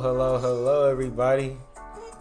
[0.00, 1.56] Hello, hello, everybody.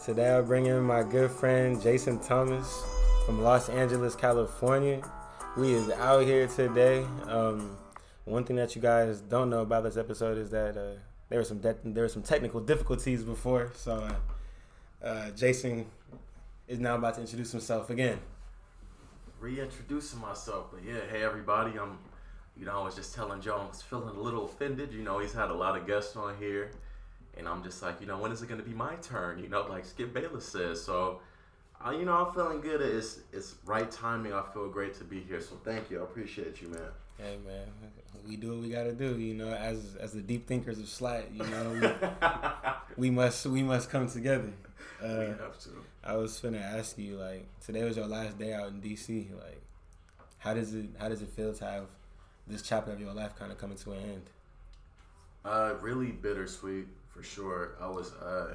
[0.04, 2.84] Today I bring in my good friend Jason Thomas
[3.24, 5.00] from Los Angeles, California.
[5.56, 7.06] We is out here today.
[7.28, 7.78] Um,
[8.26, 10.98] one thing that you guys don't know about this episode is that uh,
[11.30, 14.10] there were some de- there were some technical difficulties before, so
[15.04, 15.86] uh, uh, Jason
[16.68, 18.18] is now about to introduce himself again.
[19.40, 22.00] Reintroducing myself, but yeah, hey everybody, I'm,
[22.58, 24.94] you know, I was just telling was feeling a little offended.
[24.94, 26.72] You know, he's had a lot of guests on here,
[27.38, 29.40] and I'm just like, you know, when is it gonna be my turn?
[29.40, 30.84] You know, like Skip Bayless says.
[30.84, 31.20] So,
[31.86, 32.82] uh, you know, I'm feeling good.
[32.82, 34.34] It's it's right timing.
[34.34, 35.42] I feel great to be here.
[35.42, 36.00] So thank you.
[36.00, 36.82] I appreciate you, man.
[37.18, 37.66] Hey man,
[38.28, 39.18] we do what we gotta do.
[39.18, 41.96] You know, as as the deep thinkers of Slat, you know,
[42.98, 44.52] we, we must we must come together.
[45.02, 45.70] Uh, we have to.
[46.04, 49.32] I was finna ask you like today was your last day out in DC.
[49.34, 49.62] Like,
[50.40, 51.86] how does it how does it feel to have
[52.48, 54.30] this chapter of your life kind of coming to an end?
[55.44, 57.72] Uh, really bittersweet for sure.
[57.82, 58.54] I was uh,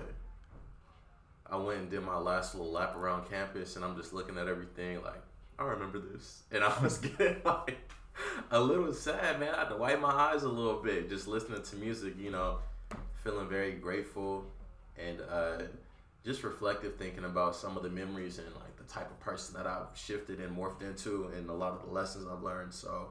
[1.51, 4.47] I went and did my last little lap around campus, and I'm just looking at
[4.47, 5.23] everything like
[5.59, 7.77] I remember this, and I was getting like
[8.51, 9.55] a little sad, man.
[9.55, 12.15] I had to wipe my eyes a little bit just listening to music.
[12.19, 12.59] You know,
[13.25, 14.45] feeling very grateful
[14.97, 15.63] and uh,
[16.25, 19.67] just reflective, thinking about some of the memories and like the type of person that
[19.67, 22.73] I've shifted and morphed into, and a lot of the lessons I've learned.
[22.73, 23.09] So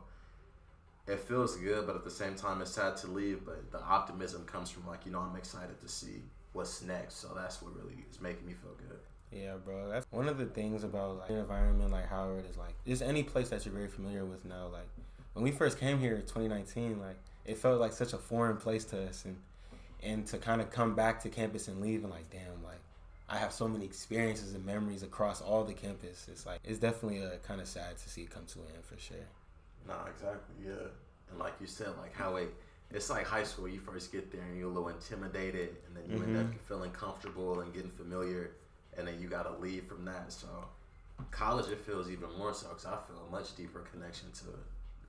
[1.08, 3.46] it feels good, but at the same time, it's sad to leave.
[3.46, 6.24] But the optimism comes from like you know I'm excited to see
[6.54, 7.16] what's next.
[7.16, 9.00] So that's what really is making me feel good.
[9.32, 9.90] Yeah, bro.
[9.90, 13.24] That's one of the things about like an environment like Howard is like just any
[13.24, 14.68] place that you're very familiar with now.
[14.68, 14.88] Like
[15.34, 18.86] when we first came here in 2019, like it felt like such a foreign place
[18.86, 19.38] to us, and
[20.04, 22.80] and to kind of come back to campus and leave and like damn, like
[23.30, 26.28] I have so many experiences and memories across all the campus.
[26.30, 28.66] It's like it's definitely uh, a kind of sad to see it come to an
[28.76, 29.26] end for sure.
[29.88, 30.56] Nah, exactly.
[30.66, 30.88] Yeah,
[31.30, 32.54] and like you said, like how it.
[32.94, 33.70] It's like high school.
[33.70, 36.92] You first get there and you're a little intimidated, and then you end up feeling
[36.92, 38.52] comfortable and getting familiar,
[38.98, 40.32] and then you got to leave from that.
[40.34, 40.48] So,
[41.32, 44.46] college it feels even more so because I feel a much deeper connection to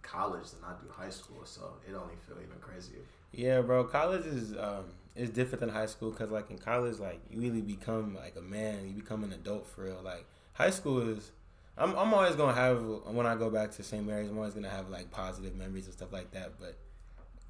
[0.03, 1.44] college than I do high school.
[1.44, 3.00] So it only feel even crazier.
[3.32, 3.84] Yeah, bro.
[3.84, 4.84] College is um
[5.16, 8.43] is different than high school because like in college, like you really become like a
[8.43, 8.88] man.
[8.88, 10.00] You become an adult for real.
[10.05, 11.31] Like high school is.
[11.78, 14.06] I'm I'm always gonna have when I go back to St.
[14.06, 14.28] Mary's.
[14.28, 16.53] I'm always gonna have like positive memories and stuff like that.
[16.60, 16.77] But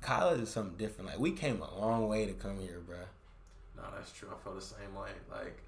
[0.00, 1.10] college is something different.
[1.10, 2.98] Like we came a long way to come here, bro.
[3.76, 4.28] No, that's true.
[4.32, 5.10] I felt the same way.
[5.30, 5.58] Like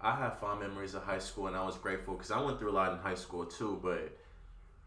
[0.00, 2.70] I have fond memories of high school, and I was grateful because I went through
[2.70, 3.78] a lot in high school too.
[3.82, 4.16] But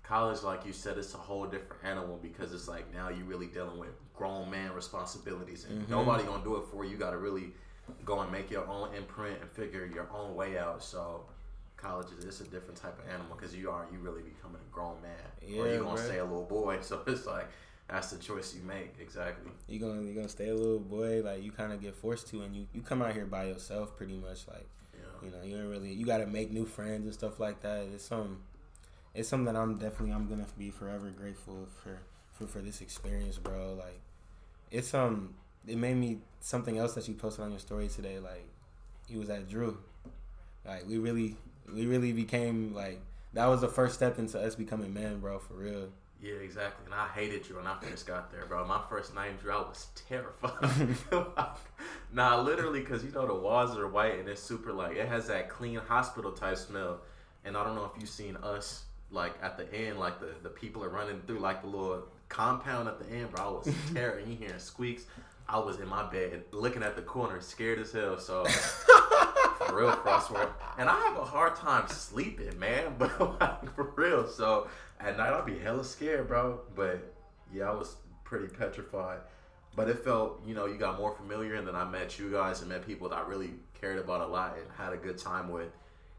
[0.02, 3.48] college, like you said, it's a whole different animal because it's like now you're really
[3.48, 5.90] dealing with grown man responsibilities, and Mhm.
[5.90, 6.92] nobody gonna do it for you.
[6.92, 7.54] You got to really
[8.06, 10.82] go and make your own imprint and figure your own way out.
[10.84, 11.26] So.
[11.82, 14.74] College is it's a different type of animal because you are you really becoming a
[14.74, 16.06] grown man, or Yeah, you gonna bruh.
[16.06, 16.78] stay a little boy.
[16.82, 17.48] So it's like
[17.88, 19.52] that's the choice you make exactly.
[19.68, 21.22] You gonna you gonna stay a little boy.
[21.24, 23.98] Like you kind of get forced to, and you you come out here by yourself
[23.98, 24.48] pretty much.
[24.48, 25.26] Like Yeah.
[25.26, 27.86] you know you don't really you got to make new friends and stuff like that.
[27.94, 28.44] It's some
[29.16, 31.98] it's something that I'm definitely I'm gonna be forever grateful for
[32.34, 33.74] for for this experience, bro.
[33.74, 34.00] Like
[34.70, 35.34] it's um
[35.68, 38.20] it made me something else that you posted on your story today.
[38.20, 38.46] Like
[39.08, 39.78] you was at Drew.
[40.66, 41.36] Like we really
[41.74, 43.02] we really became like
[43.34, 45.40] that was the first step into us becoming men, bro.
[45.40, 45.90] For real.
[46.22, 46.86] Yeah, exactly.
[46.86, 48.64] And I hated you when I first got there, bro.
[48.68, 50.96] My first night in Drew, I was terrified.
[52.14, 55.28] nah, literally, because you know the walls are white and it's super like it has
[55.28, 57.00] that clean hospital type smell.
[57.44, 60.50] And I don't know if you've seen us like at the end, like the the
[60.50, 63.44] people are running through like the little compound at the end, bro.
[63.44, 64.28] I was terrified.
[64.28, 65.06] you hearing squeaks.
[65.50, 68.20] I was in my bed looking at the corner, scared as hell.
[68.20, 68.46] So
[69.74, 70.50] real, swear.
[70.78, 72.96] And I have a hard time sleeping, man.
[73.00, 74.68] But like, for real, so
[75.00, 76.62] at night I'll be hella scared, bro.
[76.76, 77.14] But
[77.54, 79.20] yeah, I was pretty petrified.
[79.76, 82.60] But it felt, you know, you got more familiar, and then I met you guys
[82.60, 85.50] and met people that I really cared about a lot and had a good time
[85.50, 85.70] with.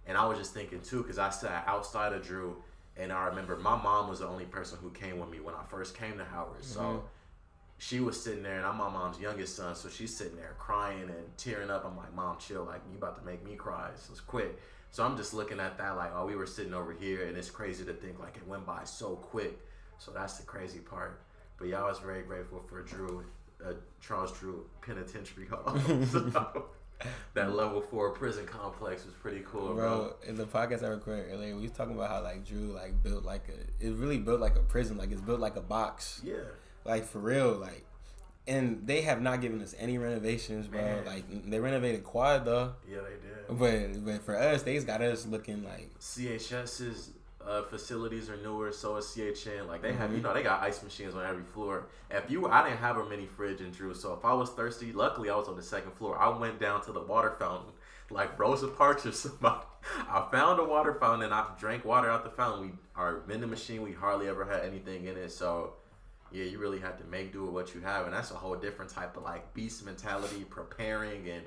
[0.07, 2.57] And I was just thinking too, because I sat outside of Drew,
[2.97, 5.63] and I remember my mom was the only person who came with me when I
[5.69, 6.65] first came to Howard.
[6.65, 7.03] So Mhm.
[7.83, 11.03] She was sitting there, and I'm my mom's youngest son, so she's sitting there crying
[11.03, 11.85] and tearing up.
[11.85, 13.91] I'm like, Mom, chill, like you about to make me cry.
[13.97, 14.57] So it's quick.
[14.93, 17.51] So I'm just looking at that, like, oh, we were sitting over here, and it's
[17.51, 19.59] crazy to think like it went by so quick.
[19.99, 21.23] So that's the crazy part.
[21.59, 23.25] But yeah, I was very grateful for Drew,
[23.65, 25.77] uh, Charles Drew Penitentiary Hall.
[26.07, 26.67] so,
[27.35, 29.75] that level four prison complex was pretty cool, bro.
[29.75, 30.15] bro.
[30.25, 33.25] In the podcast I recorded earlier, we was talking about how like Drew like built
[33.25, 36.35] like a it really built like a prison, like it's built like a box, Yeah,
[36.85, 37.85] like for real, like.
[38.49, 40.81] And they have not given us any renovations, bro.
[40.83, 41.05] Man.
[41.07, 43.59] Like they renovated quad though, yeah, they did.
[43.59, 47.11] but but for us, they just got us looking like CHS's
[47.47, 49.67] uh, facilities are newer, so is CHN.
[49.69, 50.17] Like they have, Mhm.
[50.17, 51.87] you know, they got ice machines on every floor.
[52.11, 54.93] If you, I didn't have a mini fridge in Drew, so if I was thirsty,
[54.93, 56.19] luckily I was on the second floor.
[56.19, 57.73] I went down to the water fountain,
[58.11, 59.65] like Rosa Parks or somebody.
[60.09, 62.63] I found a water fountain and I drank water out the fountain.
[62.63, 65.75] We our vending machine, we hardly ever had anything in it, so
[66.33, 68.57] yeah, you really have to make do with what you have, and that's a whole
[68.57, 71.43] different type of like beast mentality, preparing and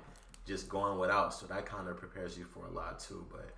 [0.46, 1.34] just going without.
[1.34, 3.26] So that kind of prepares you for a lot too.
[3.32, 3.50] But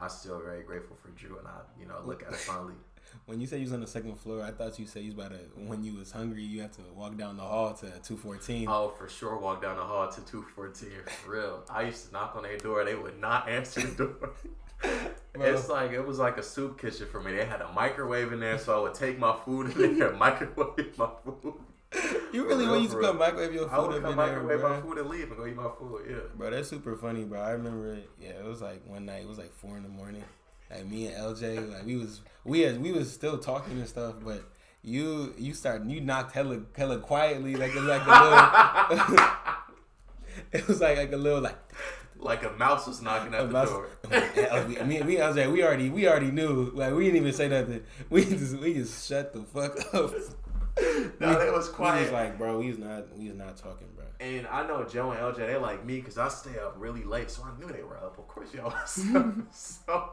[0.00, 2.74] I'm still very grateful for Drew, and I, you know, look at it fondly.
[3.26, 5.26] When you said you was on the second floor, I thought you said you was
[5.26, 5.38] about to.
[5.66, 8.66] When you was hungry, you had to walk down the hall to two fourteen.
[8.70, 10.90] Oh, for sure, walk down the hall to 214
[11.22, 11.62] for real.
[11.68, 14.30] I used to knock on their door, they would not answer the door.
[15.34, 17.32] It's like it was like a soup kitchen for me.
[17.32, 20.96] They had a microwave in there, so I would take my food in there, microwave
[20.98, 21.54] my food.
[22.32, 24.62] you really want you to come microwave your food I would come in there, microwave
[24.62, 24.82] my bro?
[24.82, 26.06] food and leave and go eat my food.
[26.08, 26.16] Yeah.
[26.34, 27.40] Bro, that's super funny, bro.
[27.40, 28.10] I remember it.
[28.20, 29.22] Yeah, it was like one night.
[29.22, 30.24] It was like four in the morning.
[30.70, 34.14] Like me and LJ, like we was we had we was still talking and stuff,
[34.24, 34.42] but
[34.82, 39.28] you you started you knocked hella hella quietly like it was like a little.
[40.52, 41.58] it was like like a little like
[42.22, 43.88] Like a mouse was knocking at a the mouse- door.
[44.68, 46.70] me, me, me and LJ, we already we already knew.
[46.74, 47.82] Like we didn't even say nothing.
[48.10, 50.12] We just we just shut the fuck up.
[51.20, 52.02] no, it was We quiet.
[52.02, 54.04] was like, bro, we was not we was not talking, bro.
[54.20, 57.30] And I know Joe and LJ, they like me because I stay up really late,
[57.30, 58.16] so I knew they were up.
[58.18, 59.34] Of course, y'all was up.
[59.52, 60.12] So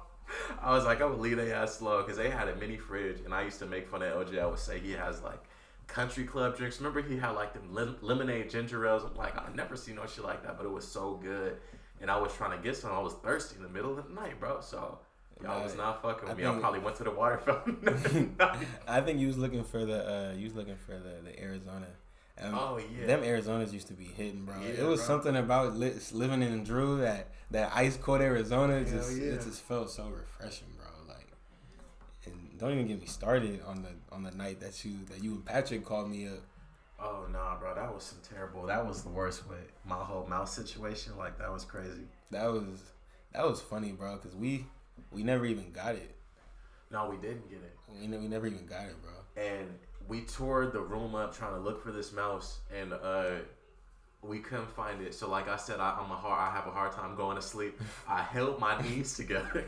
[0.62, 3.20] I was like, I would leave their ass slow because they had a mini fridge,
[3.26, 4.40] and I used to make fun of LJ.
[4.40, 5.44] I would say he has like
[5.88, 6.80] country club drinks.
[6.80, 9.04] Remember, he had like them lim- lemonade ginger ales.
[9.04, 11.58] I'm like, I never seen no shit like that, but it was so good.
[12.02, 12.92] And I was trying to get some.
[12.92, 14.62] I was thirsty in the middle of the night, bro.
[14.62, 15.00] So
[15.44, 16.48] y'all was not fucking with I me.
[16.48, 18.36] I probably went to the water fountain.
[18.88, 21.88] I think you was looking for the uh you was looking for the the Arizona.
[22.42, 23.06] Um, oh yeah.
[23.06, 24.56] Them Arizonas used to be hitting, bro.
[24.62, 25.08] Yeah, it was bro.
[25.08, 29.34] something about li- living in Drew that that ice cold Arizona Hell just yeah.
[29.34, 30.88] it just felt so refreshing, bro.
[31.14, 31.28] Like,
[32.26, 35.34] and don't even get me started on the on the night that you that you
[35.34, 36.40] and Patrick called me up.
[37.02, 38.66] Oh nah, bro, that was some terrible.
[38.66, 39.58] That was the worst way.
[39.86, 42.04] My whole mouse situation, like that was crazy.
[42.32, 42.84] That was
[43.34, 44.66] that was funny, bro, because we
[45.12, 46.16] we never even got it.
[46.92, 49.12] No, we didn't get it, We, we never even got it, bro.
[49.42, 49.68] and
[50.08, 53.36] we toured the room up trying to look for this mouse, and uh,
[54.24, 55.14] we couldn't find it.
[55.14, 56.40] So, like I said, I, I'm a hard.
[56.42, 57.80] I have a hard time going to sleep.
[58.08, 59.66] I held my knees together,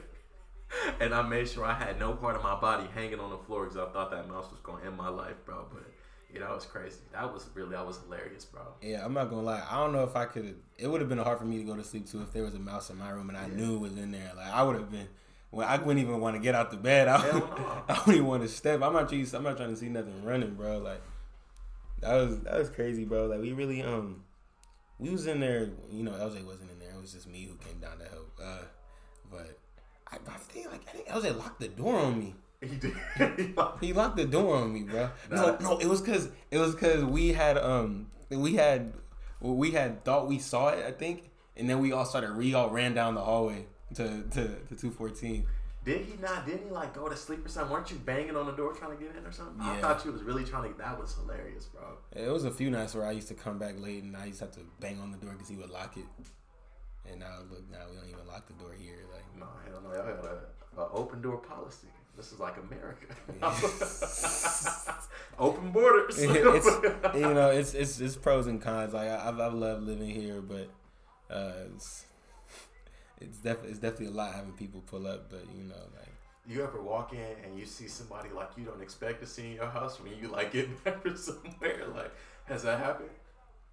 [1.00, 3.66] and I made sure I had no part of my body hanging on the floor
[3.66, 5.66] because I thought that mouse was going to end my life, bro.
[5.72, 5.84] But
[6.34, 6.98] yeah, that was crazy.
[7.14, 8.62] That was really that was hilarious, bro.
[8.82, 9.64] Yeah, I'm not gonna lie.
[9.70, 10.56] I don't know if I could.
[10.78, 12.56] It would have been hard for me to go to sleep too if there was
[12.56, 13.56] a mouse in my room and I Yeah.
[13.56, 14.32] knew it was in there.
[14.36, 15.08] Like I would have been.
[15.52, 17.08] Well, I wouldn't even want to get out the bed.
[17.10, 17.84] I, no.
[17.90, 18.82] I wouldn't even want to step.
[18.82, 19.28] I'm not trying.
[19.36, 20.78] I'm not trying to see nothing running, bro.
[20.78, 21.02] Like
[22.02, 23.26] that was that was crazy, bro.
[23.28, 24.24] Like we really um
[25.00, 25.70] we was in there.
[25.92, 26.92] You know, LJ wasn't in there.
[26.96, 28.40] It was just me who came down to help.
[28.42, 28.64] Uh,
[29.30, 29.58] but
[30.12, 32.36] I, I think like I think LJ locked the door on me.
[32.62, 32.94] He did.
[33.82, 35.10] He locked the door on me, bro.
[35.30, 35.36] Nah.
[35.36, 38.94] No, no, it was cause it was cause we had um we had
[39.40, 42.70] we had thought we saw it, I think, and then we all started we all
[42.70, 43.66] ran down the hallway
[43.96, 45.48] to to to two fourteen.
[45.84, 46.46] Did he not?
[46.46, 47.74] Didn't he like go to sleep or something?
[47.74, 49.60] Weren't you banging on the door trying to get in or something?
[49.60, 50.78] I thought you was really trying to.
[50.78, 51.98] That was hilarious, bro.
[52.16, 54.40] It was a few nights where I used to come back late and I used
[54.40, 56.06] to have to bang on the door because he would lock it.
[57.10, 59.00] And now look, now we don't even lock the door here.
[59.12, 59.92] Like No, hell no.
[59.92, 60.26] Y'all got
[60.78, 61.88] a, a open door policy.
[62.16, 63.06] This is like America.
[65.40, 66.16] open borders.
[66.20, 68.94] it's you know it's it's it's pros and cons.
[68.94, 70.70] Like I, I've I've loved living here, but
[71.34, 72.06] uh, it's
[73.20, 75.30] it's definitely it's definitely a lot having people pull up.
[75.30, 76.10] But you know, like
[76.48, 79.54] you ever walk in and you see somebody like you don't expect to see in
[79.54, 81.86] your house when you like get back from somewhere?
[81.94, 82.12] Like,
[82.46, 83.10] has that happened?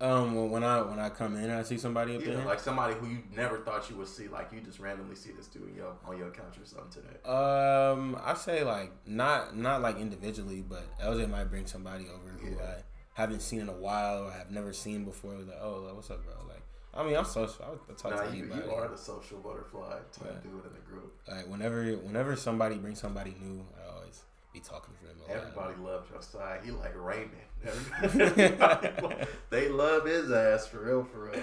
[0.01, 2.45] Um when- when I when I come in I see somebody up Yeah, there.
[2.45, 4.29] like somebody who you never thought you would see.
[4.29, 7.29] Like you just randomly see this dude your, on your couch or something today.
[7.29, 12.51] Um, I say like not not like individually, but LJ might bring somebody over who
[12.57, 12.63] Yeah.
[12.63, 12.83] I
[13.21, 15.33] haven't seen in a while or I have never seen before.
[15.33, 16.35] Like, oh, like, what's up, bro?
[16.47, 16.63] Like,
[16.95, 17.65] I mean, I'm social.
[17.65, 18.63] I talk Nah, to you, anybody.
[18.69, 20.31] you are the social butterfly type Yeah.
[20.51, 21.13] dude in the group.
[21.27, 25.17] Like whenever whenever somebody brings somebody new, I always be talking to them.
[25.19, 25.43] A lot.
[25.43, 26.61] Everybody loved your side.
[26.65, 27.33] He like Raymond.
[29.51, 31.41] They love his ass for real, for real.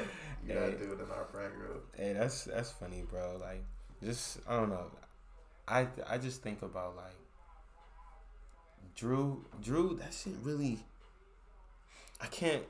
[0.47, 0.77] You gotta Hey.
[0.77, 1.87] dude in our friend group.
[1.97, 3.37] Hey, that's that's funny, bro.
[3.41, 3.63] Like,
[4.03, 4.85] just I don't know.
[5.67, 7.17] I I just think about like
[8.95, 9.43] Drew.
[9.61, 10.79] Drew, that shit really.
[12.21, 12.63] I can't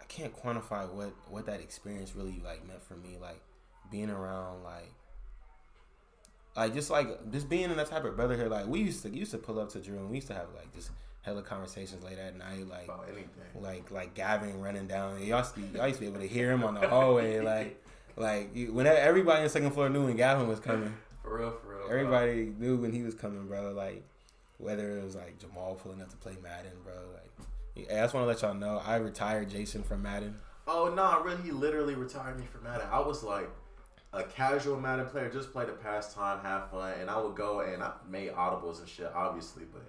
[0.00, 3.18] I can't quantify what what that experience really like meant for me.
[3.20, 3.40] Like
[3.90, 4.92] being around like.
[6.56, 9.30] Like just like just being in that type of brotherhood, like we used to used
[9.30, 10.90] to pull up to Drew and we used to have like just
[11.22, 13.28] hella conversations late at night, like About anything.
[13.62, 15.22] like like Gavin running down.
[15.22, 17.40] Y'all used, to, y'all used to be able to hear him on the hallway.
[17.44, 17.82] Like
[18.16, 20.94] like you, whenever everybody on the second floor knew when Gavin was coming.
[21.22, 21.86] For real, for real.
[21.90, 23.72] everybody knew when he was coming, bro.
[23.72, 24.02] Like
[24.58, 26.94] whether it was like Jamal pulling up to play Madden, bro.
[27.14, 30.36] Like I just want to let y'all know I retired Jason from Madden.
[30.66, 32.86] Oh no, really, he literally retired me from Madden.
[32.90, 33.48] I was like
[34.12, 37.60] a casual Madden player, just play the pastime, have fun, uh, and I would go
[37.60, 39.82] and I made audibles and shit, obviously, but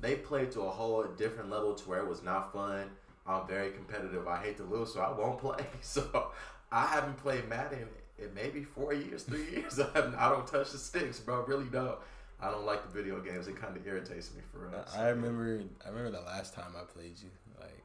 [0.00, 2.90] they played to a whole different level to where it was not fun.
[3.26, 4.26] I'm very competitive.
[4.26, 5.64] I hate to lose, so I won't play.
[5.82, 6.32] So
[6.72, 7.88] I haven't played Madden
[8.18, 9.78] in maybe four years, three years.
[9.78, 11.44] I, I don't touch the sticks, bro.
[11.44, 11.98] Really don't.
[12.40, 13.48] I don't like the video games.
[13.48, 14.84] It kind of irritates me for real.
[14.96, 15.62] I remember.
[15.84, 17.30] I remember the last time I played you.
[17.60, 17.82] Like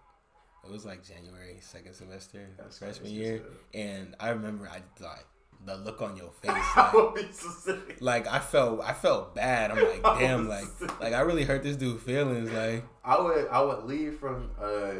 [0.63, 3.41] it was like January second semester, That's freshman year,
[3.73, 5.25] and I remember I like
[5.65, 7.67] the look on your face.
[7.99, 9.71] Like, like, I felt I felt bad.
[9.71, 10.65] I'm like, damn, like
[10.99, 12.51] like I really hurt this dude feelings.
[12.51, 14.93] Like I would I would leave from uh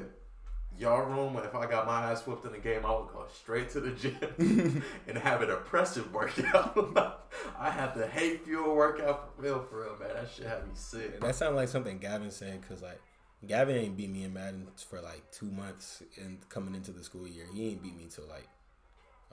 [0.78, 3.26] y'all room and if I got my ass whooped in the game, I would go
[3.34, 7.30] straight to the gym and have an oppressive workout.
[7.60, 10.10] I have the hate fuel workout for real, for real, man.
[10.16, 11.20] That shit had me sick.
[11.22, 13.00] That sounded like something Gavin said because like
[13.46, 17.28] Gavin ain't beat me in Madden for like two months and coming into the school
[17.28, 17.46] year.
[17.54, 18.48] He ain't beat me till like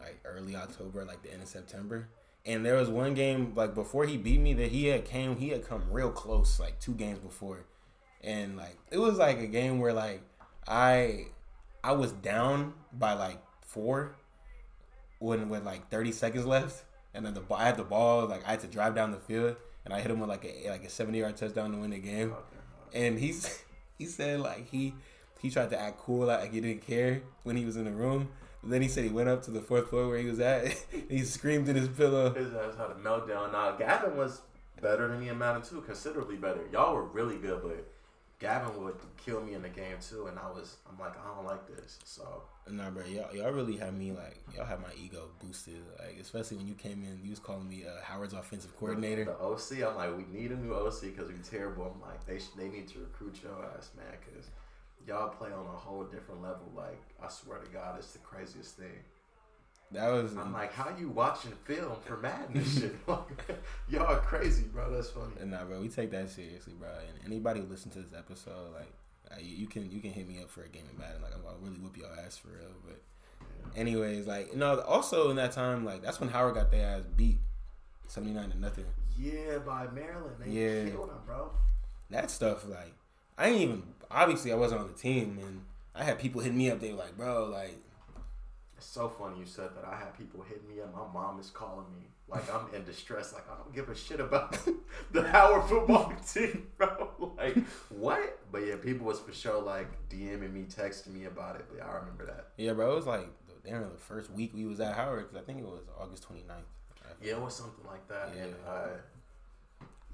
[0.01, 2.09] like early October, like the end of September.
[2.47, 5.51] And there was one game like before he beat me that he had came he
[5.51, 7.67] had come real close like two games before,
[8.23, 10.23] and like it was like a game where like
[10.67, 11.27] I
[11.85, 14.17] I was down by like four
[15.19, 18.53] when with like thirty seconds left, and then the I had the ball like I
[18.53, 20.91] had to drive down the field and I hit him with like a like a
[20.91, 22.35] seventy yard touchdown to win the game,
[22.95, 23.63] and he's
[23.99, 24.95] he said like he
[25.41, 28.29] he tried to act cool like he didn't care when he was in the room
[28.63, 30.67] then he said he went up to the fourth floor where he was at.
[31.09, 32.33] he screamed in his pillow.
[32.35, 33.53] His ass had a meltdown.
[33.53, 34.43] Now Gavin was
[34.81, 36.61] better than me in Madden too, considerably better.
[36.73, 37.87] Y'all were really good, but
[38.39, 41.45] Gavin would kill me in the game too, and I was I'm like I don't
[41.45, 41.99] like this.
[42.05, 46.19] So nah, bro, y'all y'all really had me like y'all had my ego boosted, like
[46.21, 49.25] especially when you came in, you was calling me uh, Howard's offensive coordinator.
[49.25, 51.95] The, the OC, I'm like we need a new OC because we're terrible.
[51.95, 54.49] I'm like they they need to recruit your ass, man, because
[55.07, 56.71] y'all play on a whole different level.
[56.75, 59.05] Like I swear to God, it's the craziest thing.
[59.93, 60.37] That was.
[60.37, 62.95] I'm like, how you watching film for Madden shit?
[63.89, 64.91] y'all are crazy, bro.
[64.91, 65.33] That's funny.
[65.41, 66.89] And nah, bro, we take that seriously, bro.
[66.89, 68.93] And anybody who listen to this episode, like,
[69.33, 71.23] uh, you, you, can you can hit me up for a game of Madden.
[71.23, 72.71] Like, I'm gonna really whoop your ass for real.
[72.87, 73.01] But,
[73.41, 73.81] yeah.
[73.81, 77.03] anyways, like, you know, also in that time, like, that's when Howard got their ass
[77.17, 77.39] beat,
[78.07, 78.87] seventy nine to nothing.
[79.19, 80.37] Yeah, by Maryland.
[80.39, 80.91] They yeah.
[80.91, 81.51] killed him, bro.
[82.11, 82.95] That stuff, like,
[83.41, 85.63] I ain't even obviously I wasn't on the team, and
[85.95, 86.79] I had people hitting me up.
[86.79, 87.79] They were like, "Bro, like."
[88.77, 89.85] It's so funny you said that.
[89.85, 90.95] I had people hitting me up.
[90.95, 93.33] My mom is calling me like I'm in distress.
[93.33, 94.59] Like I don't give a shit about
[95.13, 97.09] the Howard football team, bro.
[97.41, 97.57] Like
[97.89, 98.39] what?
[98.53, 101.65] But yeah, people was for sure like DMing me, texting me about it.
[101.71, 102.49] But yeah, I remember that.
[102.59, 102.93] Yeah, bro.
[102.93, 103.27] It was like
[103.65, 106.61] damn the first week we was at Howard because I think it was August 29th.
[107.23, 108.33] Yeah, it was something like that.
[108.37, 108.43] Yeah.
[108.43, 108.89] And uh,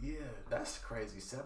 [0.01, 1.19] yeah, that's crazy.
[1.19, 1.43] 79-0,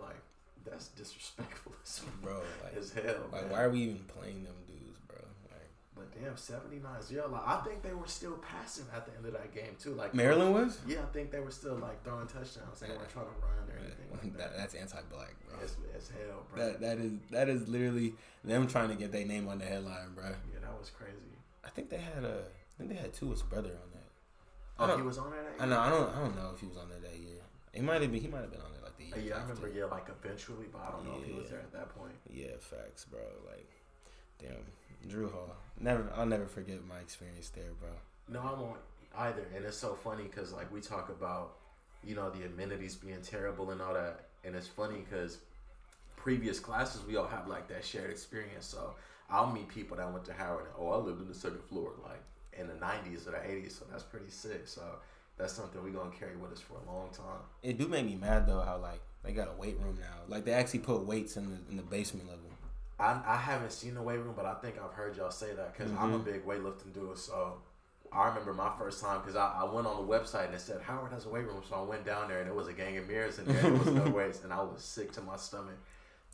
[0.00, 0.22] like
[0.64, 2.40] that's disrespectful as bro.
[2.62, 3.28] Like, as hell.
[3.32, 3.50] Like, man.
[3.50, 5.18] why are we even playing them dudes, bro?
[5.50, 7.28] Like, but damn, 79 0.
[7.28, 9.94] Like, I think they were still passing at the end of that game too.
[9.94, 10.78] Like Maryland was.
[10.86, 12.80] Yeah, I think they were still like throwing touchdowns.
[12.80, 13.98] They weren't trying to run or anything.
[14.12, 14.52] Like that.
[14.52, 14.56] that.
[14.58, 15.58] that's anti-black, bro.
[15.64, 16.64] As, as hell, bro.
[16.64, 18.14] That that is that is literally
[18.44, 20.26] them trying to get their name on the headline, bro.
[20.52, 21.16] Yeah, that was crazy.
[21.64, 22.44] I think they had a.
[22.44, 24.02] I think they had Tua's brother on that.
[24.78, 25.62] Oh, he was on that.
[25.62, 25.78] I know.
[25.78, 26.10] I don't.
[26.16, 27.40] I don't know if he was on there that year.
[27.72, 28.20] He might have been.
[28.20, 28.71] He might have been on
[29.10, 29.20] the.
[29.20, 29.68] Yeah, I remember.
[29.68, 31.22] Yeah, like eventually, but I don't know yeah.
[31.22, 32.14] if he was there at that point.
[32.30, 33.20] Yeah, facts, bro.
[33.48, 33.68] Like,
[34.38, 35.54] damn, Drew Hall.
[35.80, 37.90] Never, I'll never forget my experience there, bro.
[38.28, 38.78] No, I won't
[39.18, 39.46] either.
[39.54, 41.54] And it's so funny because like we talk about,
[42.04, 45.38] you know, the amenities being terrible and all that, and it's funny because
[46.16, 48.66] previous classes we all have like that shared experience.
[48.66, 48.94] So
[49.30, 50.66] I'll meet people that went to Howard.
[50.66, 52.22] And, oh, I lived in the second floor, like
[52.58, 53.78] in the '90s or the '80s.
[53.78, 54.62] So that's pretty sick.
[54.66, 54.82] So
[55.38, 57.40] that's something we're gonna carry with us for a long time.
[57.62, 60.16] It do make me mad though how like they got a weight room now.
[60.28, 62.46] Like they actually put weights in the in the basement level.
[62.98, 65.76] I, I haven't seen the weight room, but I think I've heard y'all say that
[65.76, 66.02] because mm-hmm.
[66.02, 66.30] I'm a mm-hmm.
[66.30, 67.18] big weightlifting dude.
[67.18, 67.54] So
[68.12, 70.80] I remember my first time because I, I went on the website and it said
[70.82, 71.62] Howard has a weight room.
[71.68, 73.86] So I went down there and it was a gang of mirrors and there was
[73.86, 75.78] no weights and I was sick to my stomach.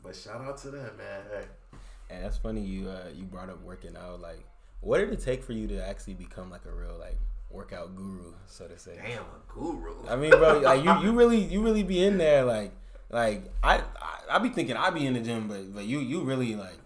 [0.03, 1.21] But shout out to them, man.
[1.31, 1.77] Hey.
[2.11, 4.19] And that's funny you uh, you brought up working out.
[4.21, 4.45] Like,
[4.81, 7.17] what did it take for you to actually become like a real like
[7.49, 8.95] workout guru, so to say.
[8.95, 10.07] Damn, a guru.
[10.07, 12.71] I mean, bro, like you, you really, you really be in there, like,
[13.09, 16.21] like I, I, I be thinking I be in the gym, but, but you, you
[16.21, 16.77] really like,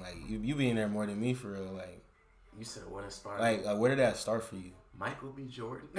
[0.00, 2.04] like you, you be in there more than me for real, like.
[2.58, 3.40] You said what inspired?
[3.40, 4.72] Like, like where did that start for you?
[4.98, 5.44] Michael B.
[5.44, 5.88] Jordan.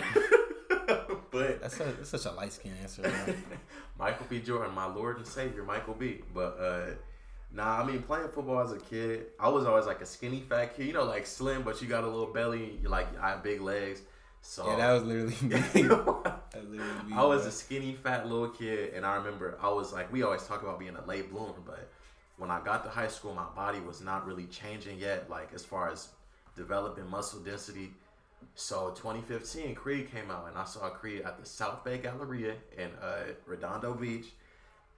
[1.31, 3.12] but that's, a, that's such a light skin answer.
[4.00, 4.39] Michael B.
[4.39, 6.21] Jordan, my Lord and Savior, Michael B.
[6.33, 6.86] But uh,
[7.53, 10.75] Nah, I mean playing football as a kid, I was always like a skinny fat
[10.75, 10.88] kid.
[10.88, 12.79] You know, like slim, but you got a little belly.
[12.81, 14.01] You like I have big legs.
[14.41, 15.36] So yeah, that was literally
[17.03, 17.13] me.
[17.13, 20.43] I was a skinny, fat little kid, and I remember I was like, we always
[20.43, 21.89] talk about being a late bloomer, but
[22.38, 25.63] when I got to high school, my body was not really changing yet, like as
[25.63, 26.10] far as
[26.55, 27.91] developing muscle density.
[28.55, 32.89] So 2015, Creed came out, and I saw Creed at the South Bay Galleria in
[33.01, 34.25] uh, Redondo Beach,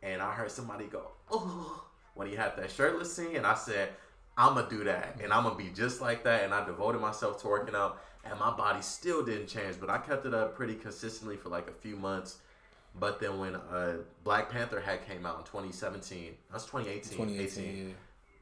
[0.02, 1.84] and I heard somebody go, "Oh!"
[2.16, 3.90] When he had that shirtless scene, and I said,
[4.38, 7.42] "I'm gonna do that, and I'm gonna be just like that." And I devoted myself
[7.42, 10.76] to working out, and my body still didn't change, but I kept it up pretty
[10.76, 12.38] consistently for like a few months.
[13.00, 17.88] But then when uh, Black Panther had came out in 2017, that's 2018, 2018 18,
[17.88, 17.94] yeah.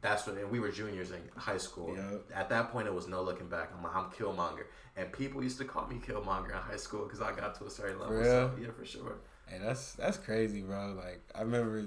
[0.01, 1.96] That's when and we were juniors in high school.
[1.96, 2.32] Yep.
[2.34, 3.70] At that point, it was no looking back.
[3.75, 4.66] I'm, like, I'm Killmonger,
[4.98, 7.70] and people used to call me Killmonger in high school because I got to a
[7.70, 8.18] certain level.
[8.18, 9.18] For so, yeah, for sure.
[9.48, 10.94] Hey, that's that's crazy, bro.
[10.98, 11.86] Like I remember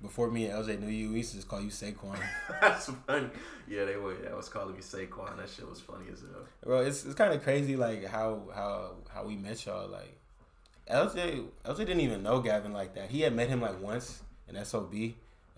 [0.00, 2.18] before me and LJ knew you, we used to just call you Saquon.
[2.60, 3.28] that's funny.
[3.66, 4.16] Yeah, they were.
[4.30, 5.36] I was calling me Saquon.
[5.36, 6.46] That shit was funny as hell.
[6.64, 9.88] Bro, it's it's kind of crazy, like how how how we met y'all.
[9.88, 10.18] Like
[10.90, 13.10] LJ LJ didn't even know Gavin like that.
[13.10, 14.94] He had met him like once in SOB.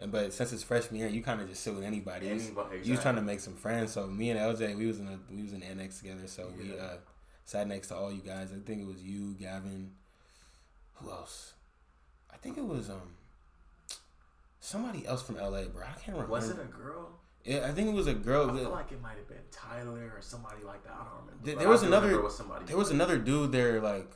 [0.06, 2.28] But since it's freshman year, you kind of just sit with anybody.
[2.28, 2.80] anybody exactly.
[2.85, 3.92] You was trying to make some friends.
[3.92, 6.26] So me and LJ, we was in a we was in annex together.
[6.26, 6.62] So yeah.
[6.62, 6.97] we uh,
[7.44, 8.50] sat next to all you guys.
[8.50, 9.90] I think it was you, Gavin.
[10.94, 11.52] Who else?
[12.32, 13.16] I think it was um
[14.61, 15.83] somebody else from LA, bro.
[15.83, 16.33] I can't remember.
[16.33, 17.11] Was it a girl?
[17.45, 18.50] Yeah, I think it was a girl.
[18.50, 20.93] I feel like it might have been Tyler or somebody like that.
[20.93, 21.47] I don't remember.
[21.47, 22.21] There, there was another.
[22.21, 23.80] Was somebody there was another dude there.
[23.80, 24.11] Like,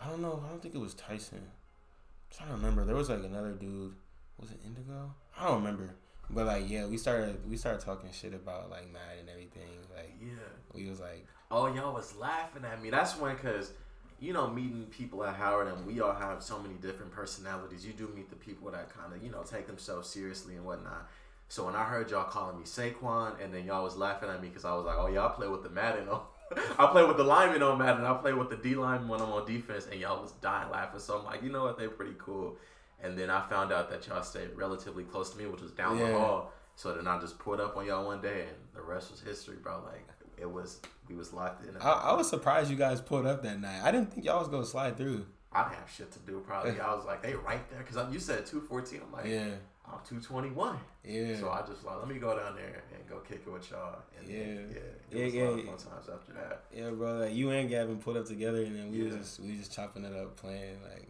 [0.00, 0.42] I don't know.
[0.44, 1.40] I don't think it was Tyson.
[1.40, 2.84] I'm trying to remember.
[2.84, 3.94] There was like another dude
[4.38, 5.14] was it Indigo?
[5.38, 5.94] I don't remember.
[6.28, 9.68] But like yeah, we started we started talking shit about like Matt and everything.
[9.94, 10.34] Like yeah,
[10.74, 12.90] we was like, oh y'all was laughing at me.
[12.90, 13.72] That's when because
[14.18, 17.86] you know meeting people at Howard and we all have so many different personalities.
[17.86, 21.08] You do meet the people that kind of you know take themselves seriously and whatnot.
[21.48, 24.48] So when I heard y'all calling me Saquon and then y'all was laughing at me
[24.48, 26.08] because I was like, oh y'all play with the Madden.
[26.10, 26.26] Oh.
[26.78, 28.04] I play with the lineman on Madden.
[28.04, 31.00] I play with the D lineman when I'm on defense, and y'all was dying laughing.
[31.00, 31.76] So I'm like, you know what?
[31.76, 32.56] They're pretty cool.
[33.02, 35.98] And then I found out that y'all stayed relatively close to me, which was down
[35.98, 36.08] yeah.
[36.08, 36.52] the hall.
[36.76, 39.56] So then I just pulled up on y'all one day, and the rest was history,
[39.60, 39.82] bro.
[39.84, 40.06] Like
[40.38, 41.76] it was, we was locked in.
[41.80, 43.80] I, I, was surprised you guys pulled up that night.
[43.82, 45.26] I didn't think y'all was gonna slide through.
[45.52, 46.40] I didn't have shit to do.
[46.46, 49.00] Probably I was like, they right there because you said two fourteen.
[49.06, 49.54] I'm like, yeah.
[49.88, 50.78] I'm 221.
[51.04, 51.38] Yeah.
[51.38, 53.98] So I just like, let me go down there and go kick it with y'all.
[54.18, 54.38] And yeah.
[54.38, 54.76] Then,
[55.10, 55.18] yeah.
[55.18, 55.62] It yeah, was yeah.
[55.62, 56.64] fun times after that.
[56.74, 57.18] Yeah, bro.
[57.18, 59.04] Like you and Gavin put up together, and then we yeah.
[59.04, 61.08] was just we just chopping it up, playing like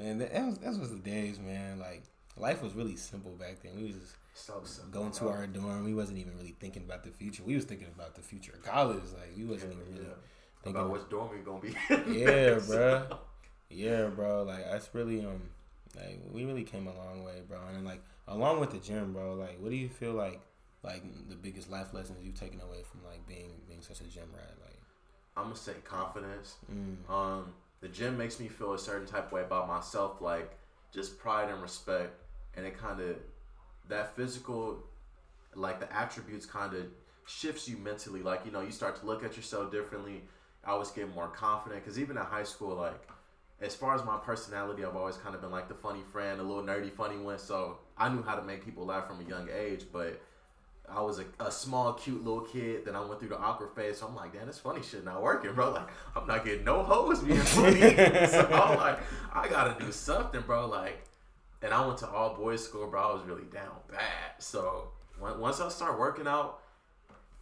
[0.00, 1.78] and that was that was the days, man.
[1.78, 2.02] Like
[2.36, 3.76] life was really simple back then.
[3.76, 5.84] We was just so simple, going to our dorm.
[5.84, 7.42] We wasn't even really thinking about the future.
[7.44, 9.02] We was thinking about the future of college.
[9.12, 10.14] Like we wasn't yeah, even really yeah.
[10.62, 12.18] thinking about which dorm we gonna be.
[12.18, 13.18] yeah, bro.
[13.70, 14.44] Yeah, bro.
[14.44, 15.42] Like that's really um,
[15.96, 17.58] like we really came a long way, bro.
[17.74, 19.34] And like along with the gym, bro.
[19.34, 20.40] Like, what do you feel like?
[20.84, 24.28] Like the biggest life lessons you've taken away from like being being such a gym
[24.32, 24.54] rat?
[24.64, 24.78] Like,
[25.36, 26.56] I'm gonna say confidence.
[26.72, 27.10] Mm.
[27.12, 30.56] Um the gym makes me feel a certain type of way about myself, like
[30.92, 32.12] just pride and respect,
[32.56, 33.16] and it kind of
[33.88, 34.84] that physical,
[35.54, 36.86] like the attributes, kind of
[37.26, 38.22] shifts you mentally.
[38.22, 40.22] Like you know, you start to look at yourself differently.
[40.64, 43.08] I always get more confident because even at high school, like
[43.60, 46.42] as far as my personality, I've always kind of been like the funny friend, a
[46.42, 47.38] little nerdy, funny one.
[47.38, 50.20] So I knew how to make people laugh from a young age, but
[50.90, 52.84] I was a, a small, cute little kid.
[52.84, 53.98] Then I went through the awkward phase.
[53.98, 55.72] So I'm like, damn, this funny shit not working, bro.
[55.72, 57.80] Like, I'm not getting no hoes being funny.
[58.26, 58.98] so I'm like,
[59.32, 60.66] I gotta do something, bro.
[60.68, 61.04] Like,
[61.62, 63.10] and I went to all boys school, bro.
[63.10, 64.32] I was really down bad.
[64.38, 64.90] So
[65.20, 66.60] once I start working out,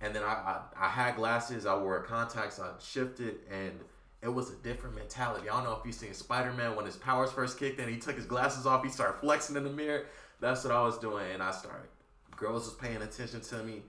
[0.00, 3.72] and then I, I, I had glasses, I wore contacts, I shifted, and
[4.22, 5.48] it was a different mentality.
[5.48, 7.98] I don't know if you seen Spider Man when his powers first kicked in, he
[7.98, 10.06] took his glasses off, he started flexing in the mirror.
[10.40, 11.88] That's what I was doing, and I started
[12.36, 13.82] girls was paying attention to me.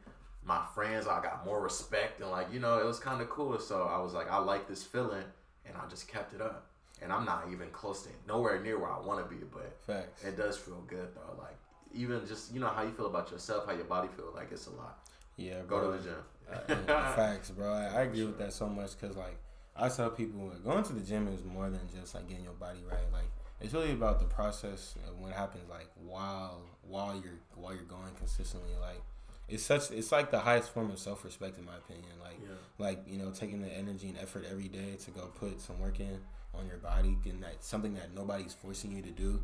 [0.44, 3.60] My friends, I got more respect and like you know, it was kind of cool.
[3.60, 5.26] So I was like, I like this feeling,
[5.66, 6.68] and I just kept it up.
[7.02, 10.24] And I'm not even close to nowhere near where I want to be, but Facts.
[10.24, 11.38] it does feel good though.
[11.38, 11.58] Like
[11.94, 14.32] even just you know how you feel about yourself, how your body feel.
[14.36, 15.00] Like it's a lot.
[15.36, 15.92] Yeah, go bro.
[15.92, 16.88] to the gym.
[16.90, 17.72] uh, facts, bro.
[17.72, 18.28] I, I agree sure.
[18.28, 19.38] with that so much because like
[19.76, 22.80] I tell people going to the gym is more than just like getting your body
[22.90, 23.12] right.
[23.14, 23.30] Like
[23.60, 28.14] it's really about the process of what happens like while while you're while you're going
[28.18, 29.02] consistently like
[29.48, 32.56] it's such it's like the highest form of self respect in my opinion like yeah.
[32.78, 36.00] like you know taking the energy and effort every day to go put some work
[36.00, 36.20] in
[36.60, 39.42] on your body and that something that nobody's forcing you to do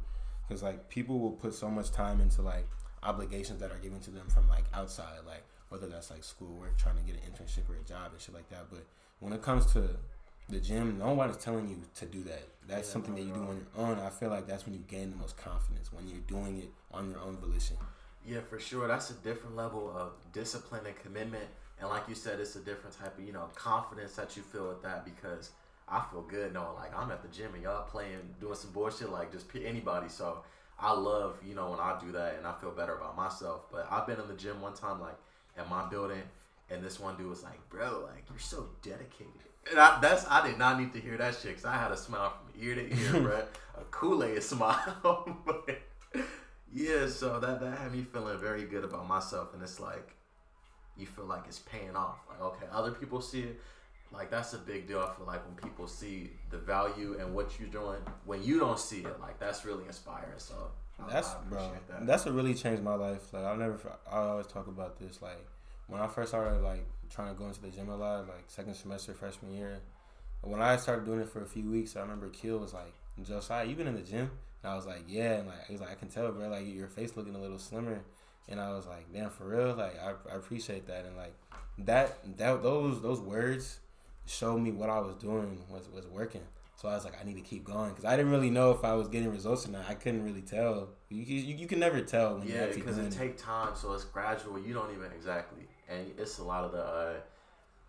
[0.47, 2.67] because like people will put so much time into like
[3.04, 6.95] obligations that are given to them from like outside like whether that's like schoolwork trying
[6.95, 8.86] to get an internship or a job and shit like that but
[9.19, 9.89] when it comes to
[10.49, 12.43] the gym, no telling you to do that.
[12.67, 13.99] That's yeah, something that you do on your own.
[13.99, 17.10] I feel like that's when you gain the most confidence when you're doing it on
[17.10, 17.78] your own volition.
[18.26, 18.88] Yeah, for sure.
[18.88, 21.45] That's a different level of discipline and commitment.
[21.80, 24.69] And like you said, it's a different type of you know confidence that you feel
[24.69, 25.52] with that because
[25.93, 29.12] I feel good knowing like I'm at the gym and y'all playing, doing some bullshit
[29.12, 30.10] like just anybody.
[30.10, 30.39] So
[30.79, 33.65] I love you know when I do that and I feel better about myself.
[33.71, 35.17] But I've been in the gym one time like
[35.56, 36.23] at my building,
[36.71, 39.29] and this one dude was like, "Bro, like you're so dedicated."
[39.69, 41.97] And I, that's I did not need to hear that shit because I had a
[41.97, 43.43] smile from ear to ear, bro.
[43.77, 45.39] A Kool Aid smile.
[45.45, 45.79] but,
[46.73, 50.15] yeah, so that that had me feeling very good about myself, and it's like
[50.97, 52.17] you feel like it's paying off.
[52.27, 53.62] Like okay, other people see it.
[54.13, 54.99] Like that's a big deal.
[54.99, 58.80] I feel like when people see the value and what you're doing, when you don't
[58.80, 60.38] see it, like that's really inspiring.
[60.38, 60.54] So
[61.10, 61.71] that's bro.
[61.89, 62.06] That.
[62.06, 63.34] That's what really changed my life.
[63.34, 63.80] Like I'll never.
[64.10, 65.21] I always talk about this.
[65.21, 65.45] Like
[65.88, 68.76] when I first started like trying to go into the gym a lot, like second
[68.76, 69.80] semester freshman year.
[70.41, 73.65] When I started doing it for a few weeks, I remember Kill was like, Josiah,
[73.65, 74.30] you been in the gym?
[74.62, 75.36] And I was like, yeah.
[75.36, 76.49] And like he was like, I can tell, bro.
[76.49, 78.02] Like your face looking a little slimmer.
[78.49, 79.73] And I was like, damn, for real.
[79.73, 81.06] Like I, I appreciate that.
[81.06, 81.34] And like
[81.80, 83.80] that that those those words
[84.25, 86.41] showed me what I was doing was was working.
[86.75, 88.83] So I was like, I need to keep going because I didn't really know if
[88.83, 89.86] I was getting results or not.
[89.88, 90.89] I couldn't really tell.
[91.09, 94.59] You you, you can never tell when yeah, because it take time, so it's gradual.
[94.59, 97.13] You don't even exactly, and it's a lot of the uh,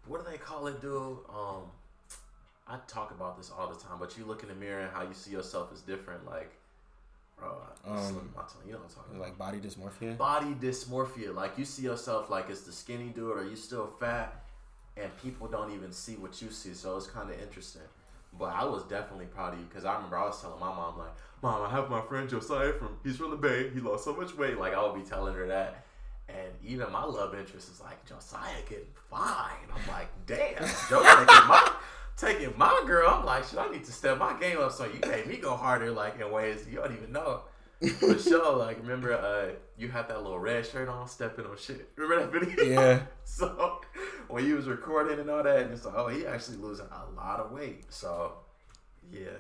[0.07, 1.19] what do they call it, dude?
[1.29, 1.65] Um,
[2.67, 5.03] I talk about this all the time, but you look in the mirror and how
[5.03, 6.25] you see yourself is different.
[6.27, 6.53] Like,
[7.39, 9.21] bro, um, you know what I'm talking about?
[9.21, 10.17] like body dysmorphia.
[10.17, 14.44] Body dysmorphia, like you see yourself like it's the skinny dude, or you still fat,
[14.97, 16.75] and people don't even see what you see.
[16.75, 17.83] So it's kind of interesting.
[18.39, 20.99] But I was definitely proud of you because I remember I was telling my mom
[20.99, 23.71] like, "Mom, I have my friend Josiah from he's from the Bay.
[23.71, 25.85] He lost so much weight." Like I would be telling her that,
[26.29, 29.69] and even my love interest is like Josiah getting fine.
[29.73, 31.73] I'm like, damn, Joe taking my
[32.17, 33.09] taking my girl.
[33.09, 35.55] I'm like, should I need to step my game up so you made me go
[35.55, 37.43] harder like in ways you don't even know.
[37.89, 41.91] For sure, like remember uh you had that little red shirt on, stepping on shit.
[41.97, 42.65] Remember that video?
[42.65, 43.01] Yeah.
[43.25, 43.81] so
[44.29, 47.15] when you was recording and all that, and it's like, oh, he actually losing a
[47.15, 47.85] lot of weight.
[47.93, 48.33] So
[49.13, 49.31] yeah,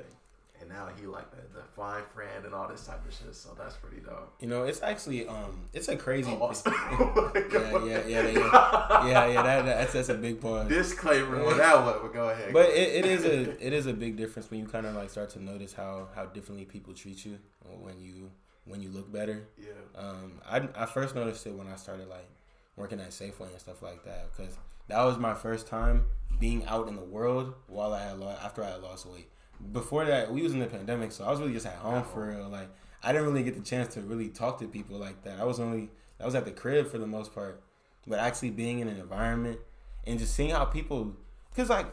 [0.65, 3.35] and now he like the, the fine friend and all this type of shit.
[3.35, 4.35] So that's pretty dope.
[4.41, 6.31] You know, it's actually um, it's a crazy.
[6.31, 6.53] Oh,
[7.87, 9.43] yeah, yeah, yeah, yeah, yeah, yeah.
[9.43, 10.69] That, that's that's a big part.
[10.69, 12.53] Disclaimer on that one, but go ahead.
[12.53, 15.11] But it, it is a it is a big difference when you kind of like
[15.11, 17.39] start to notice how how differently people treat you
[17.81, 18.31] when you
[18.65, 19.47] when you look better.
[19.59, 19.73] Yeah.
[19.97, 22.29] Um, I I first noticed it when I started like
[22.77, 24.57] working at Safeway and stuff like that because
[24.89, 26.07] that was my first time
[26.41, 29.29] being out in the world while I had lost, after I had lost weight
[29.73, 32.29] before that, we was in the pandemic, so I was really just at home for
[32.29, 32.49] real.
[32.49, 32.69] Like
[33.03, 35.39] I didn't really get the chance to really talk to people like that.
[35.41, 35.91] I was only
[36.21, 37.63] I was at the crib for the most part,
[38.07, 39.59] but actually being in an environment
[40.07, 41.17] and just seeing how people,
[41.51, 41.87] because like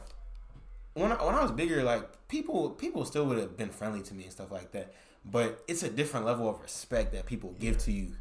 [0.93, 4.13] when I, when I was bigger, like people people still would have been friendly to
[4.13, 4.93] me and stuff like that.
[5.23, 8.13] But it's a different level of respect that people give to you.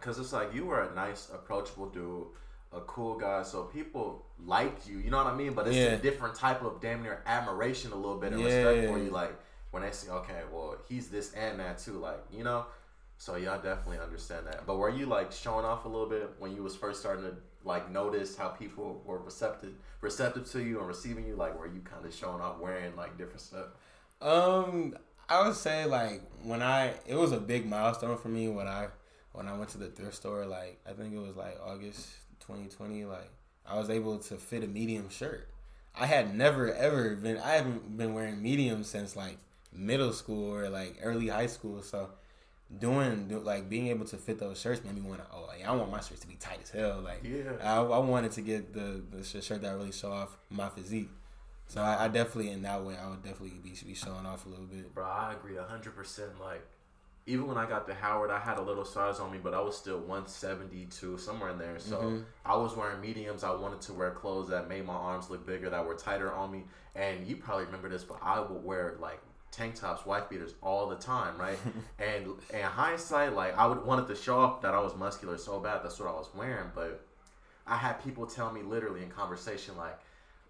[0.00, 2.26] Cause it's like you were a nice, approachable dude
[2.74, 4.98] a cool guy, so people like you.
[4.98, 5.52] You know what I mean?
[5.52, 5.92] But it's yeah.
[5.92, 8.46] a different type of damn near admiration, a little bit of yeah.
[8.46, 9.10] respect for you.
[9.10, 9.34] Like
[9.70, 11.92] when they say, okay, well, he's this and that too.
[11.92, 12.66] Like you know.
[13.18, 14.66] So I definitely understand that.
[14.66, 17.36] But were you like showing off a little bit when you was first starting to
[17.64, 21.36] like notice how people were receptive receptive to you and receiving you?
[21.36, 23.66] Like were you kind of showing off wearing like different stuff?
[24.20, 24.96] Um,
[25.28, 28.88] I would say like when I it was a big milestone for me when I
[29.32, 30.44] when I went to the thrift store.
[30.44, 32.08] Like I think it was like August
[32.46, 33.30] 2020, like
[33.66, 35.48] I was able to fit a medium shirt.
[35.94, 37.38] I had never ever been.
[37.38, 39.38] I haven't been wearing medium since like
[39.72, 41.82] middle school or like early high school.
[41.82, 42.10] So
[42.78, 45.26] doing like being able to fit those shirts made me want to.
[45.32, 47.00] Oh, like, I want my shirts to be tight as hell.
[47.00, 50.68] Like yeah, I, I wanted to get the the shirt that really show off my
[50.68, 51.10] physique.
[51.68, 54.48] So I, I, definitely in that way I would definitely be, be showing off a
[54.50, 54.94] little bit.
[54.94, 56.38] Bro, I agree hundred percent.
[56.40, 56.66] Like
[57.26, 59.60] even when I got to Howard, I had a little size on me, but I
[59.60, 61.78] was still 172, somewhere in there.
[61.78, 62.22] So mm-hmm.
[62.44, 63.44] I was wearing mediums.
[63.44, 66.50] I wanted to wear clothes that made my arms look bigger, that were tighter on
[66.50, 66.64] me.
[66.96, 69.20] And you probably remember this, but I would wear like
[69.52, 71.58] tank tops, wife beaters all the time, right?
[72.00, 75.60] and in hindsight, like I would wanted to show off that I was muscular so
[75.60, 75.80] bad.
[75.84, 76.70] That's what I was wearing.
[76.74, 77.06] But
[77.68, 79.96] I had people tell me literally in conversation, like,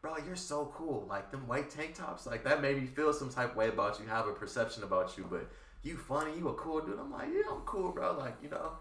[0.00, 1.06] bro, you're so cool.
[1.06, 4.06] Like them white tank tops, like that made me feel some type way about you,
[4.06, 5.50] have a perception about you, but
[5.82, 6.98] you funny, you a cool dude.
[6.98, 8.16] I'm like, yeah, I'm cool, bro.
[8.18, 8.72] Like, you know.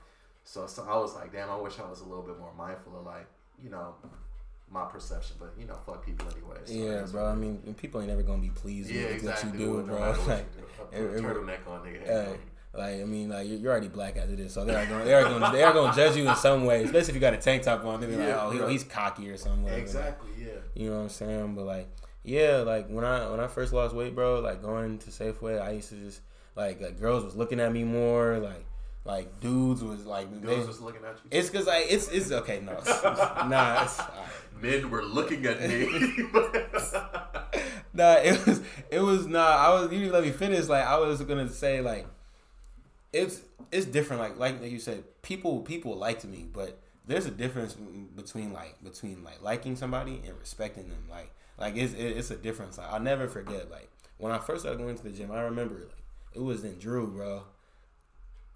[0.43, 2.97] So, so I was like, damn, I wish I was a little bit more mindful
[2.97, 3.27] of like,
[3.63, 3.93] you know,
[4.71, 5.35] my perception.
[5.39, 6.57] But you know, fuck people anyway.
[6.65, 7.27] So yeah, bro.
[7.27, 9.49] I mean, people ain't ever gonna be pleased yeah, with exactly.
[9.51, 10.13] what you do, bro.
[10.13, 10.45] No like,
[10.93, 11.21] you do.
[11.21, 12.37] turtleneck on nigga.
[12.73, 15.53] like I mean, like you're already black as it is, so they're going, they're going,
[15.53, 17.83] they're going to judge you in some way, especially if you got a tank top
[17.85, 18.01] on.
[18.01, 19.67] They're yeah, like, oh, oh he's cocky or something.
[19.67, 20.29] Exactly.
[20.31, 20.59] Like, yeah.
[20.73, 21.55] You know what I'm saying?
[21.55, 21.89] But like,
[22.23, 25.71] yeah, like when I when I first lost weight, bro, like going to Safeway, I
[25.71, 26.21] used to just
[26.55, 28.39] like, like girls was looking at me more.
[28.39, 28.65] Like
[29.03, 31.29] like dudes was like dudes they, was looking at you.
[31.31, 32.61] It's because like it's it's okay.
[32.61, 33.83] No, nah.
[33.83, 34.61] It's, right.
[34.61, 35.87] Men were looking at me.
[36.33, 37.09] nah,
[37.93, 38.61] nah, it was
[38.91, 39.39] it was nah.
[39.39, 40.67] I was you let me finish.
[40.67, 42.05] Like I was gonna say like
[43.11, 44.21] it's it's different.
[44.21, 49.23] Like like you said, people people liked me, but there's a difference between like between
[49.23, 51.07] like liking somebody and respecting them.
[51.09, 52.77] Like like it's it's a difference.
[52.77, 53.71] Like, I'll never forget.
[53.71, 56.00] Like when I first started going to the gym, I remember like
[56.33, 57.43] it was in Drew, bro.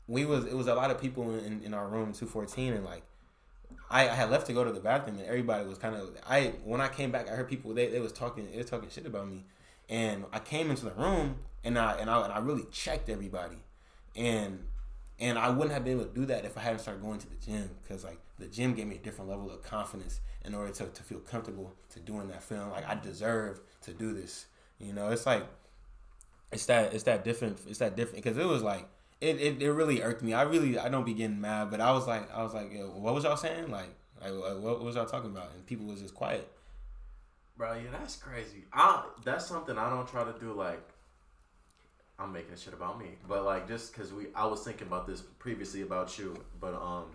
[0.07, 2.85] We was it was a lot of people in, in our room two fourteen, and
[2.85, 3.03] like
[3.89, 6.53] I, I had left to go to the bathroom, and everybody was kind of I
[6.63, 9.05] when I came back, I heard people they, they was talking they was talking shit
[9.05, 9.45] about me,
[9.89, 13.57] and I came into the room and I and I and I really checked everybody,
[14.15, 14.59] and
[15.19, 17.29] and I wouldn't have been able to do that if I hadn't started going to
[17.29, 20.71] the gym because like the gym gave me a different level of confidence in order
[20.71, 22.69] to, to feel comfortable to doing that film.
[22.71, 24.45] Like I deserve to do this.
[24.79, 25.43] You know, it's like
[26.55, 28.87] it's that it's that different it's that different because it was like
[29.21, 30.33] it, it, it really irked me.
[30.33, 33.13] I really I don't be getting mad, but I was like I was like what
[33.13, 33.89] was y'all saying like
[34.21, 36.49] like what was y'all talking about and people was just quiet.
[37.57, 38.65] Bro, yeah, that's crazy.
[38.73, 40.81] I that's something I don't try to do like
[42.17, 45.21] I'm making shit about me, but like just because we, I was thinking about this
[45.39, 47.05] previously about you, but um,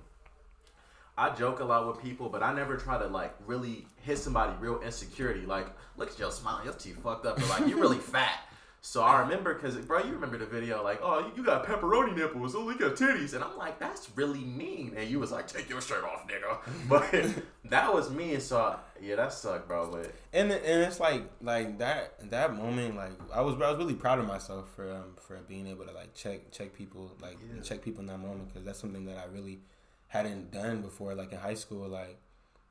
[1.17, 4.53] I joke a lot with people, but I never try to like really hit somebody
[4.61, 5.47] real insecurity.
[5.47, 8.41] Like, look at your smile, your teeth fucked up, but like you're really fat.
[8.83, 12.55] So I remember because, bro, you remember the video, like, oh, you got pepperoni nipples,
[12.55, 13.35] oh, look at titties.
[13.35, 14.95] And I'm like, that's really mean.
[14.97, 16.59] And you was like, take your shirt off, nigga.
[16.89, 18.39] But that was me.
[18.41, 19.91] So, yeah, that sucked, bro.
[19.91, 23.95] But And and it's like like that that moment, like I was I was really
[23.95, 27.61] proud of myself for um for being able to like check check people like Yeah.
[27.63, 29.61] check people in that moment because that's something that I really
[30.09, 31.15] hadn't done before.
[31.15, 32.17] Like in high school, like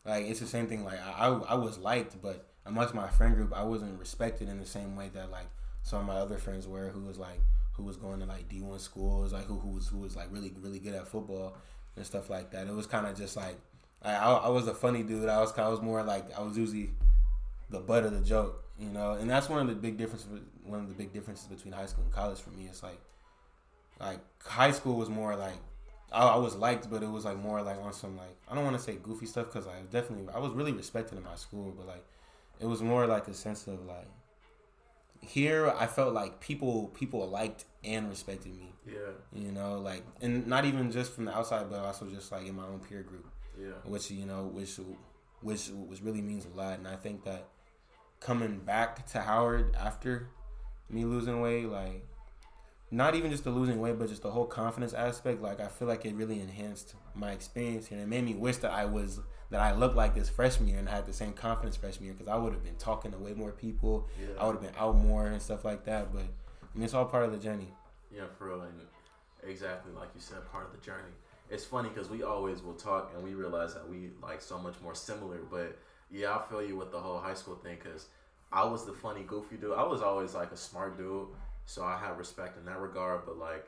[0.06, 0.84] like it's the same thing.
[0.84, 4.60] Like I I, I was liked, but amongst my friend group, I wasn't respected in
[4.60, 5.48] the same way that like
[5.90, 8.62] some of my other friends were, who was like who was going to like D
[8.62, 11.58] one schools, like who who was who was like really really good at football
[11.96, 12.68] and stuff like that.
[12.68, 13.58] It was kind of just like
[14.04, 15.28] I, I I was a funny dude.
[15.28, 16.92] I was I was more like I was usually
[17.72, 19.14] the butt of the joke, you know.
[19.14, 20.28] And that's one of the big differences.
[20.64, 22.68] One of the big differences between high school and college for me.
[22.68, 23.00] It's like,
[24.00, 25.58] like high school was more like
[26.12, 28.64] I, I was liked, but it was like more like on some like I don't
[28.64, 31.74] want to say goofy stuff because I definitely I was really respected in my school,
[31.76, 32.06] but like
[32.60, 34.08] it was more like a sense of like
[35.22, 38.94] here I felt like people people liked and respected me, yeah,
[39.34, 42.56] you know, like and not even just from the outside, but also just like in
[42.56, 43.26] my own peer group
[43.60, 44.80] yeah, which you know, which
[45.42, 46.78] which which really means a lot.
[46.80, 47.48] And I think that
[48.20, 50.28] coming back to Howard after
[50.90, 52.06] me losing weight, like
[52.92, 55.88] not even just the losing weight, but just the whole confidence aspect, like I feel
[55.88, 57.98] like it really enhanced my experience here.
[57.98, 59.20] And it made me wish that I was
[59.50, 62.14] that I looked like this freshman year and I had the same confidence freshman year
[62.14, 64.08] because I would have been talking to way more people.
[64.20, 64.28] yeah.
[64.40, 66.14] I would have been out more and stuff like that.
[66.14, 67.74] But I mean, it's all part of the journey.
[68.14, 68.74] Yeah, for real, and
[69.44, 71.14] exactly like you said, part of the journey.
[71.50, 74.76] It's funny because we always will talk and we realize that we like so much
[74.84, 75.40] more similar.
[75.50, 75.78] But
[76.12, 78.06] yeah, I feel you with the whole high school thing because
[78.52, 79.74] I was the funny, goofy dude.
[79.74, 81.28] I was always like a smart dude,
[81.66, 83.22] so I had respect in that regard.
[83.26, 83.68] But like,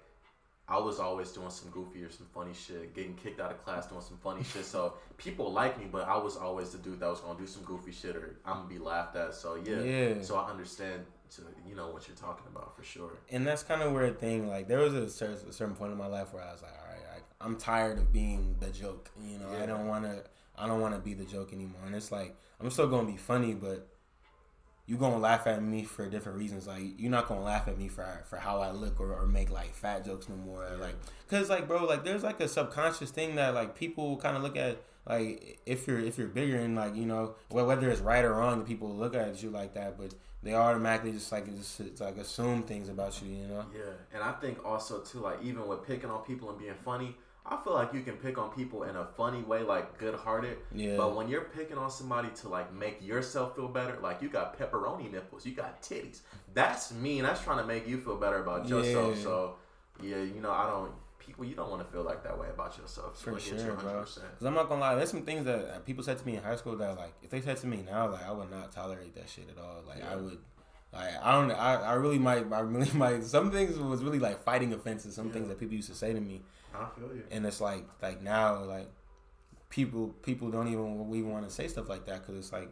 [0.68, 3.88] I was always doing some goofy or some funny shit, getting kicked out of class
[3.88, 4.64] doing some funny shit.
[4.66, 7.64] So people like me, but I was always the dude that was gonna do some
[7.64, 9.34] goofy shit or I'm gonna be laughed at.
[9.34, 10.22] So yeah, Yeah.
[10.22, 13.12] so I understand to you know what you're talking about for sure.
[13.30, 15.92] and that's kind of where a thing like there was a certain, a certain point
[15.94, 18.70] in my life where I was like, all right, I, I'm tired of being the
[18.70, 19.10] joke.
[19.22, 19.64] You know, Yeah.
[19.64, 20.24] I don't want to.
[20.58, 21.82] I don't want to be the joke anymore.
[21.86, 23.88] And it's like I'm still gonna be funny, but
[24.86, 26.68] you gonna laugh at me for different reasons.
[26.68, 29.50] Like you're not gonna laugh at me for for how I look or, or make
[29.50, 30.66] like fat jokes no more.
[30.66, 30.96] Or, like,
[31.30, 34.58] cause like bro, like there's like a subconscious thing that like people kind of look
[34.58, 34.82] at.
[35.08, 38.36] Like if you're if you're bigger and like you know wh- whether it's right or
[38.36, 40.14] wrong, people look at you like that, but
[40.44, 43.66] they automatically just like just it's like assume things about you, you know.
[43.74, 47.16] Yeah, and I think also too, like even with picking on people and being funny,
[47.46, 50.58] I feel like you can pick on people in a funny way, like good hearted.
[50.74, 50.96] Yeah.
[50.96, 54.58] But when you're picking on somebody to like make yourself feel better, like you got
[54.58, 56.20] pepperoni nipples, you got titties.
[56.54, 57.24] That's mean.
[57.24, 59.18] That's trying to make you feel better about yourself.
[59.18, 59.24] Yeah.
[59.24, 59.56] So
[60.02, 60.92] yeah, you know, I don't.
[61.20, 63.16] People, you don't want to feel like that way about yourself.
[63.18, 64.00] So For sure, you bro.
[64.00, 66.56] Because I'm not gonna lie, there's some things that people said to me in high
[66.56, 69.30] school that like if they said to me now, like I would not tolerate that
[69.30, 69.84] shit at all.
[69.88, 70.14] Like Yeah.
[70.14, 70.40] I would,
[70.92, 73.24] like I don't, I, I really might, I really might.
[73.24, 75.14] Some things was really like fighting offenses.
[75.16, 75.34] Some Yeah.
[75.34, 76.42] things that people used to say to me,
[76.74, 77.24] I feel you.
[77.32, 78.90] and it's like like now like
[79.70, 82.70] people people don't even we want to say stuff like that because it's like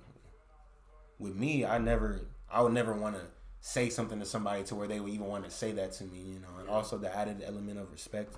[1.18, 3.22] with me, I never, I would never want to
[3.62, 6.20] say something to somebody to where they would even want to say that to me,
[6.20, 6.48] you know.
[6.60, 6.74] And Yeah.
[6.74, 8.36] also the added element of respect,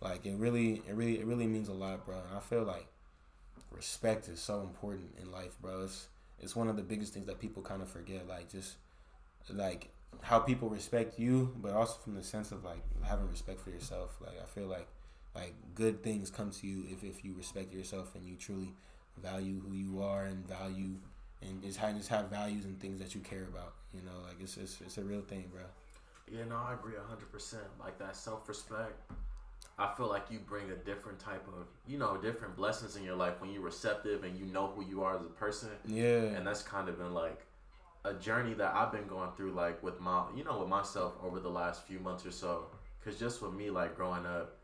[0.00, 2.16] like it really, it really, it really means a lot, bro.
[2.16, 2.86] And I feel like
[3.70, 5.84] respect is so important in life, bro.
[5.84, 6.08] It's
[6.40, 8.76] it's one of the biggest things that people kind of forget, like just
[9.52, 9.90] like
[10.22, 14.16] how people respect you, but also from the sense of like having respect for yourself.
[14.20, 14.88] Like I feel like
[15.36, 18.72] like good things come to you if if you respect yourself and you truly
[19.22, 20.96] value who you are and value
[21.42, 23.74] and just have just have values and things that you care about.
[23.94, 25.62] You know, like it's it's, it's a real thing, bro.
[26.30, 27.64] Yeah, no, I agree hundred percent.
[27.78, 29.12] Like that self respect.
[29.78, 33.14] I feel like you bring a different type of, you know, different blessings in your
[33.14, 35.68] life when you're receptive and you know who you are as a person.
[35.84, 36.22] Yeah.
[36.36, 37.44] And that's kind of been like
[38.04, 41.40] a journey that I've been going through, like with my, you know, with myself over
[41.40, 42.66] the last few months or so.
[43.04, 44.56] Cause just with me, like growing up,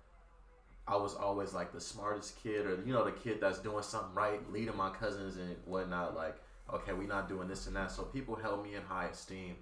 [0.87, 4.14] I was always like the smartest kid, or you know, the kid that's doing something
[4.14, 6.16] right, leading my cousins and whatnot.
[6.16, 6.37] Like,
[6.73, 7.92] okay, we're not doing this and that.
[7.92, 9.57] So people held me in high esteem,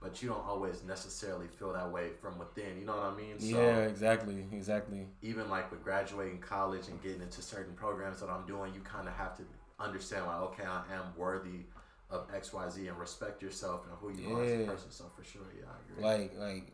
[0.00, 2.76] but you don't always necessarily feel that way from within.
[2.78, 3.38] You know what I mean?
[3.38, 5.06] So yeah, exactly, exactly.
[5.22, 9.06] Even like with graduating college and getting into certain programs that I'm doing, you kind
[9.06, 9.44] of have to
[9.78, 11.66] understand like, okay, I am worthy
[12.10, 14.36] of X, Y, Z, and respect yourself and who you yeah.
[14.36, 14.90] are as a person.
[14.90, 16.04] So for sure, yeah, I agree.
[16.04, 16.72] Like, like,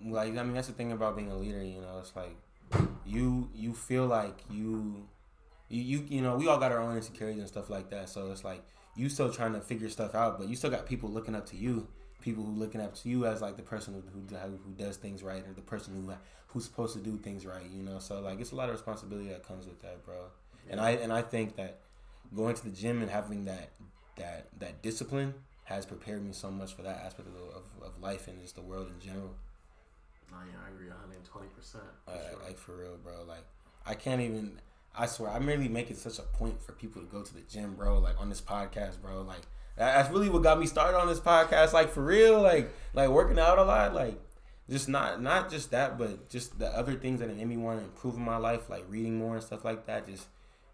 [0.00, 0.38] like.
[0.38, 1.62] I mean, that's the thing about being a leader.
[1.62, 2.36] You know, it's like
[3.06, 5.06] you you feel like you
[5.68, 8.08] you you you know we all got our own insecurities and stuff like that.
[8.08, 8.62] So it's like
[8.94, 11.56] you still trying to figure stuff out, but you still got people looking up to
[11.56, 11.88] you.
[12.20, 15.44] People who looking up to you as like the person who who, does things right
[15.46, 16.12] or the person who
[16.48, 17.68] who's supposed to do things right.
[17.68, 20.26] You know, so like it's a lot of responsibility that comes with that, bro.
[20.70, 21.80] And I and I think that
[22.34, 23.70] going to the gym and having that
[24.16, 28.28] that that discipline has prepared me so much for that aspect of, of, of life
[28.28, 29.34] and just the world in general.
[30.32, 31.48] Yeah, I agree 120.
[31.48, 31.84] percent
[32.44, 33.24] Like for real, bro.
[33.26, 33.44] Like
[33.86, 34.60] I can't even.
[34.94, 37.74] I swear, I'm really making such a point for people to go to the gym,
[37.74, 37.98] bro.
[37.98, 39.22] Like on this podcast, bro.
[39.22, 39.42] Like
[39.76, 41.72] that's really what got me started on this podcast.
[41.72, 44.20] Like for real, like like working out a lot, like
[44.68, 47.84] just not not just that, but just the other things that made me want to
[47.84, 50.06] improve in my life, like reading more and stuff like that.
[50.06, 50.26] Just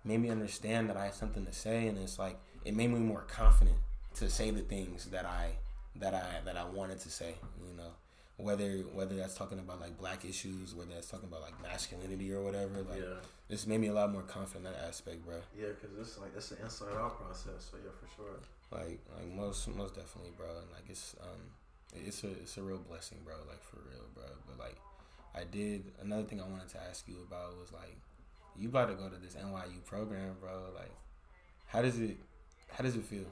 [0.04, 2.98] made me understand that I had something to say, and it's like it made me
[2.98, 3.76] more confident
[4.16, 5.52] to say the things that I
[5.96, 7.34] that I that I wanted to say.
[7.64, 7.92] You know
[8.38, 12.40] whether whether that's talking about like black issues, whether that's talking about like masculinity or
[12.40, 12.82] whatever.
[12.88, 13.18] Like, yeah.
[13.48, 15.36] this made me a lot more confident in that aspect, bro.
[15.58, 17.68] Yeah, because it's like it's an inside out process.
[17.70, 18.38] So yeah, for sure.
[18.70, 20.46] Like like most most definitely, bro.
[20.46, 21.50] And like it's um
[22.06, 23.34] it's a it's a real blessing, bro.
[23.48, 24.24] Like for real, bro.
[24.46, 24.76] But like
[25.34, 27.98] I did another thing I wanted to ask you about was like
[28.56, 30.70] you about to go to this NYU program, bro.
[30.76, 30.94] Like
[31.66, 32.16] how does it
[32.70, 33.26] how does it feel?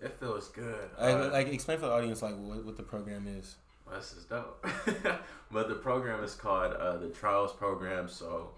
[0.00, 0.88] It feels good.
[1.00, 3.56] Like, uh, like explain for the audience like what, what the program is.
[3.94, 4.66] This is dope.
[5.50, 8.08] but the program is called uh, the Trials Program.
[8.08, 8.50] So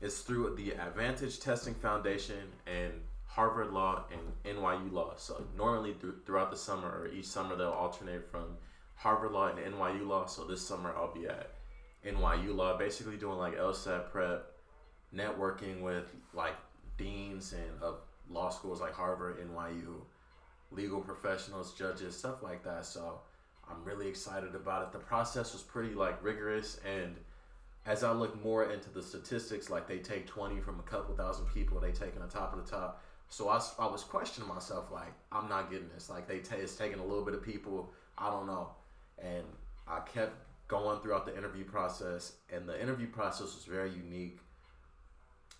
[0.00, 2.92] it's through the Advantage Testing Foundation and
[3.26, 5.14] Harvard Law and NYU Law.
[5.16, 8.56] So normally th- throughout the summer or each summer they'll alternate from
[8.94, 10.26] Harvard Law and NYU Law.
[10.26, 11.52] So this summer I'll be at
[12.06, 14.52] NYU Law, basically doing like LSAT prep,
[15.14, 16.54] networking with like
[16.96, 17.96] deans and of
[18.30, 20.00] law schools like Harvard, NYU,
[20.70, 22.86] legal professionals, judges, stuff like that.
[22.86, 23.20] So
[23.70, 24.92] I'm really excited about it.
[24.92, 27.16] The process was pretty like rigorous and
[27.86, 31.46] as I look more into the statistics, like they take 20 from a couple thousand
[31.46, 33.02] people, they taking the top of the top.
[33.28, 36.08] So I, I was questioning myself, like, I'm not getting this.
[36.10, 37.92] Like, they t- it's taking a little bit of people.
[38.18, 38.70] I don't know.
[39.18, 39.44] And
[39.88, 40.34] I kept
[40.68, 44.38] going throughout the interview process, and the interview process was very unique.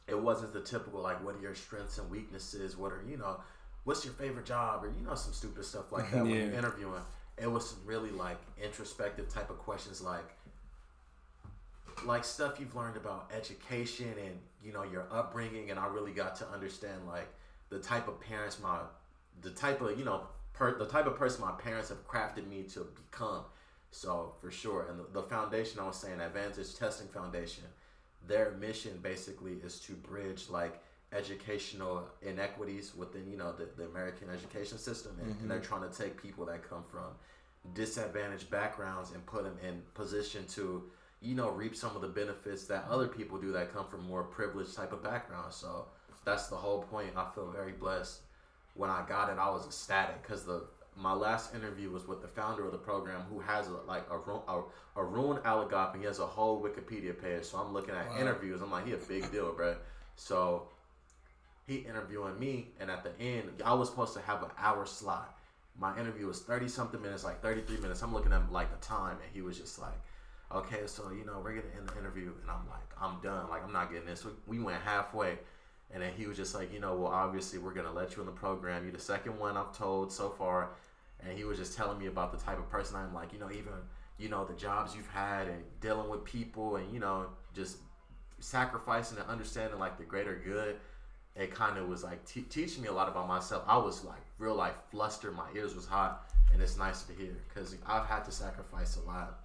[0.09, 2.77] It wasn't the typical, like, what are your strengths and weaknesses?
[2.77, 3.41] What are, you know,
[3.85, 4.85] what's your favorite job?
[4.85, 6.23] Or, you know, some stupid stuff like that yeah.
[6.23, 7.03] when you're interviewing
[7.39, 10.37] it was really like introspective type of questions like
[12.05, 16.37] like stuff you've learned about education and you know your upbringing and i really got
[16.37, 17.29] to understand like
[17.71, 18.79] the type of parents my
[19.43, 20.23] the type of you know
[20.53, 23.43] per, the type of person my parents have crafted me to become.
[23.91, 27.65] So for sure and the, the foundation i was saying advantage testing foundation
[28.27, 30.83] their mission basically is to bridge like
[31.17, 35.43] educational inequities within you know the, the American education system, and, mm-hmm.
[35.43, 37.05] and, they're trying to take people that come from
[37.75, 40.85] disadvantaged backgrounds and put them in position to
[41.21, 44.23] you know reap some of the benefits that other people do that come from more
[44.23, 45.57] privileged type of backgrounds.
[45.57, 45.87] So
[46.25, 47.11] that's the whole point.
[47.17, 48.21] I feel very blessed.
[48.75, 50.65] When I got it, I was ecstatic because the
[50.97, 54.17] my last interview was with the founder of the program who has a, like a,
[54.17, 54.65] a,
[54.97, 57.45] Arun Alagappan and he has a whole Wikipedia page.
[57.45, 58.19] So I'm looking at wow.
[58.19, 58.63] interviews.
[58.63, 59.77] I'm like, he a big deal, bro.
[60.17, 60.69] So
[61.67, 65.37] he interviewing me, and at the end, I was supposed to have an hour slot.
[65.79, 68.03] My interview was thirty something minutes, like thirty three minutes.
[68.03, 69.99] I'm looking at like the time, and he was just like,
[70.55, 73.51] "Okay, so you know we're gonna end the interview," and I'm like, "I'm done.
[73.51, 75.39] Like I'm not getting this." We, we went halfway,
[75.93, 78.27] and then he was just like, "You know, well obviously we're gonna let you in
[78.27, 78.85] the program.
[78.85, 80.71] You're the second one I've told so far,"
[81.21, 83.51] and he was just telling me about the type of person I'm like, you know,
[83.51, 83.75] even
[84.19, 87.79] you know the jobs you've had and dealing with people, and you know just
[88.39, 90.77] sacrificing and understanding like the greater good
[91.39, 93.65] it kind of was like t- teaching me a lot about myself.
[93.67, 95.37] I was like real life flustered.
[95.37, 99.07] My ears was hot, and it's nice to hear because I've had to sacrifice a
[99.07, 99.41] lot.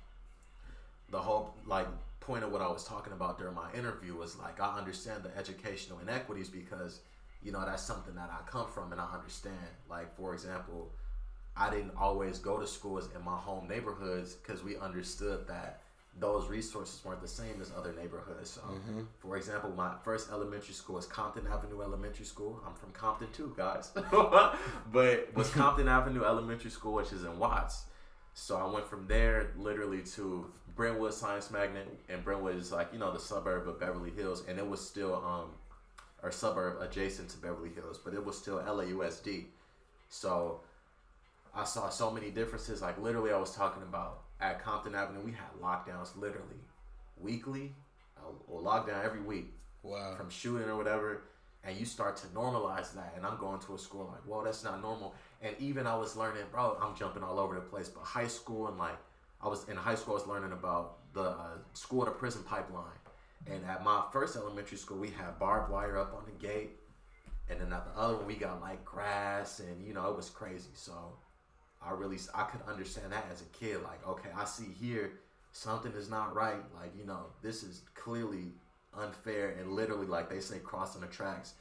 [1.10, 1.88] The whole like
[2.20, 5.36] point of what I was talking about during my interview was like I understand the
[5.38, 7.02] educational inequities because
[7.44, 9.56] you know, that's something that I come from and I understand.
[9.89, 10.92] Like, for example,
[11.58, 15.80] I didn't always go to schools in my home neighborhoods because we understood that
[16.20, 18.51] those resources weren't the same as other neighborhoods.
[18.51, 19.01] So, mm-hmm.
[19.20, 22.62] for example, my first elementary school is Compton Avenue Elementary School.
[22.68, 23.91] I'm from Compton too, guys.
[24.91, 27.86] but was Compton Avenue Elementary School, which is in Watts.
[28.34, 32.99] So I went from there literally to Brentwood Science Magnet, and Brentwood is like you
[32.99, 35.51] know the suburb of Beverly Hills, and it was still um,
[36.24, 39.45] or suburb adjacent to Beverly Hills, but it was still LAUSD.
[40.09, 40.62] So
[41.53, 42.82] I saw so many differences.
[42.82, 46.60] Like literally, I was talking about at Compton Avenue, we had lockdowns literally
[47.18, 47.76] weekly
[48.48, 49.54] or lockdown every week.
[49.84, 50.16] Wow.
[50.16, 51.24] From shooting or whatever.
[51.64, 53.14] And you start to normalize that.
[53.16, 55.14] And I'm going to a school like, well, that's not normal.
[55.42, 57.88] And even I was learning, bro, I'm jumping all over the place.
[57.89, 58.98] But high school and like,
[59.42, 62.86] I was in high school, I was learning about the uh, school to prison pipeline.
[63.48, 66.78] And at my first elementary school, we had barbed wire up on the gate.
[67.50, 70.30] And then at the other one, we got like grass and, you know, it was
[70.30, 70.70] crazy.
[70.74, 70.94] So
[71.86, 73.82] I really I could understand that as a kid.
[73.84, 75.13] Like, okay, I see here
[75.51, 76.61] something is not right.
[76.75, 78.53] Like, you know, this is clearly
[78.97, 81.53] unfair and literally like they say crossing the tracks.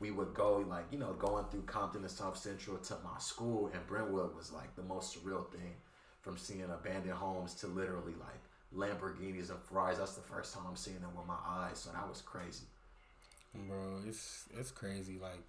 [0.00, 3.70] We would go like, you know, going through Compton and South Central to my school
[3.72, 5.74] and Brentwood was like the most surreal thing.
[6.20, 8.42] From seeing abandoned homes to literally like
[8.74, 9.98] Lamborghinis and Ferraris.
[9.98, 11.78] That's the first time I'm seeing them with my eyes.
[11.78, 12.66] So that was crazy.
[13.54, 15.18] Bro, it's it's crazy.
[15.20, 15.42] Like,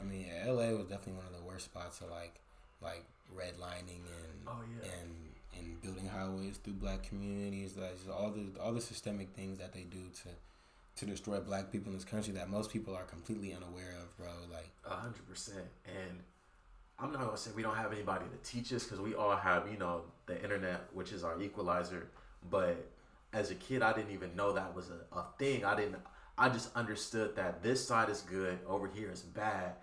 [0.00, 2.40] I mean, LA was definitely one of the worst spots to like
[2.80, 3.04] like
[3.36, 4.90] redlining and oh, yeah.
[5.00, 5.10] and
[5.58, 7.76] and building highways through black communities.
[7.76, 10.28] Like all the all the systemic things that they do to
[10.96, 14.28] to destroy black people in this country that most people are completely unaware of, bro.
[14.52, 15.66] Like a hundred percent.
[15.86, 16.20] And
[16.98, 19.68] I'm not gonna say we don't have anybody to teach us because we all have,
[19.70, 22.08] you know, the internet, which is our equalizer.
[22.50, 22.88] But
[23.32, 25.64] as a kid, I didn't even know that was a, a thing.
[25.64, 25.96] I didn't.
[26.38, 29.74] I just understood that this side is good, over here is bad,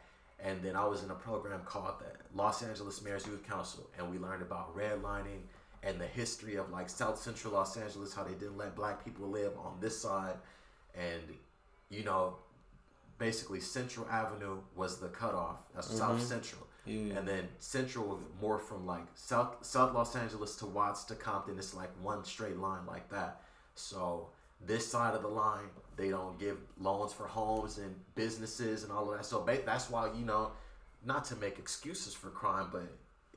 [0.44, 4.10] and then I was in a program called the Los Angeles Mayor's Youth Council, and
[4.10, 5.42] we learned about redlining
[5.84, 9.28] and the history of like South Central Los Angeles, how they didn't let black people
[9.28, 10.36] live on this side,
[10.96, 11.22] and
[11.90, 12.36] you know,
[13.18, 15.58] basically Central Avenue was the cutoff.
[15.74, 15.98] That's mm-hmm.
[15.98, 17.16] South Central, yeah.
[17.16, 21.58] and then Central more from like South South Los Angeles to Watts to Compton.
[21.58, 23.42] It's like one straight line like that.
[23.76, 24.30] So
[24.66, 29.12] this side of the line they don't give loans for homes and businesses and all
[29.12, 29.26] of that.
[29.26, 30.52] So that's why you know,
[31.06, 32.90] not to make excuses for crime, but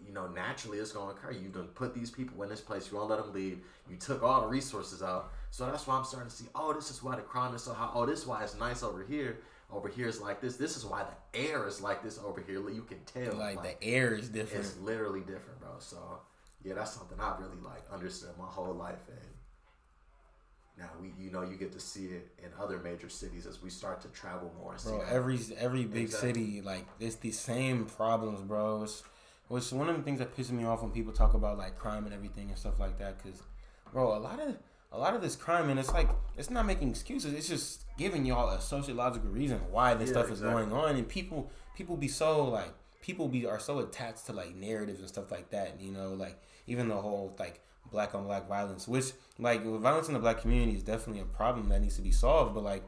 [0.07, 1.33] you know, naturally it's going to occur.
[1.33, 2.91] You done put these people in this place.
[2.91, 3.61] You won't let them leave.
[3.91, 5.33] You took all the resources out.
[5.51, 6.47] So that's why I'm starting to see.
[6.55, 7.91] Oh, this is why the crime is so high.
[7.95, 9.39] Oh, this is why it's nice over here.
[9.70, 10.57] Over here is like this.
[10.57, 12.68] This is why the air is like this over here.
[12.70, 13.39] You can tell.
[13.39, 14.64] Like, like the air is different.
[14.64, 15.70] It's literally different, bro.
[15.79, 16.20] So
[16.64, 19.32] yeah, that's something I really like understood my whole life and
[20.79, 23.70] now we, you know, you get to see it in other major cities as we
[23.70, 24.77] start to travel more.
[24.83, 26.29] Bro, every every big exactly.
[26.33, 28.83] city, like it's the same problems, bro.
[28.83, 29.03] It's,
[29.51, 32.05] it's one of the things that pisses me off when people talk about like crime
[32.05, 33.23] and everything and stuff like that.
[33.23, 33.43] Cause,
[33.93, 34.57] bro, a lot of
[34.93, 37.35] a lot of this crime and it's like it's not making excuses.
[37.35, 40.62] It's just giving y'all a sociological reason why this yeah, stuff exactly.
[40.62, 44.33] is going on, and people people be so like people be are so attached to
[44.33, 45.81] like narratives and stuff like that.
[45.81, 47.61] You know, like even the whole like
[47.93, 51.68] black on black violence, which like violence in the black community is definitely a problem
[51.68, 52.55] that needs to be solved.
[52.55, 52.82] But like,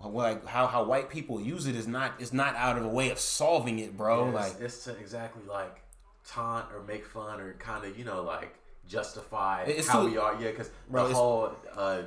[0.00, 3.10] like how how white people use it is not is not out of a way
[3.10, 4.26] of solving it, bro.
[4.26, 5.82] Yeah, like it's to exactly like
[6.26, 8.54] taunt or make fun or kind of you know like
[8.86, 10.40] justify how too, we are.
[10.40, 12.02] Yeah, because the whole uh,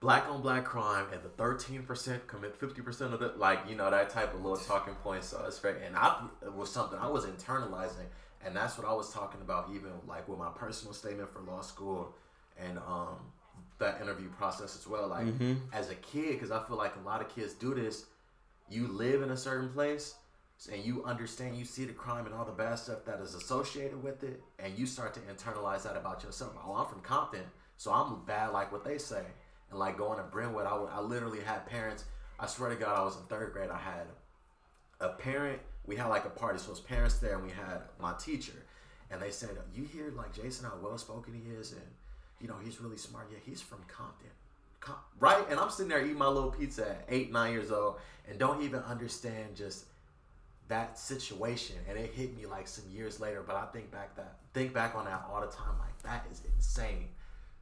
[0.00, 3.76] black on black crime and the thirteen percent commit fifty percent of it, like you
[3.76, 5.28] know that type of little talking points.
[5.28, 8.06] So it's very and I it was something I was internalizing
[8.44, 11.60] and that's what I was talking about, even like with my personal statement for law
[11.60, 12.14] school
[12.58, 13.16] and um,
[13.78, 15.08] that interview process as well.
[15.08, 15.54] Like mm-hmm.
[15.72, 18.06] as a kid, because I feel like a lot of kids do this.
[18.70, 20.14] You live in a certain place,
[20.70, 24.02] and you understand, you see the crime and all the bad stuff that is associated
[24.02, 26.52] with it, and you start to internalize that about yourself.
[26.64, 27.44] Oh, I'm from Compton,
[27.76, 29.22] so I'm bad like what they say.
[29.70, 32.04] And like going to Brentwood, I, would, I literally had parents.
[32.40, 33.70] I swear to God, I was in third grade.
[33.70, 34.06] I had
[35.00, 38.12] a parent we had like a party, so his parents there, and we had my
[38.18, 38.52] teacher,
[39.10, 41.80] and they said, "You hear like Jason how well spoken he is, and
[42.40, 43.28] you know he's really smart.
[43.32, 44.28] Yeah, he's from Compton."
[44.80, 45.44] Com- right?
[45.50, 47.96] And I'm sitting there eating my little pizza at eight, nine years old,
[48.28, 49.86] and don't even understand just
[50.68, 51.76] that situation.
[51.88, 53.42] And it hit me like some years later.
[53.44, 55.78] But I think back that think back on that all the time.
[55.80, 57.08] Like that is insane.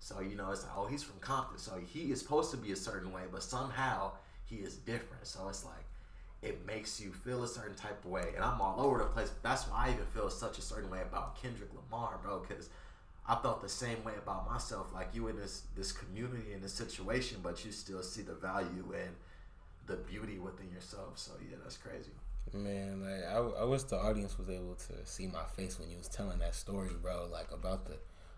[0.00, 2.72] So you know, it's like, oh, he's from Compton, so he is supposed to be
[2.72, 4.12] a certain way, but somehow
[4.44, 5.26] he is different.
[5.26, 5.85] So it's like
[6.46, 8.28] it makes you feel a certain type of way.
[8.34, 9.30] And I'm all over the place.
[9.42, 12.70] That's why I even feel such a certain way about Kendrick Lamar, bro, because
[13.28, 14.92] I felt the same way about myself.
[14.94, 18.94] Like you in this this community in this situation, but you still see the value
[18.94, 19.14] and
[19.86, 21.18] the beauty within yourself.
[21.18, 22.12] So yeah, that's crazy.
[22.52, 25.98] Man, like I, I wish the audience was able to see my face when you
[25.98, 27.26] was telling that story, bro.
[27.30, 27.96] Like about the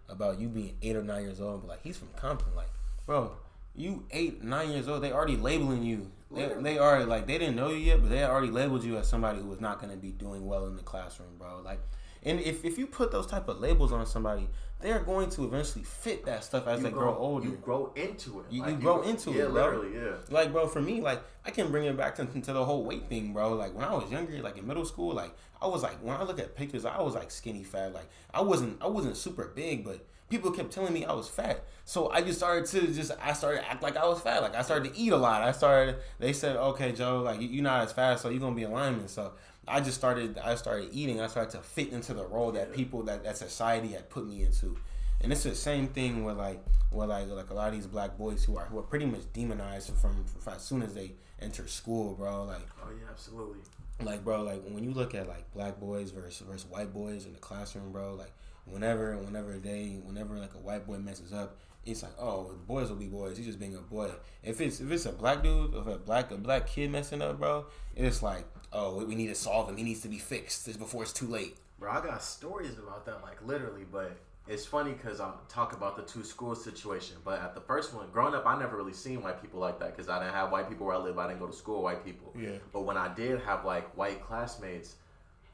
[0.09, 2.71] about you being eight or nine years old, but like he's from Compton, like
[3.05, 3.33] bro.
[3.79, 6.11] You eight, nine years old, they already labeling you.
[6.31, 9.09] They, they already like they didn't know you yet, but they already labeled you as
[9.09, 11.63] somebody who was not going to be doing well in the classroom, bro.
[11.65, 11.81] Like,
[12.23, 14.49] and if, if you put those type of labels on somebody,
[14.81, 17.47] they're going to eventually fit that stuff as You they grow, older.
[17.47, 18.47] You grow into it.
[18.51, 19.65] You- Like, you grow into yeah, it, bro.
[19.65, 20.17] literally, yeah.
[20.29, 23.09] Like, bro, for me, like, I can bring it back to, to the whole weight
[23.09, 23.55] thing, bro.
[23.55, 26.23] Like, when I was younger, like in middle school, like, I was like, when I
[26.25, 27.95] look at pictures, I was like skinny fat.
[27.95, 31.65] Like, I wasn't, I wasn't super big, but people kept telling me I was fat.
[31.85, 34.43] So I just started to just, I started to act like I was fat.
[34.43, 35.43] Like, I started to eat a lot.
[35.43, 38.55] I started, they said, okay, Joe, like, you- you're not as fast, so you're gonna
[38.55, 39.09] be in alignment.
[39.11, 39.33] So
[39.67, 41.21] I just started, I started eating.
[41.21, 44.43] I started to fit into the role that people, that that society had put me
[44.43, 44.77] into.
[45.21, 46.63] And it's the same thing with like,
[46.93, 49.23] with like, like a lot of these black boys who are who are pretty much
[49.33, 52.45] demonized from, from as soon as they enter school, bro.
[52.45, 53.59] Like, Oh yeah, absolutely.
[54.03, 57.33] like bro, like when you look at like black boys versus versus white boys in
[57.33, 58.15] the classroom, bro.
[58.15, 58.33] Like
[58.71, 61.57] whenever whenever they whenever like a white boy messes up,
[61.87, 63.37] it's like oh boys will be boys.
[63.37, 64.11] He's just being a boy.
[64.43, 67.39] If it's if it's a black dude, if a black a black kid messing up,
[67.39, 67.67] bro,
[67.97, 69.77] it's like oh we- we need to solve him.
[69.77, 71.57] He needs to be fixed before it's too late.
[71.79, 74.13] Bro, I got stories about that, like literally, but
[74.49, 77.19] it's funny because I talk about the two school situation.
[77.25, 79.95] But at the first one, growing up, I never really seen white people like that
[79.95, 81.19] because I didn't have white people where I live.
[81.19, 82.35] I didn't go to school with white people.
[82.37, 82.57] Yeah.
[82.73, 84.97] But when I did have like white classmates,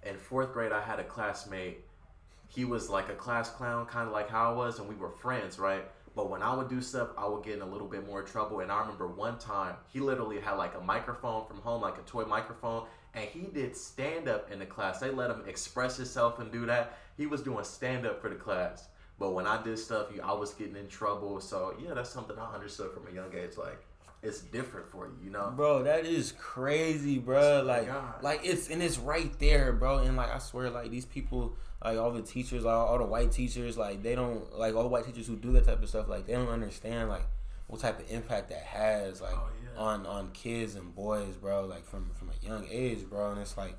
[0.05, 1.85] in fourth grade, I had a classmate.
[2.55, 5.11] He was like a class clown, kind of like how I was, and we were
[5.11, 5.85] friends, right?
[6.15, 8.61] But when I would do stuff, I would get in a little bit more trouble.
[8.61, 12.03] And I remember one time, he literally had like a microphone from home, like a
[12.03, 15.01] toy microphone, and he did stand up in the class.
[15.01, 16.99] They let him express himself and do that.
[17.17, 18.89] He was doing stand up for the class.
[19.19, 21.41] But when I did stuff, I was getting in trouble.
[21.41, 23.57] So yeah, that's something I understood from a young age.
[23.57, 23.85] Like
[24.25, 25.53] it's different for you, you know.
[25.55, 27.61] Bro, that is crazy, bro.
[27.61, 28.23] Oh like, God.
[28.23, 29.99] like it's and it's right there, bro.
[29.99, 33.31] And like I swear, like these people, like all the teachers, all, all the white
[33.31, 36.09] teachers, like they don't like all the white teachers who do that type of stuff.
[36.09, 37.27] Like they don't understand like
[37.67, 39.81] what type of impact that has, like Oh, yeah.
[39.81, 41.67] on on kids and boys, bro.
[41.67, 43.33] Like from from a young age, bro.
[43.33, 43.77] And it's like,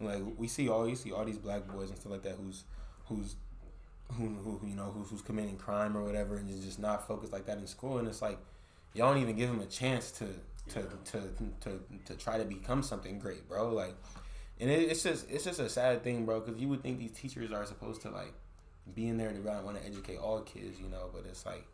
[0.00, 2.64] like we see all you see all these black boys and stuff like that who's
[3.06, 3.36] who's
[4.16, 7.32] who, who you know who's, who's committing crime or whatever and is just not focused
[7.32, 8.38] like that in school and it's like
[8.94, 10.24] y'all don't even give them a chance to
[10.68, 11.20] to, to,
[11.60, 13.94] to, to try to become something great bro like
[14.60, 17.12] and it, it's just it's just a sad thing bro because you would think these
[17.12, 18.34] teachers are supposed to like
[18.94, 21.66] be in there to want to educate all kids you know but it's like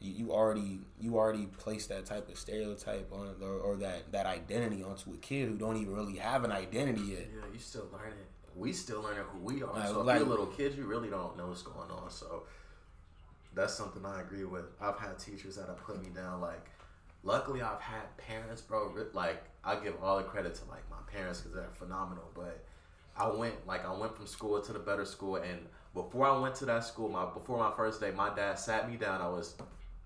[0.00, 4.26] you, you already you already place that type of stereotype on or, or that that
[4.26, 7.88] identity onto a kid who don't even really have an identity yet Yeah, you still
[7.92, 8.18] learning.
[8.54, 9.72] We still learning who we are.
[9.72, 12.10] Like- so if like- you're a little kid, you really don't know what's going on.
[12.10, 12.42] So
[13.54, 14.66] that's something I agree with.
[14.80, 16.40] I've had teachers that have put me down.
[16.40, 16.70] Like,
[17.22, 18.92] luckily, I've had parents, bro.
[19.14, 22.30] Like, I give all the credit to like my parents because they're phenomenal.
[22.34, 22.64] But
[23.16, 25.60] I went like I went from school to the better school, and
[25.94, 28.96] before I went to that school, my before my first day, my dad sat me
[28.96, 29.20] down.
[29.20, 29.54] I was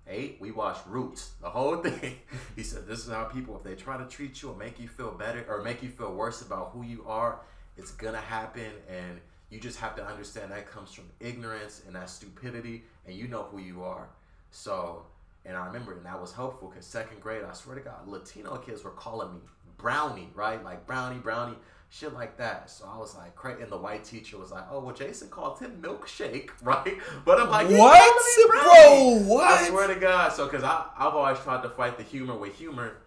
[0.07, 0.37] eight.
[0.39, 2.17] We watched Roots, the whole thing.
[2.55, 4.87] he said, "This is how people, if they try to treat you or make you
[4.87, 7.39] feel better or make you feel worse about who you are,
[7.77, 12.09] it's gonna happen, and you just have to understand that comes from ignorance and that
[12.09, 14.09] stupidity, and you know who you are."
[14.51, 15.03] So,
[15.47, 18.57] and I remember, and that was helpful because second grade, I swear to God, Latino
[18.57, 19.39] kids were calling me
[19.77, 20.63] Brownie, right?
[20.63, 21.55] Like Brownie, Brownie.
[21.89, 22.69] Shit like that.
[22.69, 25.57] So I was like, cra- and the white teacher was like, "Oh, well, Jason called
[25.59, 28.25] him milkshake, right?" But I'm like, "He What?
[28.49, 29.61] Bro, what?
[29.61, 30.33] I swear to God.
[30.33, 32.97] So, because I've always tried to fight the humor with humor,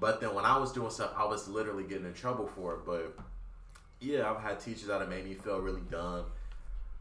[0.00, 2.80] but then when I was doing stuff, I was literally getting in trouble for it.
[2.84, 3.16] But
[4.00, 6.24] yeah, I've had teachers that have made me feel really dumb.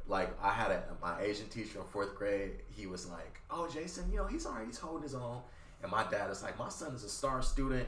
[0.07, 2.51] Like I had a my Asian teacher in fourth grade.
[2.69, 5.41] He was like, "Oh, Jason, you know he's already He's holding his own."
[5.81, 7.87] And my dad is like, "My son is a star student."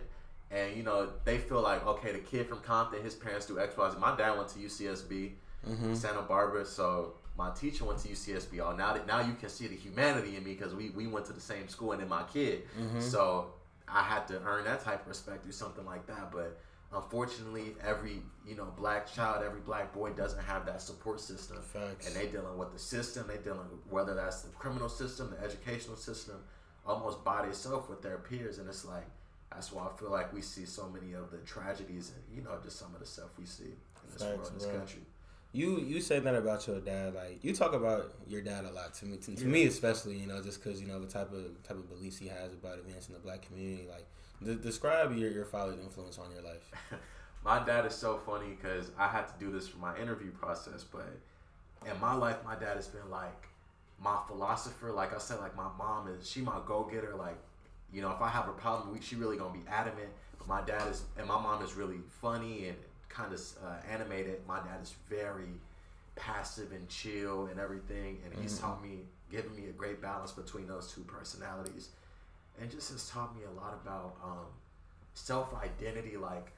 [0.49, 3.78] And you know they feel like okay, the kid from Compton, his parents do X,
[3.78, 3.97] Y, Z.
[3.99, 5.32] My dad went to UCSB,
[5.68, 5.93] mm-hmm.
[5.93, 8.59] Santa Barbara, so my teacher went to UCSB.
[8.61, 11.26] Oh, now that now you can see the humanity in me because we we went
[11.28, 12.63] to the same school and then my kid.
[12.80, 12.99] Mm-hmm.
[12.99, 13.53] So
[13.88, 16.32] I had to earn that type of respect through something like that.
[16.32, 16.59] But
[16.94, 22.08] unfortunately, every you know black child, every black boy doesn't have that support system, Facts.
[22.08, 23.28] and they dealing with the system.
[23.28, 26.36] They dealing with whether that's the criminal system, the educational system,
[26.86, 29.06] almost by itself with their peers, and it's like.
[29.50, 32.60] That's why I feel like we see so many of the tragedies and you know
[32.62, 34.78] just some of the stuff we see in this Facts, world, in this bro.
[34.78, 35.02] country.
[35.54, 37.16] You you said that about your dad.
[37.16, 39.16] Like you talk about your dad a lot to me.
[39.18, 41.90] To, to me especially, you know, just because you know the type of type of
[41.90, 43.88] beliefs he has about advancing the black community.
[43.90, 44.06] Like,
[44.44, 46.72] de- describe your your father's influence on your life.
[47.46, 50.84] my dad is so funny because I had to do this for my interview process,
[50.84, 51.08] but
[51.86, 53.48] in my life, my dad has been like
[54.02, 54.92] my philosopher.
[54.92, 57.16] Like I said, like my mom is she my go getter.
[57.18, 57.38] Like
[57.94, 60.10] you know, if I have a problem, we, she really gonna be adamant.
[60.48, 62.78] my dad is and my mom is really funny and
[63.10, 64.42] kind of uh, animated.
[64.48, 65.60] My dad is very
[66.16, 68.62] passive and chill and everything, and he's Mhm.
[68.62, 71.90] taught me, giving me a great balance between those two personalities,
[72.60, 74.45] and just has taught me a lot about um,
[75.14, 76.51] self identity, like,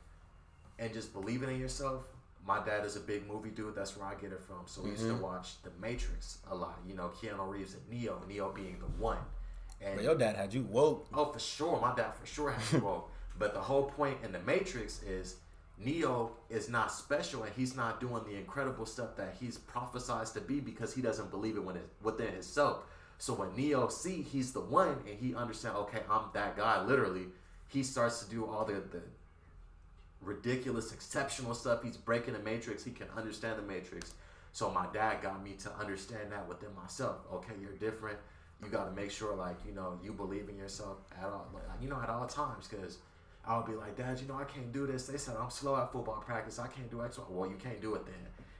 [0.77, 2.03] and just believing in yourself.
[2.45, 3.75] My dad is a big movie dude.
[3.75, 4.61] That's where I get it from.
[4.65, 5.19] So we used to Mhm.
[5.19, 6.79] watch The Matrix a lot.
[6.87, 8.21] You know, Keanu Reeves and Neo.
[8.27, 9.17] Neo being the one.
[9.81, 11.07] And But your dad had you woke.
[11.13, 11.79] Oh, for sure.
[11.79, 13.05] My dad for sure has you go.
[13.37, 15.35] but the whole point in the Matrix is
[15.77, 20.41] Neo is not special and he's not doing the incredible stuff that he's prophesized to
[20.41, 22.83] be because he doesn't believe it it, within himself.
[23.19, 27.25] So when Neo see he's the one and he understand, okay, I'm that guy, literally,
[27.67, 29.01] he starts to do all the, the
[30.21, 31.83] ridiculous, exceptional stuff.
[31.83, 32.83] He's breaking the matrix.
[32.83, 34.13] He can understand the matrix.
[34.53, 37.17] So my dad got me to understand that within myself.
[37.33, 38.17] Okay, you're different.
[38.63, 41.63] You got to make sure, like you know, you believe in yourself at all, like
[41.81, 42.67] you know, at all times.
[42.67, 42.97] Because
[43.45, 45.07] I'll be like, Dad, you know, I can't do this.
[45.07, 46.57] They said I'm slow at football practice.
[46.57, 47.19] I can't do X.
[47.29, 48.15] Well, you can't do it then.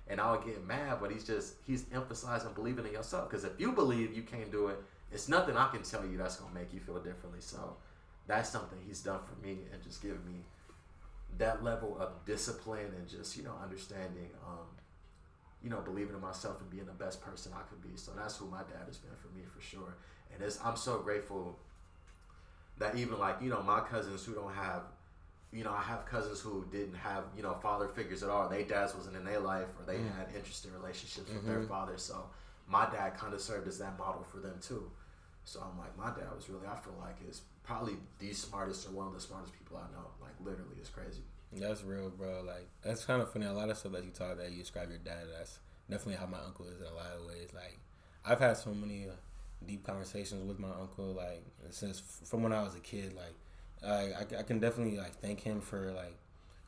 [0.10, 3.30] And I'll get mad, but he's just he's emphasizing believing in yourself.
[3.30, 4.82] Because if you believe you can't do it,
[5.12, 7.42] it's nothing I can tell you that's gonna make you feel differently.
[7.42, 7.78] So
[8.30, 10.46] that's something he's done for me and just giving me
[11.38, 14.66] that level of discipline and just you know understanding um,
[15.64, 18.38] you know believing in myself and being the best person i could be so that's
[18.38, 19.96] who my dad has been for me for sure
[20.34, 21.58] and i'm so grateful
[22.78, 24.84] that even like you know my cousins who don't have
[25.52, 28.64] you know i have cousins who didn't have you know father figures at all their
[28.64, 30.16] dads wasn't in their life or they Mm.
[30.16, 31.68] had interesting relationships with their Mhm.
[31.68, 32.30] father so
[32.68, 34.92] my dad kind of served as that model for them too
[35.46, 38.92] so i'm like my dad was really i feel like is probably the smartest or
[38.92, 42.44] one of the smartest people i know like literally it's crazy That's real, bro.
[42.46, 43.48] Like that's kind of funny.
[43.48, 45.24] A lot of stuff that you talk that you describe your dad.
[45.36, 45.58] That's
[45.90, 47.50] definitely how my uncle is in a lot of ways.
[47.56, 47.80] Like
[48.24, 49.08] I've had so many
[49.66, 51.12] deep conversations with my uncle.
[51.14, 53.14] Like since from when I was a kid.
[53.16, 53.34] Like
[53.86, 56.16] I, I I can definitely like thank him for like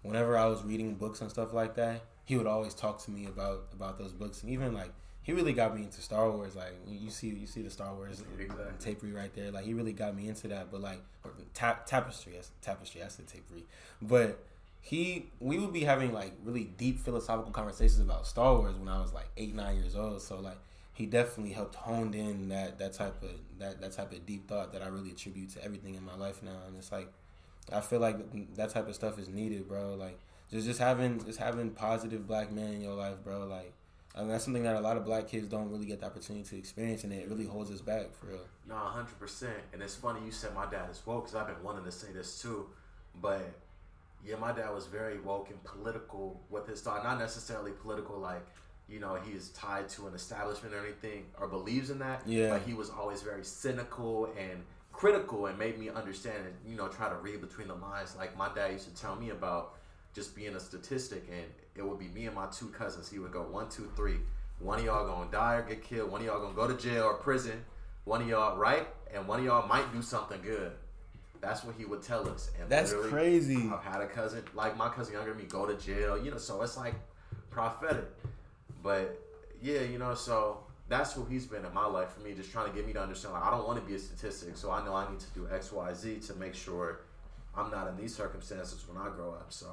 [0.01, 2.01] whenever I was reading books and stuff like that.
[2.25, 4.91] He would always talk to me about about those books and even like
[5.23, 6.55] he really got me into Star Wars.
[6.55, 8.65] Like you see, you see the Star Wars Exactly.
[8.79, 9.51] tapery right there.
[9.51, 10.71] Like he really got me into that.
[10.71, 11.01] But like
[11.53, 13.03] tap, tapestry, that's tapestry.
[13.03, 13.63] I said tapery,
[14.01, 14.39] but
[14.81, 18.99] he we would be having like really deep philosophical conversations about Star Wars when I
[19.01, 20.21] was like eight nine years old.
[20.21, 20.57] So like
[20.93, 24.73] he definitely helped honed in that that type of that that type of deep thought
[24.73, 26.57] that I really attribute to everything in my life now.
[26.67, 27.11] And it's like
[27.71, 29.95] I feel like that type of stuff is needed, bro.
[29.95, 30.19] Like
[30.49, 33.45] just just having just having positive black men in your life, bro.
[33.45, 33.73] Like
[34.15, 36.43] I mean, that's something that a lot of black kids don't really get the opportunity
[36.49, 38.45] to experience, and it really holds us back for real.
[38.67, 39.57] No, hundred percent.
[39.71, 42.11] And it's funny you said my dad is woke because I've been wanting to say
[42.11, 42.67] this too,
[43.21, 43.53] but
[44.25, 47.03] yeah, my dad was very woke and political with his thought.
[47.03, 48.45] Not necessarily political, like
[48.91, 52.21] you know he's tied to an establishment or anything or believes in that.
[52.25, 52.49] Yeah.
[52.49, 56.87] But he was always very cynical and critical and made me understand and you know
[56.87, 58.15] try to read between the lines.
[58.17, 59.75] Like my dad used to tell me about
[60.13, 63.09] just being a statistic, and it would be me and my two cousins.
[63.09, 64.17] He would go one, two, three.
[64.59, 66.11] One of y'all gonna die or get killed.
[66.11, 67.63] One of y'all gonna go to jail or prison.
[68.03, 70.73] One of y'all right, and one of y'all might do something good.
[71.39, 72.51] That's what he would tell us.
[72.59, 73.69] And That's crazy.
[73.73, 76.23] I've had a cousin, like my cousin younger than me, go to jail.
[76.23, 76.93] You know, so it's like
[77.49, 78.05] prophetic.
[78.83, 79.19] But
[79.61, 80.59] yeah, you know, so
[80.89, 83.01] that's who he's been in my life for me, just trying to get me to
[83.01, 83.33] understand.
[83.33, 85.47] Like, I don't want to be a statistic, so I know I need to do
[85.51, 87.01] X, Y, Z to make sure
[87.55, 89.47] I'm not in these circumstances when I grow up.
[89.49, 89.67] So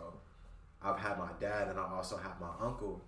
[0.83, 3.03] I've had my dad, and I also have my uncle,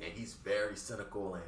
[0.00, 1.44] and he's very cynical and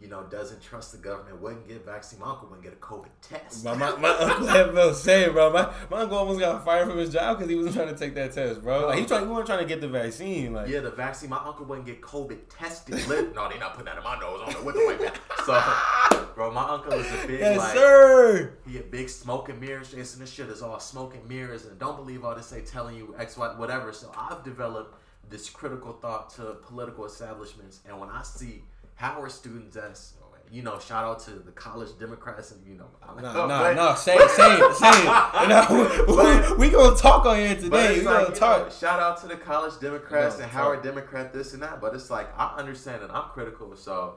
[0.00, 1.40] you know doesn't trust the government.
[1.40, 2.20] Wouldn't get vaccine.
[2.20, 3.64] My uncle wouldn't get a COVID test.
[3.64, 5.52] My, my, my uncle had felt same, bro.
[5.52, 8.14] My, my uncle almost got fired from his job because he wasn't trying to take
[8.14, 8.86] that test, bro.
[8.86, 9.08] Like he oh.
[9.08, 10.52] tried, he wasn't trying to get the vaccine.
[10.52, 11.30] Like Yeah, the vaccine.
[11.30, 12.98] My uncle wouldn't get COVID tested.
[13.34, 14.40] No, they not putting that in my nose.
[14.42, 15.12] I don't know what the white man.
[15.44, 18.52] So, bro, my uncle is a big yes, like sir.
[18.66, 19.92] he a big smoke and mirrors.
[19.92, 22.96] Jason, this shit is all smoke and mirrors, and don't believe all this they telling
[22.96, 23.92] you X, Y, whatever.
[23.92, 24.94] So I've developed
[25.30, 28.62] this critical thought to political establishments, and when I see
[28.98, 30.14] Howard students as
[30.50, 33.94] you know, shout out to the college Democrats and you know, No, but- no, no.
[33.94, 35.04] Same, same, same.
[35.48, 37.98] Know, But- we gonna talk on here today.
[37.98, 38.64] We like, gonna talk.
[38.64, 40.52] know, shout out to the college Democrats and talk.
[40.52, 41.80] Howard Democrat, this and that.
[41.80, 44.16] But it's like I understand that I'm critical, so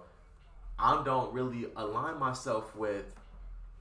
[0.79, 3.13] I don't really align myself with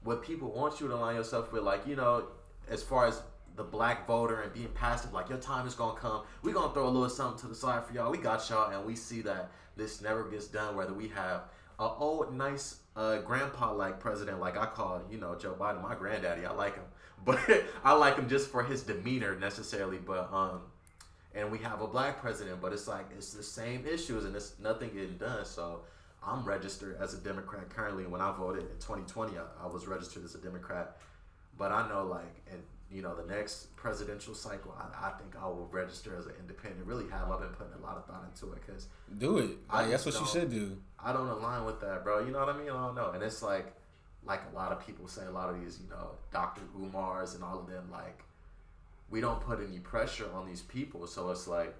[0.03, 1.63] what people want you to align yourself with.
[1.63, 2.25] Like you know,
[2.69, 3.21] as far as
[3.55, 6.23] the black voter and being passive, like your time is gonna come.
[6.43, 8.11] We gonna throw a little something to the side for y'all.
[8.11, 9.51] We got y'all, and we see that
[9.81, 10.75] this never gets done.
[10.75, 11.41] Whether we have
[11.79, 15.95] a old nice uh, grandpa like president, like I call you know Joe Biden, my
[15.95, 16.45] granddaddy.
[16.45, 16.83] I like him,
[17.25, 17.39] but
[17.83, 19.97] I like him just for his demeanor necessarily.
[19.97, 20.61] But um,
[21.33, 24.59] and we have a black president, but it's like it's the same issues and it's
[24.59, 25.45] nothing getting done.
[25.45, 25.81] So
[26.23, 28.05] I'm registered as a Democrat currently.
[28.05, 30.97] When I voted in 2020, I, I was registered as a Democrat.
[31.57, 32.61] But I know like and
[32.91, 36.85] you know, the next presidential cycle, I, I think I will register as an independent.
[36.85, 37.31] Really have.
[37.31, 38.87] I've been putting a lot of thought into it because
[39.17, 39.51] do it.
[39.71, 40.77] Like, that's what you should do.
[41.03, 42.25] I don't align with that, bro.
[42.25, 42.69] You know what I mean?
[42.69, 43.11] I don't know.
[43.11, 43.73] And it's like,
[44.25, 46.61] like a lot of people say, a lot of these, you know, Dr.
[46.77, 48.23] Umars and all of them, like,
[49.09, 51.07] we don't put any pressure on these people.
[51.07, 51.73] So it's like,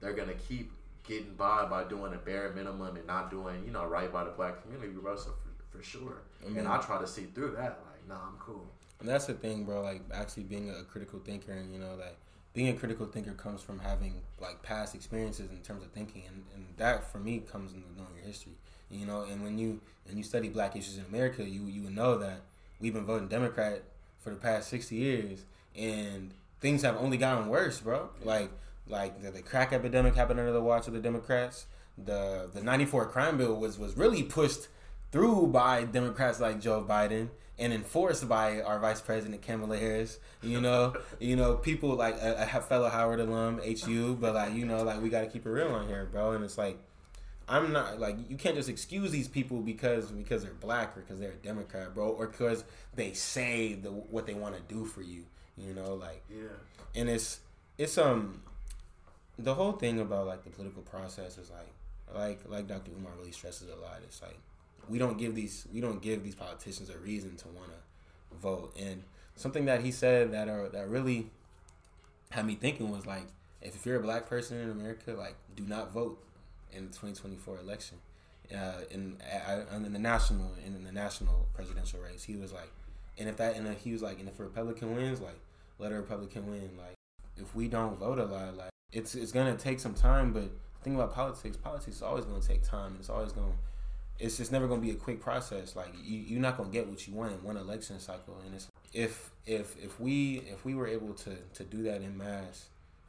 [0.00, 0.72] they're going to keep
[1.06, 4.30] getting by by doing a bare minimum and not doing, you know, right by the
[4.30, 5.16] black community, bro.
[5.16, 5.30] So
[5.70, 6.22] for, for sure.
[6.46, 7.80] Mean- and I try to see through that.
[7.86, 8.66] Like, nah, I'm cool.
[9.00, 9.82] And that's the thing, bro.
[9.82, 12.16] Like actually being a critical thinker, and you know, like
[12.54, 16.44] being a critical thinker comes from having like past experiences in terms of thinking, and,
[16.54, 18.52] and that for me comes into knowing your history.
[18.90, 21.94] You know, and when you and you study Black issues in America, you you would
[21.94, 22.42] know that
[22.80, 23.82] we've been voting Democrat
[24.20, 25.44] for the past sixty years,
[25.76, 28.10] and things have only gotten worse, bro.
[28.22, 28.50] Like
[28.86, 31.66] like the, the crack epidemic happened under the watch of the Democrats.
[31.98, 34.68] The the ninety four crime bill was was really pushed
[35.10, 37.28] through by Democrats like Joe Biden
[37.58, 40.18] and enforced by our Vice President Kamala Harris.
[40.42, 44.64] You know, you know, people like a, a fellow Howard alum, HU, but like you
[44.66, 46.32] know, like we got to keep it real on here, bro.
[46.32, 46.78] And it's like,
[47.48, 51.20] I'm not like you can't just excuse these people because because they're black or because
[51.20, 55.02] they're a Democrat, bro, or because they say the what they want to do for
[55.02, 55.24] you.
[55.56, 56.48] You know, like Yeah.
[56.96, 57.40] and it's
[57.78, 58.42] it's um
[59.38, 61.72] the whole thing about like the political process is like
[62.14, 62.90] like like Dr.
[62.92, 64.00] Umar really stresses a lot.
[64.04, 64.38] It's like
[64.88, 68.74] we don't give these we don't give these politicians a reason to want to vote.
[68.78, 69.02] And
[69.36, 71.30] something that he said that are that really
[72.30, 73.26] had me thinking was like
[73.62, 76.22] if, you're a black person in America, like do not vote
[76.72, 77.98] in the 2024 election.
[78.54, 79.16] Uh, in
[79.48, 82.70] uh, in the national in the national presidential race, he was like,
[83.16, 85.38] and if that and he was like, and if a Republican wins, like
[85.78, 86.68] let a Republican win.
[86.76, 86.94] Like
[87.38, 90.34] if we don't vote a lot, like it's it's gonna take some time.
[90.34, 92.96] But the thing about politics, politics is always gonna take time.
[93.00, 93.52] It's always gonna
[94.18, 95.74] it's just never gonna be a quick process.
[95.74, 98.38] Like you, you're not gonna get what you want in one election cycle.
[98.44, 102.16] And it's if if if we if we were able to to do that in
[102.16, 102.66] mass,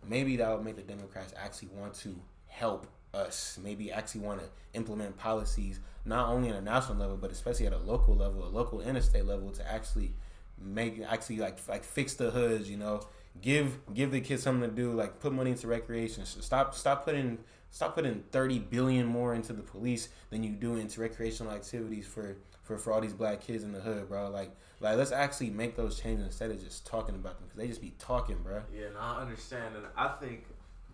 [0.07, 2.15] maybe that would make the Democrats actually want to
[2.47, 3.59] help us.
[3.63, 7.73] Maybe actually want to implement policies not only on a national level, but especially at
[7.73, 10.13] a local level, a local and a state level, to actually
[10.59, 12.69] make actually like like fix the hoods.
[12.69, 13.01] You know,
[13.41, 14.91] give give the kids something to do.
[14.91, 16.25] Like put money into recreation.
[16.25, 17.39] Stop stop putting
[17.75, 22.37] stop putting thirty billion more into the police than you do into recreational activities for
[22.63, 24.29] for for all these black kids in the hood, bro.
[24.29, 27.67] Like like let's actually make those changes instead of just talking about them because they
[27.67, 28.61] just be talking, bro.
[28.73, 30.45] Yeah, and I understand, and I think,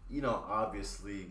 [0.09, 1.27] you know, obviously,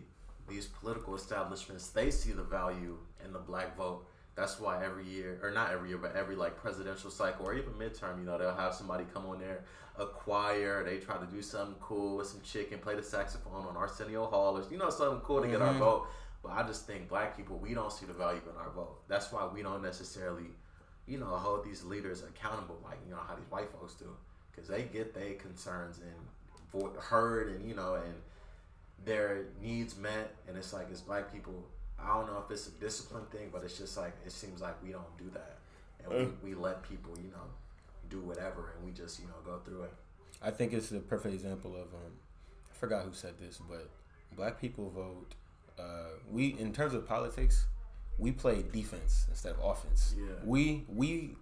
[0.47, 4.07] these political establishments they see the value in the black vote.
[4.35, 7.73] That's why every year, or not every year, but every like presidential cycle or even
[7.73, 9.63] midterm, you know, they'll have somebody come on there,
[9.99, 10.83] a choir.
[10.85, 14.57] They try to do something cool with some chicken, play the saxophone on Arsenio Hall,
[14.57, 15.79] or you know, something cool to get our Mhm.
[15.79, 16.07] vote.
[16.41, 19.03] But I just think black people, we don't see the value in our vote.
[19.07, 20.55] That's why we don't necessarily,
[21.05, 24.15] you know, hold these leaders accountable like you know how these white folks do,
[24.49, 26.15] because they get their concerns and
[26.71, 28.21] vo- heard and you know and
[29.03, 30.33] their needs met.
[30.47, 31.67] And it's like as black people,
[32.03, 34.81] I don't know if it's a discipline thing, but it's just like it seems like
[34.83, 35.57] we don't do that,
[36.03, 36.43] and Mm.
[36.43, 37.47] we, we let people, you know,
[38.09, 39.93] do whatever, and we just you know go through it.
[40.41, 42.11] I think it's a perfect example of um,
[42.71, 43.89] I forgot who said this, but
[44.35, 45.35] black people vote.
[45.79, 47.65] Uh, we in terms of politics,
[48.17, 50.15] we play defense instead of offense.
[50.17, 50.33] Yeah.
[50.43, 51.35] We we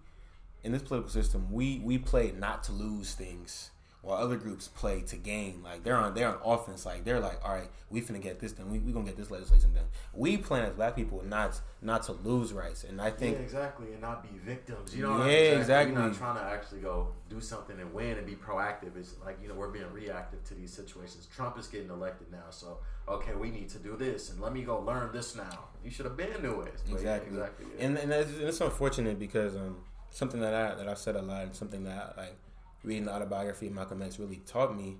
[0.62, 3.70] in this political system, we we play not to lose things,
[4.02, 5.60] while other groups play to gain.
[5.62, 6.86] Like they're on they're on offense.
[6.86, 8.70] Like they're like, all right, we finna get this done.
[8.70, 9.84] We we gonna get this legislation done.
[10.14, 13.92] We plan as black people not not to lose rights, and I think yeah, exactly,
[13.92, 14.94] and not be victims.
[14.96, 15.60] You know, what I Yeah, mean?
[15.60, 15.94] exactly.
[15.94, 18.96] We're not trying to actually go do something and win and be proactive.
[18.96, 21.26] It's like you know we're being reactive to these situations.
[21.34, 22.78] Trump is getting elected now, so
[23.08, 25.64] okay, we need to do this, and let me go learn this now.
[25.84, 26.74] You should have been new it.
[26.90, 27.28] But yeah, Exactly.
[27.36, 27.66] exactly.
[27.78, 27.84] yeah.
[27.86, 29.78] And and it's, it's unfortunate because um
[30.10, 32.36] something that I that I've said a lot and something that like
[32.82, 34.96] reading the autobiography of Malcolm X really taught me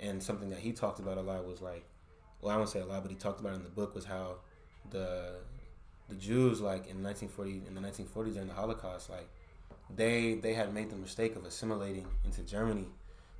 [0.00, 1.84] and something that he talked about a lot was like
[2.40, 4.36] well I won't say a lot but he talked about in the book was how
[4.90, 5.36] the
[6.08, 9.28] the Jews like in 1940 in the 1940s during the Holocaust like
[9.94, 12.88] they they had made the mistake of assimilating into Germany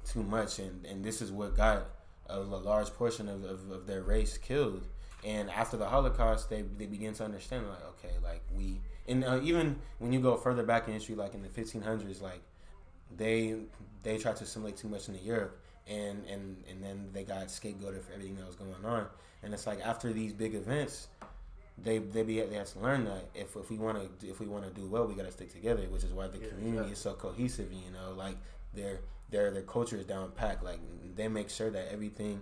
[0.04, 1.86] too much and and this is what got
[2.28, 4.86] a, a large portion of, of, of their race killed.
[5.24, 9.40] And after the Holocaust, they they begin to understand like, okay, like we and uh,
[9.42, 12.42] even when you go further back in history, like in the 1500s, like
[13.16, 13.56] they
[14.02, 18.02] they tried to assimilate too much into Europe, and and and then they got scapegoated
[18.02, 19.06] for everything that was going on.
[19.42, 21.08] And it's like after these big events,
[21.78, 24.46] they they be they have to learn that if if we want to if we
[24.46, 26.92] want to do well, we got to stick together, which is why the Yeah, community
[26.92, 27.72] is so cohesive.
[27.72, 28.36] You know, like
[28.74, 29.00] their
[29.30, 30.62] their their culture is down packed.
[30.64, 30.80] Like
[31.16, 32.40] they make sure that everything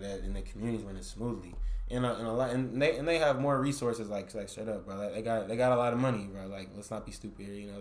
[0.00, 1.54] that and the community's running smoothly.
[1.90, 4.10] And, uh, and a lot, and they and they have more resources.
[4.10, 4.96] Like like straight up, bro.
[4.96, 6.46] Like, they got they got a lot of money, bro.
[6.46, 7.54] Like let's not be stupid here.
[7.54, 7.80] You know,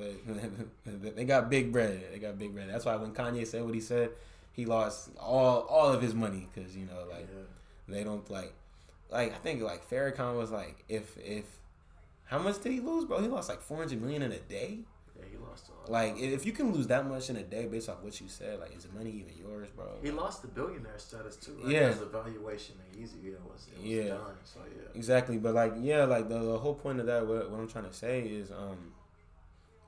[0.86, 2.01] they, they got big bread.
[2.13, 2.70] They got big bread.
[2.70, 4.11] That's why when Kanye said what he said,
[4.53, 7.93] he lost all all of his money because you know like yeah.
[7.93, 8.53] they don't like
[9.11, 11.43] like I think like Farrakhan was like if if
[12.26, 13.22] how much did he lose, bro?
[13.22, 14.80] He lost like four hundred million in a day.
[15.58, 15.91] Lost a lot.
[15.91, 18.60] Like if you can lose that much in a day based off what you said,
[18.60, 19.86] like is the money even yours, bro?
[20.01, 21.58] He lost the billionaire status too.
[21.64, 21.74] Right?
[21.74, 24.08] Yeah, the valuation that easy yeah was, it was yeah.
[24.10, 24.36] done.
[24.43, 25.38] So yeah, exactly.
[25.38, 27.93] But like yeah, like the, the whole point of that, what, what I'm trying to
[27.93, 28.93] say is um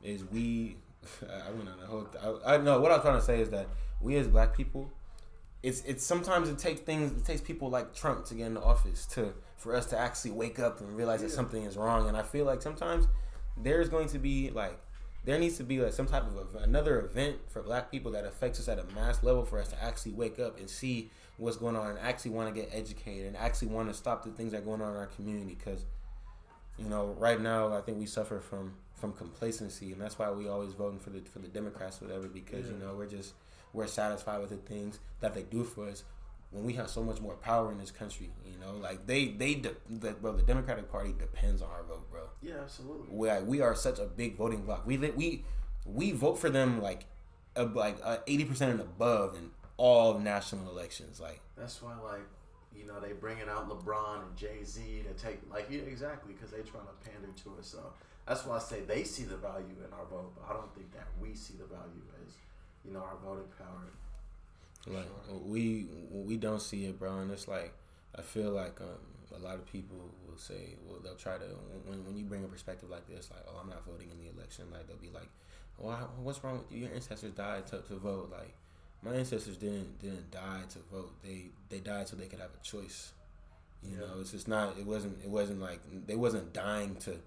[0.02, 0.78] is we.
[1.24, 2.08] I went on the whole.
[2.46, 3.68] I, I know what I'm trying to say is that
[4.02, 4.92] we as black people
[5.62, 9.06] it's it's sometimes it takes things it takes people like Trump to get into office
[9.08, 11.28] to for us to actually wake up and realize yeah.
[11.28, 12.08] that something is wrong.
[12.08, 13.08] And I feel like sometimes
[13.58, 14.80] there's going to be like
[15.30, 18.60] there needs to be like some type of another event for black people that affects
[18.60, 21.76] us at a mass level for us to actually wake up and see what's going
[21.76, 24.60] on and actually want to get educated and actually want to stop the things that
[24.60, 25.86] are going on in our community because
[26.80, 30.48] you know right now I think we suffer from from complacency and that's why we
[30.48, 32.74] always voting for the for the Democrats or whatever because yeah.
[32.74, 33.34] you know we're just
[33.72, 36.06] we're satisfied with the things that they do for us
[36.52, 38.32] when we have so much more power in this country.
[38.46, 42.09] You know, like they they de- the, bro, the Democratic Party depends on our vote.
[42.42, 43.08] Yeah, absolutely.
[43.10, 44.86] We like, we are such a big voting bloc.
[44.86, 45.44] We we
[45.86, 47.06] we vote for them like
[47.56, 51.20] uh, like eighty percent and above in all national elections.
[51.20, 52.28] Like that's why like
[52.76, 56.52] you know they bringing out LeBron and Jay Z to take like yeah exactly because
[56.52, 57.68] they trying to pander to us.
[57.68, 57.94] So
[58.26, 60.92] that's why I say they see the value in our vote, but I don't think
[60.94, 62.34] that we see the value as
[62.86, 63.92] you know, our voting power.
[64.88, 65.40] Like sure.
[65.46, 67.74] we we don't see it, bro, and it's like
[68.16, 68.88] I feel like um,
[69.36, 71.46] a lot of people will say, well, they'll try to
[71.86, 74.32] when when you bring a perspective like this, like, oh, I'm not voting in the
[74.32, 75.30] election, like they'll be like,
[75.78, 76.86] well, what's wrong with you?
[76.86, 78.32] Your ancestors died to, to vote.
[78.32, 78.54] Like
[79.04, 81.12] my ancestors didn't didn't die to vote.
[81.24, 83.14] They they died so they could have a choice.
[83.84, 84.08] You yeah.
[84.08, 84.78] know, it's just not.
[84.78, 85.18] It wasn't.
[85.24, 87.18] It wasn't like they wasn't dying to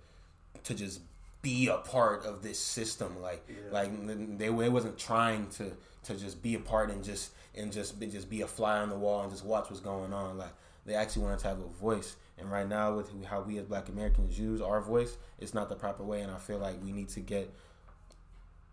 [0.65, 1.01] to just
[1.41, 3.21] be a part of this system.
[3.23, 3.73] Like yeah.
[3.73, 4.07] like
[4.39, 5.73] they, they wasn't trying to
[6.05, 8.91] to just be a part and just and just be, just be a fly on
[8.91, 10.39] the wall and just watch what's going on.
[10.39, 10.53] Like
[10.85, 12.17] they actually wanted to have a voice.
[12.39, 15.77] And right now, with how we as Black Americans use our voice, it's not the
[15.77, 16.23] proper way.
[16.23, 17.53] And I feel like we need to get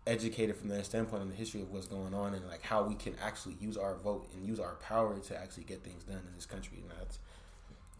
[0.06, 2.94] educated from that standpoint on the history of what's going on and like how we
[2.94, 6.34] can actually use our vote and use our power to actually get things done in
[6.34, 6.78] this country.
[6.82, 7.18] And that's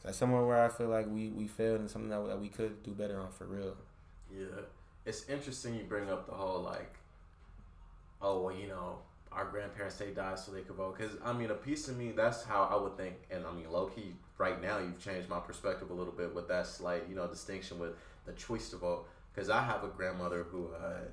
[0.02, 2.82] that's somewhere where I feel like we, we failed and something that, that we could
[2.82, 3.76] do better on for real.
[4.32, 4.62] Yeah,
[5.04, 6.94] it's interesting you bring up the whole like,
[8.22, 8.98] oh well, you know,
[9.32, 10.96] our grandparents they died so they could vote.
[10.98, 13.70] Because I mean, a piece of me that's how I would think, and I mean,
[13.70, 17.14] low key, right now you've changed my perspective a little bit with that slight, you
[17.14, 17.92] know, distinction with
[18.26, 19.08] the choice to vote.
[19.32, 21.04] Because I have a grandmother who, uh,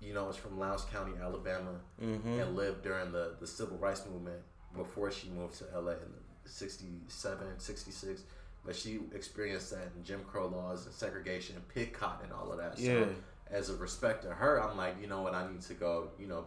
[0.00, 2.40] you know, is from Lowndes County, Alabama, mm-hmm.
[2.40, 4.40] and lived during the the civil rights movement
[4.74, 5.98] before she moved to LA in
[6.44, 8.22] 67, 66
[8.64, 12.52] but she experienced that in Jim Crow laws and segregation and pig cotton and all
[12.52, 12.78] of that.
[12.78, 12.92] Yeah.
[12.92, 13.08] So
[13.50, 16.26] as a respect to her, I'm like, you know what, I need to go, you
[16.26, 16.46] know,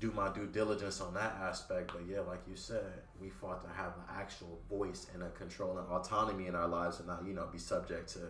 [0.00, 1.92] do my due diligence on that aspect.
[1.92, 5.78] But yeah, like you said, we fought to have an actual voice and a control
[5.78, 8.20] and autonomy in our lives and not, you know, be subject to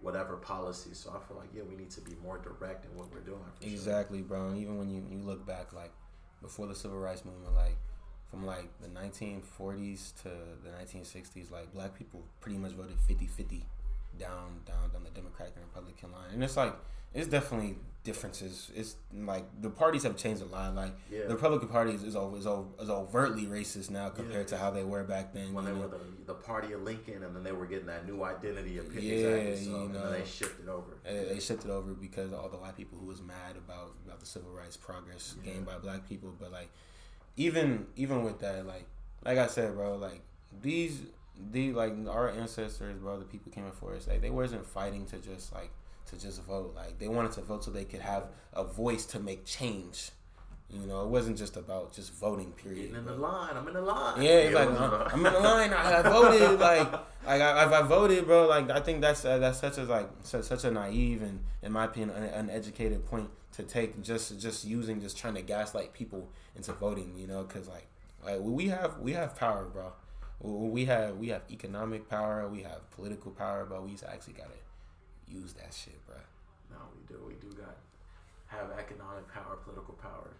[0.00, 0.90] whatever policy.
[0.92, 3.40] So I feel like yeah, we need to be more direct in what we're doing.
[3.62, 4.26] exactly, sure.
[4.26, 4.48] bro.
[4.48, 5.92] And even when you, you look back, like
[6.42, 7.76] before the civil rights movement, like
[8.30, 10.28] from like the 1940s to
[10.64, 13.62] the 1960s, like black people pretty much voted 50-50
[14.18, 16.74] down down down the Democratic and Republican line, and it's like
[17.16, 18.70] it's definitely differences.
[18.74, 20.74] It's like the parties have changed a lot.
[20.74, 21.26] Like yeah.
[21.26, 24.56] the Republican Party is is, is, is overtly racist now compared yeah.
[24.56, 25.52] to how they were back then.
[25.52, 25.80] When they know?
[25.80, 28.94] were the, the party of Lincoln, and then they were getting that new identity of
[28.94, 29.64] yeah, exactly.
[29.64, 30.96] So, you know, they shifted over.
[31.04, 34.26] They, they shifted over because all the white people who was mad about about the
[34.26, 35.52] civil rights progress yeah.
[35.52, 36.70] gained by black people, but like
[37.36, 38.86] even even with that, like
[39.24, 40.20] like I said, bro, like
[40.62, 41.02] these
[41.50, 45.18] these like our ancestors, bro, the people came before us, like they wasn't fighting to
[45.18, 45.70] just like
[46.06, 46.72] to just vote.
[46.74, 50.10] Like they wanted to vote so they could have a voice to make change.
[50.68, 52.50] You know, it wasn't just about just voting.
[52.52, 52.90] Period.
[52.90, 53.56] Getting in the line.
[53.56, 54.20] I'm in the line.
[54.20, 55.72] Yeah, it's like uh, I'm in the line.
[55.72, 56.58] I, I voted.
[56.60, 56.92] Like,
[57.24, 58.48] like I, I, voted, bro.
[58.48, 61.72] Like I think that's uh, that's such a like such, such a naive and, in
[61.72, 64.02] my opinion, un- uneducated point to take.
[64.02, 67.12] Just just using just trying to gaslight people into voting.
[67.16, 67.86] You know, because like
[68.24, 69.92] like we have we have power, bro.
[70.40, 72.48] We have we have economic power.
[72.48, 74.50] We have political power, but we actually gotta
[75.28, 76.16] use that shit, bro.
[76.70, 77.20] No, we do.
[77.26, 77.76] We do got
[78.46, 80.30] have economic power, political power.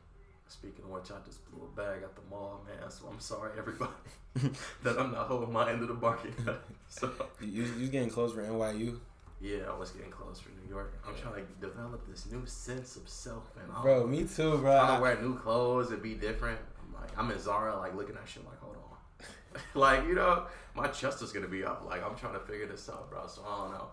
[0.48, 2.88] Speaking of which, I just blew a bag at the mall, man.
[2.90, 3.90] So I'm sorry, everybody,
[4.84, 6.34] that I'm not holding my end of the bargain.
[6.88, 7.10] so
[7.40, 8.98] you you getting close for NYU?
[9.40, 10.94] Yeah, I was getting close for New York.
[11.06, 14.72] I'm trying to develop this new sense of self, and bro, me too, bro.
[14.78, 16.58] Trying to wear new clothes and be different.
[16.80, 20.14] I'm like, Like I'm in Zara, like looking at shit, like hold on, like you
[20.14, 21.84] know, my chest is gonna be up.
[21.84, 23.26] Like I'm trying to figure this out, bro.
[23.26, 23.88] So I don't know.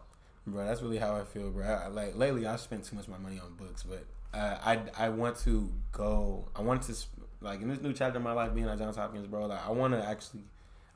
[0.46, 1.66] Bro, that's really how I feel, bro.
[1.66, 4.06] I, like lately, I spent too much of my money on books, but
[4.38, 6.50] uh, I I want to go.
[6.56, 6.94] I want to
[7.42, 9.46] like in this new chapter of my life, being at Johns Hopkins, bro.
[9.46, 10.42] Like I want to actually,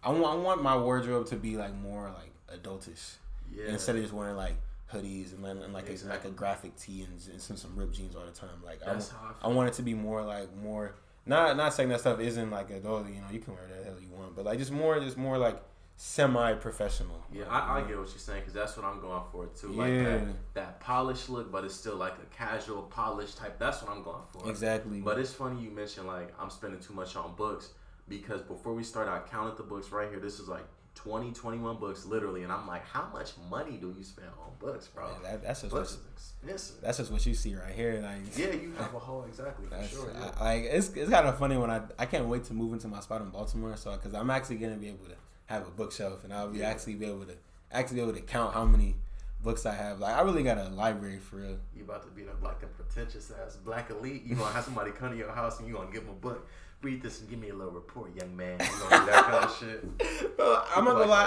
[0.03, 3.15] I want I want my wardrobe to be like more like adultish,
[3.53, 3.67] Yeah.
[3.69, 4.55] instead of just wearing like
[4.91, 8.15] hoodies and, and like a, like a graffic tee and, and some some ripped jeans
[8.15, 8.49] all the time.
[8.65, 10.95] Like I, That's how I I want it to be more like more.
[11.25, 13.07] Not not saying that stuff isn't like adult.
[13.07, 15.37] You know, you can wear that hell you want, but like just more just more
[15.37, 15.61] like
[15.97, 17.25] semi professional.
[17.33, 19.69] Yeah, I, I get what you're saying because that's what I'm going for too.
[19.69, 23.59] Like that, that polished look, but it's still like a casual, polished type.
[23.59, 24.49] That's what I'm going for.
[24.49, 25.01] Exactly.
[25.01, 27.71] But it's funny you mentioned like I'm spending too much on books
[28.07, 30.19] because before we started, I counted the books right here.
[30.19, 34.03] This is like 20, 21 books literally, and I'm like, how much money do you
[34.03, 35.07] spend on books, bro?
[35.07, 36.81] Yeah, that, that's just books what, expensive.
[36.81, 37.99] that's just what you see right here.
[38.03, 40.11] Like Yeah, you have a whole exactly for sure.
[40.13, 40.31] Yeah.
[40.39, 42.87] I, like it's it's kind of funny when I I can't wait to move into
[42.87, 43.75] my spot in Baltimore.
[43.77, 45.15] So because I'm actually gonna be able to
[45.47, 46.69] have a bookshelf and I'll be Yeah.
[46.69, 47.33] actually be able to
[47.71, 48.95] actually be able to count how many
[49.43, 49.99] books I have.
[49.99, 51.57] Like I really got a library for real.
[51.75, 54.23] You about to be the like a pretentious ass black elite.
[54.25, 56.47] You gonna have somebody come to your house and you gonna give them a book.
[56.83, 58.59] Read this and give me a little report, young man.
[58.59, 60.37] You that kind of shit.
[60.37, 61.25] Bro, I'm not gonna lie,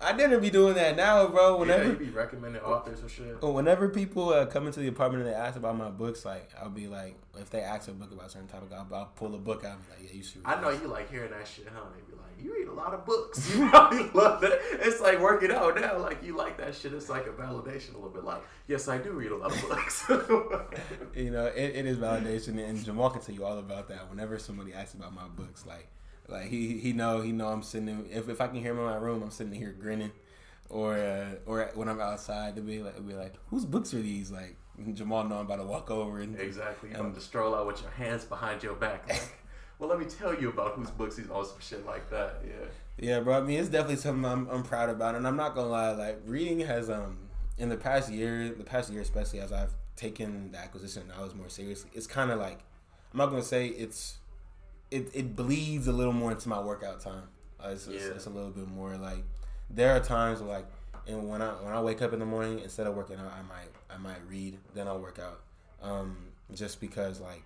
[0.00, 1.54] I I didn't be doing that now, bro.
[1.54, 3.40] Yeah, Whenever you be recommending authors and shit.
[3.40, 6.68] whenever people uh, come into the apartment and they ask about my books, like I'll
[6.70, 9.38] be like, if they ask a book about a certain topic, I'll, I'll pull a
[9.38, 10.42] book out and be like, yeah, you should.
[10.44, 10.82] I know this.
[10.82, 11.82] you like hearing that shit, huh?
[11.94, 13.54] They be like, you read a lot of books.
[13.56, 14.58] You probably love that.
[14.72, 15.98] It's like working out now.
[15.98, 16.92] Like you like that shit.
[16.92, 18.24] It's like a validation a little bit.
[18.24, 20.04] Like, yes, I do read a lot of books.
[21.14, 24.08] You know, it, it is validation, and Jamal can tell you all about that.
[24.10, 25.88] Whenever somebody asks about my books, like,
[26.28, 27.88] like he he know he know I'm sitting.
[27.88, 30.12] In, if if I can hear him in my room, I'm sitting here grinning,
[30.70, 34.00] or uh, or when I'm outside, they'll be like, they'll be like, whose books are
[34.00, 34.30] these?
[34.30, 34.56] Like
[34.94, 36.90] Jamal know I'm about to walk over and exactly.
[36.90, 39.06] You Um, to stroll out with your hands behind your back.
[39.08, 39.38] Like,
[39.82, 42.40] well, let me tell you about whose books he's on some shit like that.
[42.46, 42.66] Yeah.
[42.98, 43.38] Yeah, bro.
[43.38, 45.90] I mean, it's definitely something I'm, I'm proud about, and I'm not gonna lie.
[45.90, 47.18] Like reading has um
[47.58, 51.48] in the past year, the past year especially, as I've taken the acquisition knowledge more
[51.48, 52.60] seriously, it's kind of like
[53.12, 54.18] I'm not gonna say it's
[54.92, 57.24] it it bleeds a little more into my workout time.
[57.58, 59.24] Uh, it's, it's, it's a little bit more like
[59.68, 60.66] there are times where like
[61.08, 63.42] and when I when I wake up in the morning instead of working out, I
[63.42, 65.40] might I might read, then I'll work out.
[65.82, 67.42] Um, just because like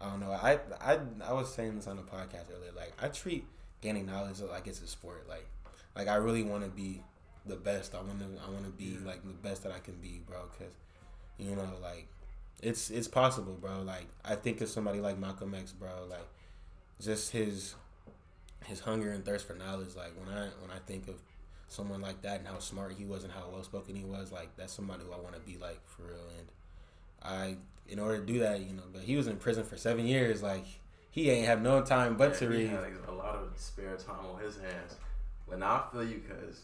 [0.00, 0.30] I don't know.
[0.30, 2.72] I I I was saying this on the podcast earlier.
[2.76, 3.44] Like I treat
[3.80, 5.26] gaining knowledge like it's a sport.
[5.28, 5.46] Like
[5.96, 7.02] like I really want to be
[7.46, 7.94] the best.
[7.94, 10.38] I want to I want to be like the best that I can be, bro.
[10.56, 10.74] Because
[11.38, 12.06] you know like
[12.62, 13.82] it's it's possible, bro.
[13.82, 16.06] Like I think of somebody like Malcolm X, bro.
[16.08, 16.26] Like
[17.00, 17.74] just his
[18.66, 19.96] his hunger and thirst for knowledge.
[19.96, 21.16] Like when I when I think of
[21.68, 24.56] someone like that and how smart he was and how well spoken he was, like
[24.56, 26.28] that's somebody who I want to be like for real.
[26.38, 26.48] And
[27.22, 27.56] I,
[27.88, 30.42] in order to do that, you know, but he was in prison for seven years.
[30.42, 30.64] Like
[31.10, 32.70] he ain't have no time but to Yeah, he read.
[32.70, 34.96] had a lot of spare time on his hands.
[35.48, 36.62] But now I feel you because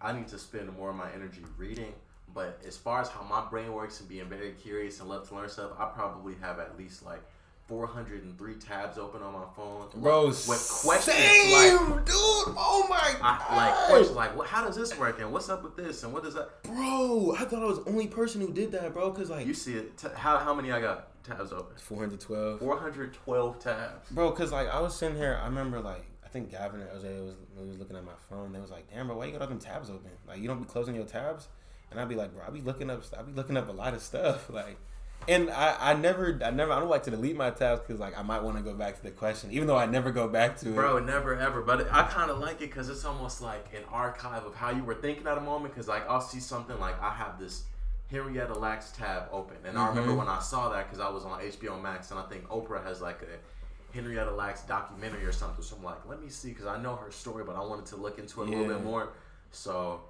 [0.00, 1.92] I need to spend more of my energy reading.
[2.34, 5.34] But as far as how my brain works and being very curious and love to
[5.34, 7.22] learn stuff, I probably have at least like
[7.68, 9.88] 403 tabs open on my phone.
[9.96, 12.14] Bro, with questions same, like, dude.
[12.16, 15.76] Oh my I, like questions like, what, how does this work and what's up with
[15.76, 16.62] this and what does that?
[16.62, 17.34] bro.
[17.38, 19.10] I thought I was the only person who did that, bro.
[19.12, 19.98] Cause like You see it?
[19.98, 21.76] T- how how many I got tabs open?
[21.76, 24.10] 412, 412 tabs.
[24.10, 24.30] bro.
[24.32, 27.34] Cause like I was sitting here, I remember like I think Gavin and Jose was,
[27.56, 28.52] was looking at my phone.
[28.52, 30.10] They was like, "Damn, bro, why you got all them tabs open?
[30.26, 31.48] Like you don't be closing your tabs."
[31.90, 33.94] And I'd be like, "Bro, I be looking up, I be looking up a lot
[33.94, 34.78] of stuff." Like,
[35.26, 38.18] and I, I never, I never, I don't like to delete my tabs because like
[38.18, 40.56] I might want to go back to the question, even though I never go back
[40.58, 40.74] to it.
[40.74, 41.60] Bro, never ever.
[41.62, 44.82] But I kind of like it because it's almost like an archive of how you
[44.84, 45.74] were thinking at a moment.
[45.74, 47.64] Because like I'll see something like I have this
[48.10, 49.98] Henrietta Lacks tab open, and I mm-hmm.
[49.98, 52.82] remember when I saw that because I was on HBO Max, and I think Oprah
[52.84, 55.62] has like a Henrietta Lacks documentary or something.
[55.62, 57.96] So I'm like, let me see because I know her story, but I wanted to
[57.96, 59.10] look into it a little bit more.
[59.50, 60.00] So.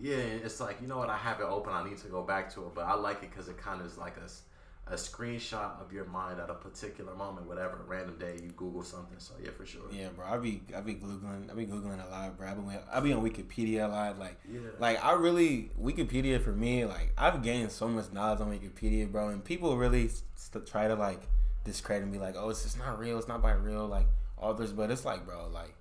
[0.00, 1.72] Yeah, it's like you know what I have it open.
[1.72, 3.86] I need to go back to it, but I like it because it kind of
[3.86, 8.36] is like a, a screenshot of your mind at a particular moment, whatever random day
[8.42, 9.18] you Google something.
[9.18, 9.82] So yeah, for sure.
[9.92, 10.26] Yeah, bro.
[10.26, 12.48] I be I be googling I be googling a lot, bro.
[12.48, 14.18] I be, I be on Wikipedia a lot.
[14.18, 14.60] Like Yeah.
[14.78, 16.84] like I really Wikipedia for me.
[16.84, 19.28] Like I've gained so much knowledge on Wikipedia, bro.
[19.28, 21.22] And people really st- try to like
[21.64, 23.18] discredit me, like, oh, it's just not real.
[23.18, 24.72] It's not by real like authors.
[24.72, 25.74] But it's like, bro, like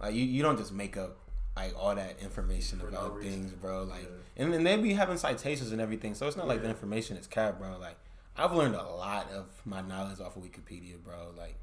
[0.00, 1.16] like you you don't just make up
[1.64, 3.32] like all that information For about reason.
[3.32, 3.84] things, bro.
[3.84, 4.42] Like Yeah.
[4.44, 6.14] and then they be having citations and everything.
[6.14, 7.76] So it's not like the information is cap, bro.
[7.78, 7.96] Like
[8.36, 11.32] I've learned a lot of my knowledge off of Wikipedia, bro.
[11.36, 11.56] Like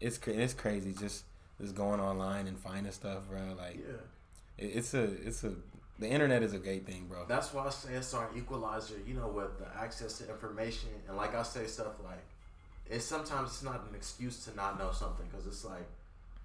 [0.00, 1.24] it's it's crazy just
[1.60, 3.40] just going online and finding stuff, bro.
[3.58, 4.64] Like Yeah.
[4.64, 5.52] it, it's a it's a
[5.98, 7.24] the internet is a great thing, bro.
[7.28, 10.88] That's why I say it's our equalizer, you know, with the access to information.
[11.06, 12.24] And like I say, stuff like,
[12.90, 15.86] it's sometimes it's not an excuse to not know something because it's like,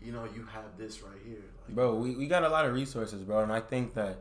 [0.01, 1.95] you know, you have this right here, like, bro.
[1.95, 4.19] We, we got a lot of resources, bro, and I think that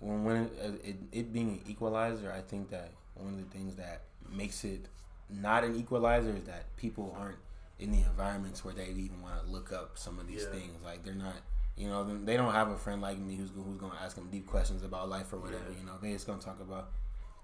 [0.00, 3.56] when when it, uh, it, it being an equalizer, I think that one of the
[3.56, 4.02] things that
[4.32, 4.86] makes it
[5.28, 7.38] not an equalizer is that people aren't
[7.78, 10.58] in the environments where they even want to look up some of these Yeah.
[10.58, 10.82] things.
[10.84, 11.34] Like they're not,
[11.76, 14.46] you know, they don't have a friend like me who's who's gonna ask them deep
[14.46, 15.64] questions about life or whatever.
[15.72, 15.80] Yeah.
[15.80, 16.90] You know, they just gonna talk about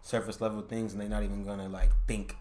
[0.03, 2.37] surface level things, and they're not even gonna like think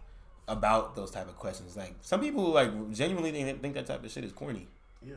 [0.48, 1.76] about those type of questions.
[1.76, 4.68] Like some people like genuinely think, think that type of shit is corny.
[5.06, 5.16] Yeah.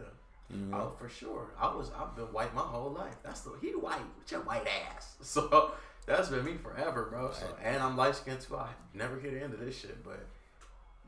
[0.51, 0.76] Know?
[0.76, 1.49] Oh, for sure.
[1.61, 3.16] I was I've been white my whole life.
[3.22, 4.66] That's the he white with your white
[4.97, 5.16] ass.
[5.22, 5.72] So
[6.07, 7.32] that's been me forever, bro.
[7.32, 8.57] So and I'm light skinned too.
[8.57, 10.26] I never get into this shit, but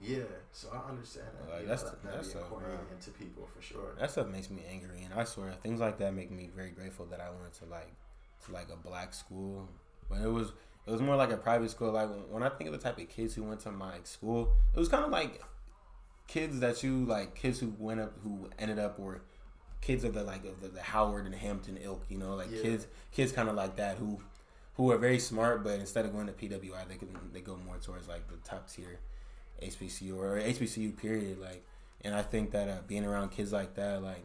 [0.01, 0.19] yeah.
[0.53, 1.55] So I understand that.
[1.55, 2.97] Like, that's the- that, that that's be important bro.
[2.97, 3.95] into people for sure.
[3.99, 7.07] That stuff makes me angry, and I swear things like that make me very grateful
[7.07, 7.93] that I went to like
[8.45, 9.69] to like a black school.
[10.11, 10.53] But it was
[10.87, 11.93] it was more like a private school.
[11.93, 14.79] Like when I think of the type of kids who went to my school, it
[14.79, 15.43] was kind of like
[16.31, 19.23] kids that you like kids who went up who ended up or
[19.81, 22.05] kids of the like of the, the Howard and Hampton ilk.
[22.09, 22.63] You know, like Yeah.
[22.63, 24.21] kids kids kind of like that who
[24.77, 27.77] who are very smart, but instead of going to PWI, they can they go more
[27.79, 28.99] towards like the top tier
[29.63, 31.39] HBCU or HBCU period.
[31.41, 31.65] Like,
[32.03, 34.25] and I think that uh, being around kids like that, like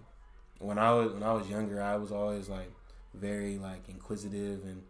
[0.59, 2.71] when I was when I was younger, I was always like
[3.13, 4.83] very like inquisitive and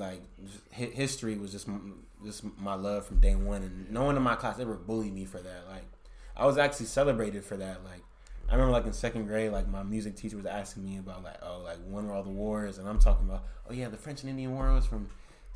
[0.00, 0.22] like
[0.70, 3.62] history was just m- just my love from day one.
[3.62, 5.66] And no one in my class ever bullied me for that.
[5.68, 5.84] Like,
[6.36, 7.84] I was actually celebrated for that.
[7.84, 8.02] Like.
[8.46, 11.38] I remember like in second grade, like my music teacher was asking me about like,
[11.42, 12.76] oh, like when were all the wars?
[12.76, 15.08] And I'm talking about, oh yeah, the French and Indian War was from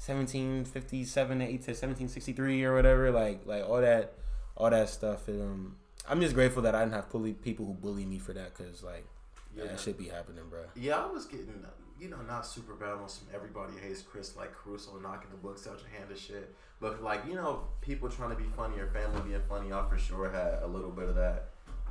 [0.06, 3.10] 1757 to 1763 or whatever.
[3.10, 4.14] Like like all that
[4.56, 5.28] all that stuff.
[5.28, 5.76] And, um,
[6.08, 8.82] I'm just grateful that I didn't have bully people who bully me for that because
[8.82, 9.06] like
[9.54, 9.64] Yeah.
[9.66, 10.60] that should be happening, bro.
[10.74, 11.62] Yeah, I was getting,
[12.01, 15.80] you know, not super on some everybody hates Chris like Caruso knocking the books out
[15.80, 16.55] your hand and shit.
[16.80, 19.99] But like, you know, people trying to be funny or family being funny, I for
[19.99, 21.49] sure had a little bit of that.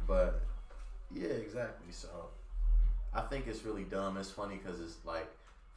[0.08, 0.42] But
[1.14, 1.92] yeah, exactly.
[1.92, 2.08] So
[3.14, 4.18] I think it's really dumb.
[4.18, 5.28] It's funny because it's like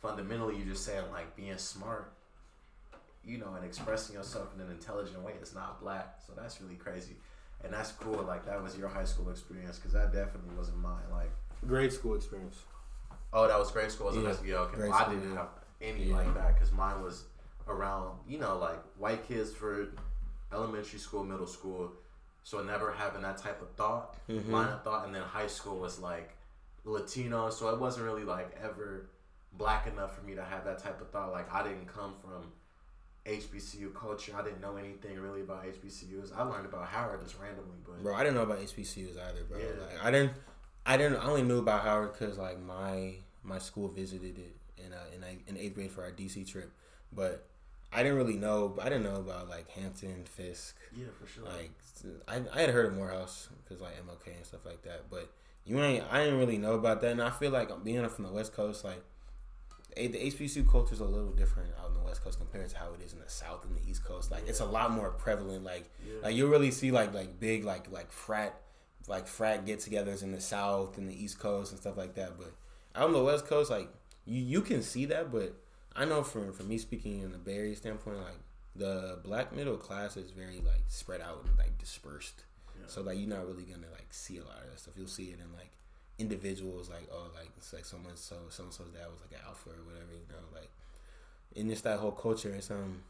[0.01, 2.12] fundamentally you're just saying like being smart,
[3.24, 6.18] you know, and expressing yourself in an intelligent way is not black.
[6.26, 7.16] So that's really crazy.
[7.64, 8.22] And that's cool.
[8.22, 11.11] Like that was your high school experience because that definitely wasn't mine.
[11.11, 11.31] Like
[11.66, 12.62] Grade school experience.
[13.33, 14.07] Oh, that was grade school.
[14.09, 14.89] Was Yeah, okay.
[14.89, 15.49] Well, I didn't have
[15.81, 16.16] any Yeah.
[16.16, 17.24] like that because mine was
[17.68, 19.89] around, you know, like white kids for
[20.53, 21.93] elementary school, middle school.
[22.43, 24.49] So never having that type of thought, Mhm.
[24.51, 26.35] line of thought, and then high school was like
[26.85, 27.51] Latino.
[27.51, 29.07] So it wasn't really like ever
[29.53, 31.31] black enough for me to have that type of thought.
[31.33, 32.53] Like I didn't come from
[33.26, 34.33] HBCU culture.
[34.37, 36.33] I didn't know anything really about HBCUs.
[36.35, 39.59] I learned about Howard just randomly, but Bro, I didn't know about HBCUs either, bro.
[39.59, 39.66] Yeah.
[39.78, 40.33] Like I didn't,
[40.87, 41.18] I didn't.
[41.18, 45.24] I only knew about Howard because like my my school visited it in uh, in
[45.24, 46.72] eighth- in eighth grade for our DC trip,
[47.12, 47.47] but
[47.93, 48.76] I didn't really know.
[48.81, 50.76] I didn't know about like Hampton, Fisk.
[50.97, 51.45] yeah, for sure.
[51.45, 51.72] Like
[52.28, 55.31] I, I had heard of Morehouse because like MLK and stuff like that, but
[55.64, 56.05] you ain't.
[56.11, 58.84] I didn't really know about that, and I feel like being from the West Coast,
[58.84, 59.03] like
[59.96, 62.92] the HBCU culture is a little different out in the West Coast compared to how
[62.95, 64.30] it is in the South and the East Coast.
[64.30, 65.64] Like it's a lot more prevalent.
[65.64, 66.14] Like yeah.
[66.22, 68.54] like you really see like like big like like frat
[69.09, 72.39] like frat get-togethers in the South and the East Coast and stuff like that.
[72.39, 72.53] But
[72.95, 73.89] out on the West Coast, like
[74.25, 75.55] you you can see that, but
[75.95, 78.39] I know from from me speaking in the Bay Area standpoint, like
[78.77, 82.45] the black middle class is very like spread out and like dispersed.
[82.79, 82.87] Yeah.
[82.87, 84.95] So like you're not really gonna like see a lot of that stuff.
[84.97, 85.71] You'll see it in like
[86.18, 89.47] individuals like oh like it's like someone so so and so's dad was like an
[89.47, 90.68] alpha or whatever you know like
[91.57, 93.01] in just that whole culture it's um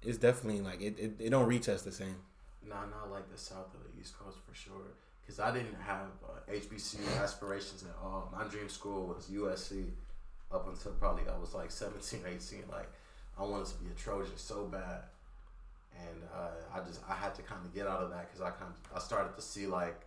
[0.00, 2.14] it's definitely like it, it, it don't reach us the same
[2.68, 4.94] Nah, not like the South or the East Coast for sure.
[5.26, 8.32] Because I didn't have uh, HBCU aspirations at all.
[8.36, 9.86] My dream school was USC
[10.52, 12.64] up until probably I was like 17, 18.
[12.70, 12.88] Like,
[13.38, 15.02] I wanted to be a Trojan so bad.
[15.98, 18.50] And uh, I just, I had to kind of get out of that because I
[18.50, 20.02] kind of, I started to see like,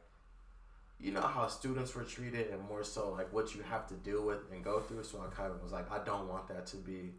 [1.00, 4.24] you know how students were treated and more so like what you have to deal
[4.26, 5.04] with and go through.
[5.04, 7.14] So I kind of was like, I don't want that to be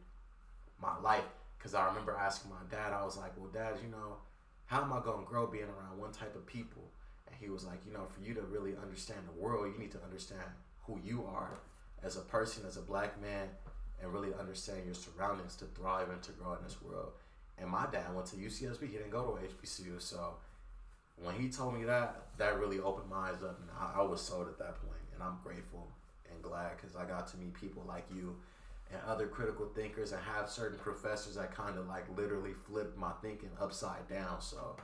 [0.80, 1.24] my life.
[1.58, 4.16] Because I remember asking my dad, I was like, well, dad, you know,
[4.66, 6.82] how am I going to grow being around one type of people?
[7.40, 10.02] He was like, you know, for you to really understand the world, you need to
[10.04, 10.42] understand
[10.82, 11.58] who you are
[12.02, 13.48] as a person, as a black man,
[14.02, 17.12] and really understand your surroundings to thrive and to grow in this world.
[17.58, 18.80] And my dad went to UCSB.
[18.82, 20.00] He didn't go to HBCU.
[20.00, 20.34] So
[21.16, 23.58] when he told me that, that really opened my eyes up.
[23.60, 25.00] And I, I was sold at that point.
[25.14, 25.88] And I'm grateful
[26.30, 28.36] and glad because I got to meet people like you
[28.90, 33.12] and other critical thinkers and have certain professors that kind of like literally flipped my
[33.22, 34.40] thinking upside down.
[34.40, 34.76] So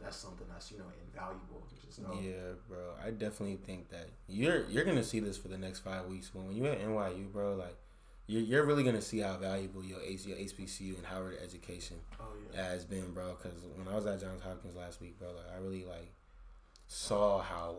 [0.00, 1.66] that's something that's, you know, invaluable.
[1.84, 2.12] Just know.
[2.20, 6.04] yeah bro i definitely think that you're you're gonna see this for the next five
[6.04, 7.76] weeks when, when you're at nyu bro like
[8.26, 12.62] you're, you're really gonna see how valuable your your HBCU and Howard education Oh yeah.
[12.62, 13.36] has been, bro.
[13.42, 16.12] Because when I was at Johns Hopkins last week, bro, like, I really like
[16.86, 17.76] saw how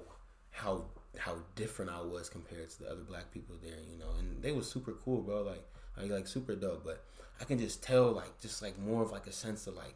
[0.49, 0.85] how
[1.19, 4.09] how different I was compared to the other black people there, you know.
[4.17, 5.43] And they was super cool, bro.
[5.43, 5.63] Like
[5.97, 6.83] like like super dope.
[6.83, 7.03] But
[7.39, 9.95] I can just tell like just like more of like a sense of like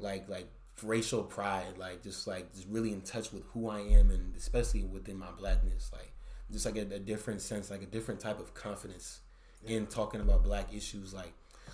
[0.00, 0.48] like like
[0.82, 4.82] racial pride, like just like just really in touch with who I am and especially
[4.84, 6.12] within my blackness, like
[6.50, 9.20] just like a, a different sense, like a different type of confidence
[9.66, 11.32] in talking about black issues, like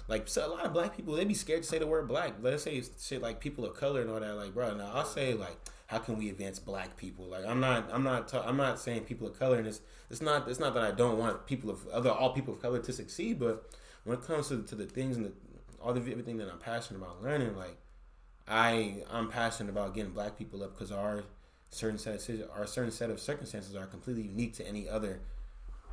[0.09, 2.35] like so a lot of black people they be scared to say the word black.
[2.43, 4.35] Let's say shit like people of color and all that.
[4.35, 5.57] Like, bro, now I'll say like,
[5.87, 7.27] how can we advance black people?
[7.27, 10.21] Like, I'm not, I'm not, ta- I'm not saying people of color, and it's it's
[10.21, 12.93] not it's not that I don't want people of other all people of color to
[12.93, 13.71] succeed, but
[14.05, 15.33] when it comes to, to the things and the,
[15.81, 17.77] all the everything that I'm passionate about learning, like
[18.51, 21.25] I I'm passionate about getting black people up because our
[21.71, 25.21] certain set of, our certain set of circumstances are completely unique to any other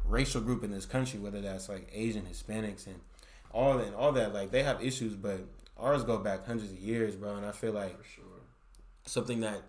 [0.05, 3.01] racial group in this country, whether that's like Asian, Hispanics, and
[3.51, 4.33] all that, and all that.
[4.33, 5.41] Like they have issues, but
[5.77, 7.35] ours go back hundreds of years, bro.
[7.35, 8.25] And I feel like For sure.
[9.05, 9.61] something that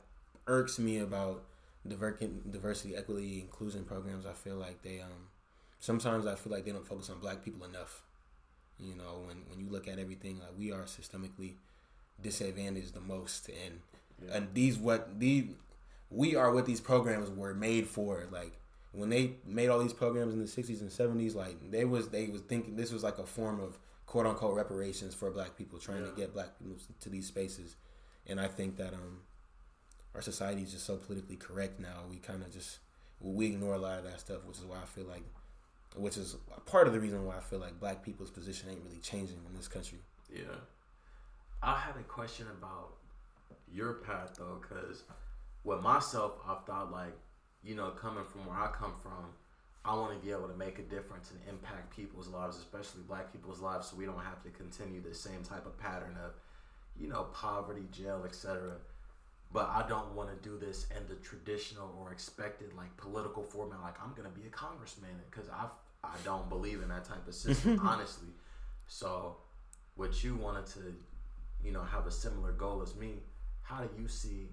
[0.47, 1.44] irks me about
[1.86, 2.19] diver-
[2.51, 4.27] diversity, equity, inclusion programs.
[4.27, 5.28] I feel like they um
[5.81, 8.02] sometimes I feel like they don't focus on black people enough.
[8.78, 11.55] You know, when when you look at everything, like we are systemically
[12.20, 13.80] disadvantaged the most, and
[14.24, 14.36] Yeah.
[14.36, 15.54] and these what these
[16.10, 18.26] we are what these programs were made for.
[18.30, 18.58] Like
[18.92, 22.26] when they made all these programs in the '60s and '70s, like they was they
[22.28, 26.02] was thinking this was like a form of quote unquote reparations for black people, trying
[26.04, 26.10] Yeah.
[26.10, 27.76] to get black people to these spaces.
[28.26, 29.22] And I think that um
[30.14, 32.04] our society is just so politically correct now.
[32.10, 32.78] We kind of just
[33.20, 35.22] we ignore a lot of that stuff, which is why I feel like,
[35.96, 36.36] which is
[36.66, 39.54] part of the reason why I feel like black people's position ain't really changing in
[39.56, 39.98] this country.
[40.32, 40.44] Yeah.
[41.62, 42.94] I had a question about
[43.70, 45.02] your path though, because
[45.64, 47.16] with myself, I've thought like,
[47.62, 49.32] you know, coming from where I come from,
[49.85, 53.32] I want to be able to make a difference and impact people's lives, especially black
[53.32, 56.32] people's lives, so we don't have to continue the same type of pattern of,
[56.98, 58.76] you know, poverty, jail, etc.
[59.52, 63.80] But I don't want to do this in the traditional or expected like political format.
[63.80, 65.66] Like I'm gonna be a congressman because I
[66.05, 68.28] I don't believe in that type of system, honestly.
[68.86, 69.36] So,
[69.97, 70.94] what you wanted to,
[71.64, 73.22] you know, have a similar goal as me.
[73.62, 74.48] How do you see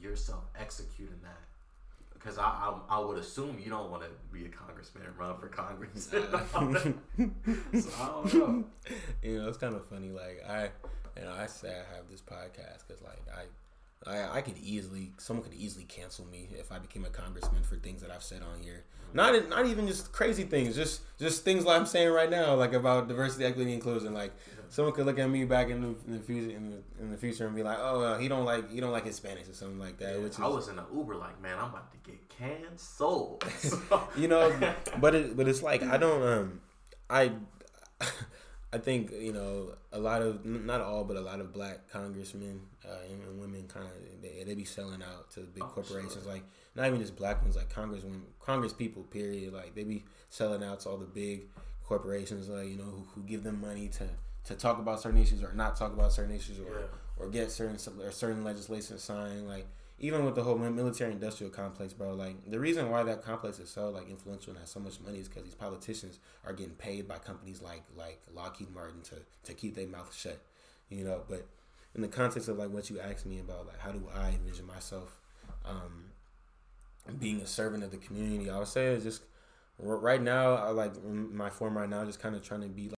[0.00, 1.40] yourself executing that?
[2.12, 5.38] Because I, I I would assume you don't want to be a congressman and run
[5.38, 6.06] for Congress.
[6.06, 6.22] that.
[7.80, 8.64] so I don't know.
[9.22, 10.10] you know, it's kind of funny.
[10.10, 10.68] Like I,
[11.18, 13.44] you know, I say I have this podcast because like I.
[14.06, 17.76] I, I could easily someone could easily cancel me if I became a congressman for
[17.76, 18.84] things that I've said on here.
[19.12, 22.72] Not not even just crazy things, just just things like I'm saying right now, like
[22.72, 24.14] about diversity, equity, inclusion.
[24.14, 24.32] Like
[24.70, 27.16] someone could look at me back in the, in the future in the, in the
[27.16, 29.78] future and be like, oh, well, he don't like he don't like Hispanics or something
[29.78, 30.20] like that.
[30.22, 33.44] which is I was in an Uber like, man, I'm about to get canceled.
[34.16, 34.50] you know
[35.00, 36.60] but it but it's like i don't um
[37.08, 37.30] i
[38.72, 42.60] i think you know a lot of not all but a lot of black congressmen
[42.84, 46.22] uh, and, and women kind of they, they be selling out to big Oh, corporations
[46.24, 46.32] sure.
[46.32, 46.42] like
[46.76, 50.62] not even just black ones like congress women congress people period like they be selling
[50.62, 51.48] out to all the big
[51.84, 54.04] corporations like you know who, who give them money to
[54.44, 56.86] to talk about certain issues or not talk about certain issues or Yeah.
[57.18, 59.46] or get certain or certain legislation signed.
[59.46, 59.66] Like
[60.02, 62.14] even with the whole military industrial complex, bro.
[62.14, 65.18] Like the reason why that complex is so like influential and has so much money
[65.18, 69.54] is because these politicians are getting paid by companies like like Lockheed Martin to to
[69.54, 70.40] keep their mouth shut.
[70.88, 71.46] You know, but
[71.94, 74.66] in the context of like what you asked me about, like how do I envision
[74.66, 75.20] myself
[75.66, 76.06] um,
[77.18, 78.48] being a servant of the community?
[78.48, 79.22] I would say it's just
[79.78, 80.54] right now.
[80.54, 82.94] I like my form right now, just kind of trying to be like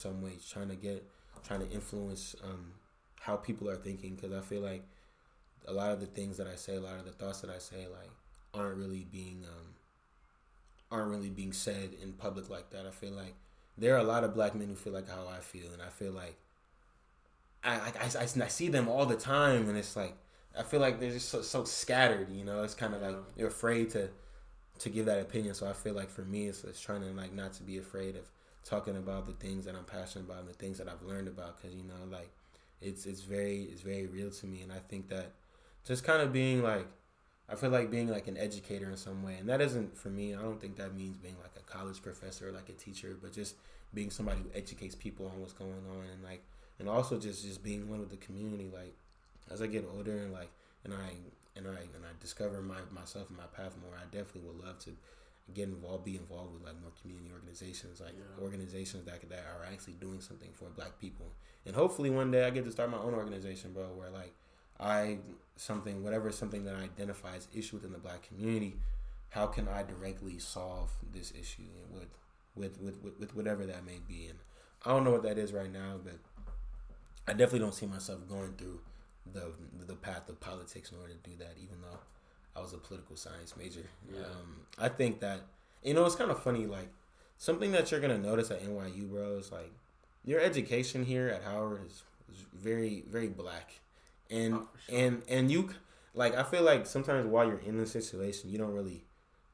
[0.00, 1.08] some ways, trying to get,
[1.46, 2.72] trying to influence um,
[3.20, 4.82] how people are thinking because I feel like
[5.66, 7.58] a lot of the things that I say, a lot of the thoughts that I
[7.58, 8.10] say, like
[8.54, 9.74] aren't really being um,
[10.90, 12.86] aren't really being said in public like that.
[12.86, 13.34] I feel like
[13.78, 15.88] there are a lot of black men who feel like how I feel, and I
[15.88, 16.36] feel like
[17.64, 20.14] I I, I, I see them all the time, and it's like
[20.58, 22.30] I feel like they're just so, so scattered.
[22.30, 24.10] You know, it's kind of like you're afraid to
[24.80, 25.54] to give that opinion.
[25.54, 28.16] So I feel like for me, it's, it's trying to like not to be afraid
[28.16, 28.28] of
[28.64, 31.60] talking about the things that I'm passionate about and the things that I've learned about,
[31.60, 32.30] because you know, like
[32.80, 35.32] it's it's very it's very real to me, and I think that
[35.84, 36.86] just kind of being like
[37.48, 40.34] I feel like being like an educator in some way, and that isn't for me.
[40.34, 43.32] I don't think that means being like a college professor or like a teacher, but
[43.32, 43.56] just
[43.92, 46.42] being somebody who educates people on what's going on, and like
[46.78, 48.70] and also just just being one with the community.
[48.72, 48.94] Like
[49.50, 50.50] as I get older and like
[50.84, 51.10] and I
[51.56, 54.78] and I and I discover my myself and my path more, I definitely would love
[54.80, 54.92] to
[55.52, 58.42] get involved, be involved with like more community organizations, like Yeah.
[58.42, 61.26] organizations that that are actually doing something for Black people,
[61.66, 64.32] and hopefully one day I get to start my own organization, bro, where like
[64.82, 65.18] I
[65.56, 68.76] something whatever something that I identify as issue within the Black community,
[69.30, 72.08] how can I directly solve this issue with
[72.54, 74.26] with, with, with, whatever that may be.
[74.28, 74.38] And
[74.84, 76.14] I don't know what that is right now, but
[77.26, 78.80] I definitely don't see myself going through
[79.32, 79.52] the
[79.86, 81.98] the path of politics in order to do that, even though
[82.56, 83.86] I was a political science major.
[84.12, 84.24] Yeah.
[84.24, 85.42] Um, I think that
[85.84, 86.88] you know it's kind of funny, like
[87.38, 89.70] something that you're gonna notice at NYU, bro, is like
[90.24, 92.02] your education here at Howard is,
[92.32, 93.74] is very very black,
[94.32, 94.98] and Oh, sure.
[94.98, 95.70] and and you
[96.14, 99.04] like I feel like sometimes while you're in the situation, you don't really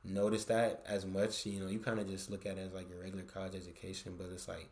[0.04, 1.44] notice that as much.
[1.46, 4.14] You know, you kind of just look at it as like your regular college education,
[4.16, 4.68] but it's like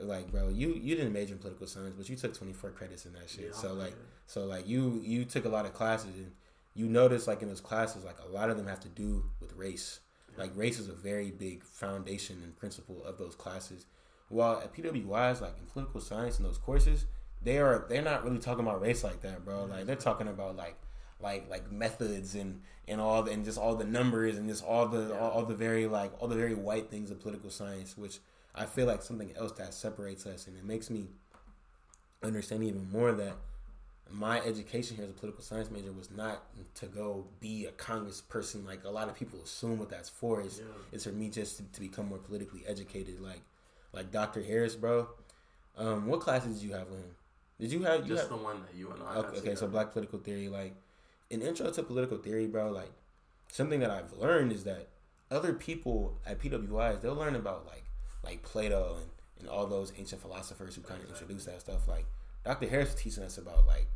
[0.00, 3.12] like bro you you didn't major in political science but you took 24 credits in
[3.12, 3.96] that shit Yeah, so like yeah.
[4.26, 6.30] so like you you took a lot of classes and
[6.74, 9.52] you notice like in those classes like a lot of them have to do with
[9.56, 9.98] race
[10.38, 13.84] like race is a very big foundation and principle of those classes
[14.28, 17.06] while at pwis like in political science and those courses
[17.42, 19.64] they are they're not really talking about race like that bro.
[19.64, 20.76] Like they're talking about like
[21.20, 24.86] like like methods and and all the, and just all the numbers and just all
[24.86, 28.18] the all, all the very like all the very white things of political science which
[28.54, 31.06] i feel like something else that separates us and it makes me
[32.22, 33.34] understand even more that
[34.10, 36.42] my education here as a political science major was not
[36.74, 40.40] to go be a congressperson like a lot of people assume what that's for.
[40.40, 40.96] Is Yeah.
[40.96, 43.20] is for me just to, to become more politically educated.
[43.20, 43.42] Like
[43.92, 45.08] like dr harris bro
[45.76, 47.10] um what classes did you have with him
[47.60, 49.16] did you have you Just have, the one that you and I.
[49.16, 50.74] Okay, okay, so black political theory, like
[51.30, 52.70] an intro to political theory, bro.
[52.70, 52.90] Like
[53.52, 54.88] something that I've learned is that
[55.30, 57.84] other people at PWIs they'll learn about like
[58.24, 59.10] like Plato and,
[59.40, 61.86] and all those ancient philosophers who kind of introduced that stuff.
[61.86, 62.06] Like
[62.44, 62.68] Dr.
[62.68, 63.86] Harris was teaching us about like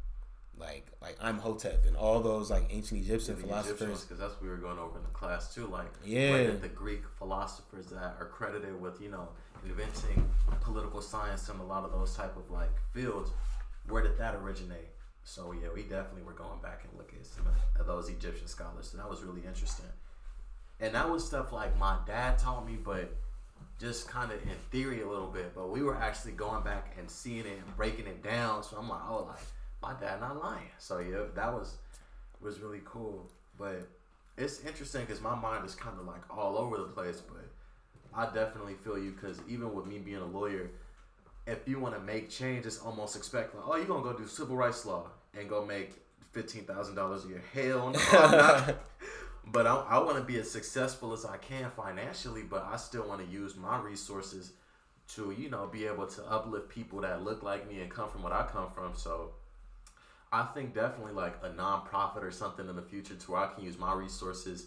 [0.57, 4.03] like like Imhotep and all those like ancient Egyptian philosophers.
[4.05, 5.67] because that's what we were going over in the class too.
[5.67, 6.51] Like, Yeah.
[6.61, 9.29] the Greek philosophers that are credited with you know
[9.65, 10.31] inventing
[10.61, 13.31] political science and a lot of those type of like fields,
[13.89, 14.89] where did that originate?
[15.25, 17.47] So yeah, we definitely were going back and looking at some
[17.79, 19.87] of those Egyptian scholars, so that was really interesting.
[20.81, 23.17] And that was stuff like my dad taught me, but
[23.81, 25.55] just kind of in theory a little bit.
[25.55, 28.63] But we were actually going back and seeing it and breaking it down.
[28.63, 29.41] So I'm like, oh, like
[29.83, 30.69] my dad not lying.
[30.79, 31.77] So yeah, that was
[32.41, 33.31] was really cool.
[33.59, 33.89] But
[34.37, 37.21] it's interesting because my mind is kind of like all over the place.
[37.21, 37.47] But
[38.15, 40.71] I definitely feel you because even with me being a lawyer,
[41.47, 44.27] if you want to make change, it's almost expect like, oh, you're gonna go do
[44.27, 45.09] civil rights law
[45.39, 46.03] and go make
[46.33, 47.43] fifteen thousand dollars a year.
[47.53, 48.77] Hell no, I'm not.
[49.47, 53.07] But I, I want to be as successful as I can financially, but I still
[53.07, 54.53] want to use my resources
[55.09, 58.23] to, you know, be able to uplift people that look like me and come from
[58.23, 58.95] what I come from.
[58.95, 59.33] So
[60.33, 63.65] I think definitely like a nonprofit or something in the future to where I can
[63.65, 64.67] use my resources,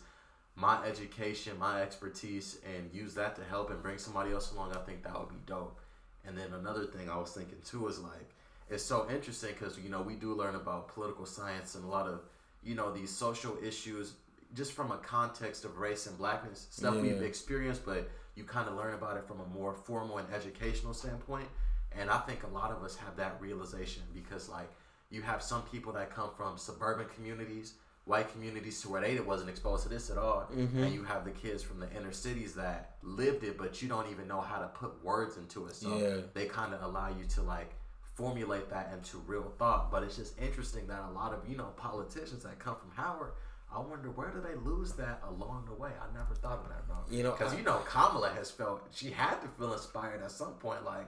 [0.55, 4.73] my education, my expertise, and use that to help and bring somebody else along.
[4.73, 5.79] I think that would be dope.
[6.27, 8.29] And then another thing I was thinking too is like,
[8.69, 12.05] it's so interesting because, you know, we do learn about political science and a lot
[12.05, 12.19] of,
[12.63, 14.13] you know, these social issues
[14.53, 17.01] just from a context of race and blackness, stuff Yeah.
[17.01, 20.93] we've experienced, but you kind of learn about it from a more formal and educational
[20.93, 21.47] standpoint.
[21.93, 24.69] And I think a lot of us have that realization because, like,
[25.09, 27.75] you have some people that come from suburban communities,
[28.07, 30.83] white communities, to where they wasn't exposed to this at all, mm-hmm.
[30.83, 34.09] and you have the kids from the inner cities that lived it, but you don't
[34.09, 35.75] even know how to put words into it.
[35.75, 36.21] So Yeah.
[36.33, 37.73] they kind of allow you to like
[38.15, 39.91] formulate that into real thought.
[39.91, 43.31] But it's just interesting that a lot of you know politicians that come from Howard.
[43.73, 45.91] I wonder where do they lose that along the way?
[46.01, 46.95] I never thought of that, bro.
[47.11, 50.53] You know, because you know Kamala has felt she had to feel inspired at some
[50.53, 50.85] point.
[50.85, 51.07] Like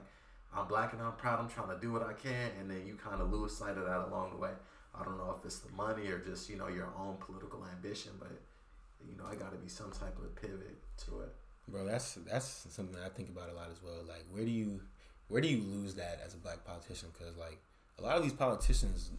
[0.54, 1.40] I'm black and I'm proud.
[1.40, 3.84] I'm trying to do what I can, and then you kind of lose sight of
[3.86, 4.50] that along the way.
[5.00, 8.12] I don't know if it's the money or just you know your own political ambition,
[8.18, 8.32] but
[9.08, 11.34] you know I got to be some type of pivot to it.
[11.68, 14.02] Bro, that's that's something that I think about a lot as well.
[14.06, 14.80] Like, where do you
[15.28, 17.08] where do you lose that as a black politician?
[17.16, 17.58] Because like
[17.98, 19.10] a lot of these politicians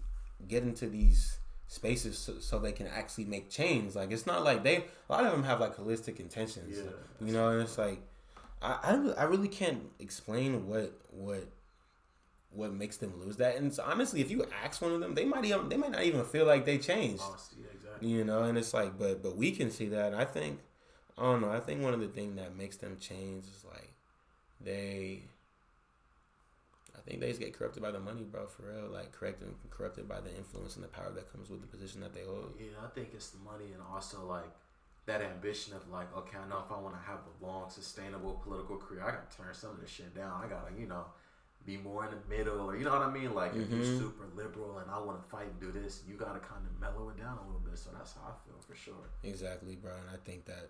[0.47, 3.95] get into these spaces so, so they can actually make change.
[3.95, 6.77] Like, it's not like they a lot of them have like holistic intentions.
[6.77, 8.01] Yeah, you know, and it's like
[8.61, 11.47] I I, I really can't explain what what
[12.53, 13.55] what makes them lose that.
[13.55, 16.03] And so honestly, if you ask one of them, they might even they might not
[16.03, 18.09] even feel like they changed oh, yeah, exactly.
[18.09, 20.59] you know and it's like but but we can see that and i think
[21.17, 23.93] i don't know i think one of the things that makes them change is like
[24.59, 25.21] they
[26.97, 30.07] i think they just get corrupted by the money bro for real like corrected corrupted
[30.07, 32.67] by the influence and the power that comes with the position that they hold Yeah,
[32.83, 34.51] I think it's the money and also like
[35.07, 38.39] that ambition of like, okay, I know if I want to have a long, sustainable
[38.43, 40.41] political career, I got to turn some of this shit down.
[40.43, 41.05] I gotta, you know,
[41.65, 43.33] be more in the middle, or you know what I mean.
[43.33, 43.99] Like if you're mm-hmm.
[43.99, 47.09] super liberal and I want to fight and do this, you gotta kind of mellow
[47.09, 47.77] it down a little bit.
[47.77, 49.09] So that's how I feel for sure.
[49.23, 50.69] exactly bro and i think that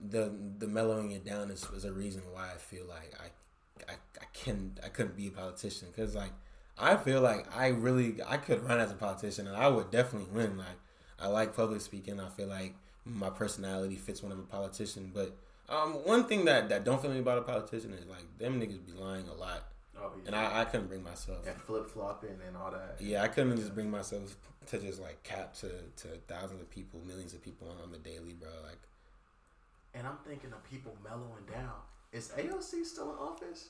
[0.00, 3.96] the the mellowing it down is, is a reason why i feel like i i,
[4.20, 6.32] I can i couldn't be a politician because like
[6.80, 10.30] I feel like I really I could run as a politician and I would definitely
[10.32, 10.56] win.
[10.56, 10.78] Like
[11.18, 12.20] I like public speaking.
[12.20, 12.74] I feel like
[13.04, 15.36] my personality fits one of a politician, but
[15.68, 18.84] Um, one thing that that don't feel me about a politician is like them niggas
[18.86, 19.64] be lying a lot,
[19.98, 20.22] Oh yeah.
[20.28, 21.46] and I, I couldn't bring myself.
[21.46, 22.96] and flip flopping and all that.
[23.00, 24.36] Yeah, I couldn't just bring myself
[24.68, 28.32] to just like cap to to thousands of people, millions of people on the daily,
[28.32, 28.48] bro.
[28.64, 28.78] Like,
[29.94, 31.74] And I'm thinking of people mellowing down.
[32.12, 33.68] Is AOC still in office?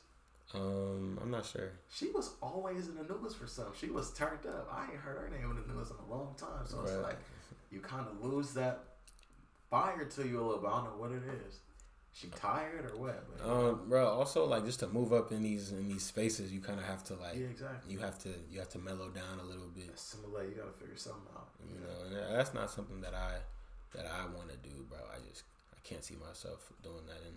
[0.54, 1.72] um, I'm not sure.
[1.92, 3.74] She was always in the news for something.
[3.78, 4.68] She was turned up.
[4.72, 6.64] I ain't heard her name in the news in a long time.
[6.64, 7.18] So it's like
[7.72, 8.84] you kind of lose that
[9.68, 10.70] fire to you a little bit.
[10.70, 11.58] I don't know what it is.
[12.20, 13.24] She tired or what?
[13.38, 14.08] But, Um, bro.
[14.08, 17.04] Also, like just to move up in these in these spaces, you kind of have
[17.04, 17.92] to like yeah, exactly.
[17.92, 19.90] you have to you have to mellow down a little bit.
[19.94, 20.48] Assimilate.
[20.50, 21.48] You gotta figure something out.
[21.62, 23.36] You know, and that's not something that I
[23.94, 24.98] that I want to do, bro.
[25.12, 27.22] I just I can't see myself doing that.
[27.24, 27.36] And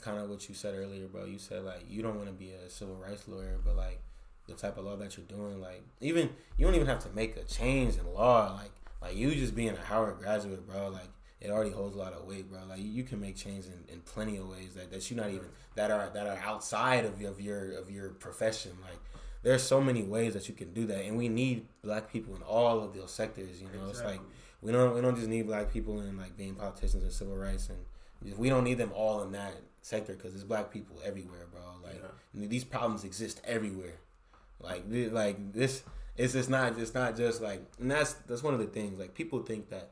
[0.00, 1.26] kind of what you said earlier, bro.
[1.26, 4.00] You said like you don't want to be a civil rights lawyer, but like
[4.46, 7.36] the type of law that you're doing, like even you don't even have to make
[7.36, 8.54] a change in law.
[8.54, 8.72] Like
[9.02, 10.88] like you just being a Howard graduate, bro.
[10.88, 11.10] Like
[11.40, 12.60] it already holds a lot of weight, bro.
[12.68, 15.30] Like you, you can make change in, in plenty of ways that that you're not
[15.30, 18.72] even that are that are outside of your of your of your profession.
[18.82, 18.98] Like
[19.42, 22.42] there's so many ways that you can do that, and we need black people in
[22.42, 23.60] all of those sectors.
[23.60, 24.20] You know, it's like
[24.62, 27.70] we don't we don't just need black people in like being politicians and civil rights,
[27.70, 31.60] and we don't need them all in that sector because there's black people everywhere, bro.
[31.82, 32.02] Like
[32.34, 33.94] these problems exist everywhere.
[34.60, 35.82] Like like this,
[36.16, 38.98] it's just not it's not just like, and that's that's one of the things.
[38.98, 39.90] Like people think that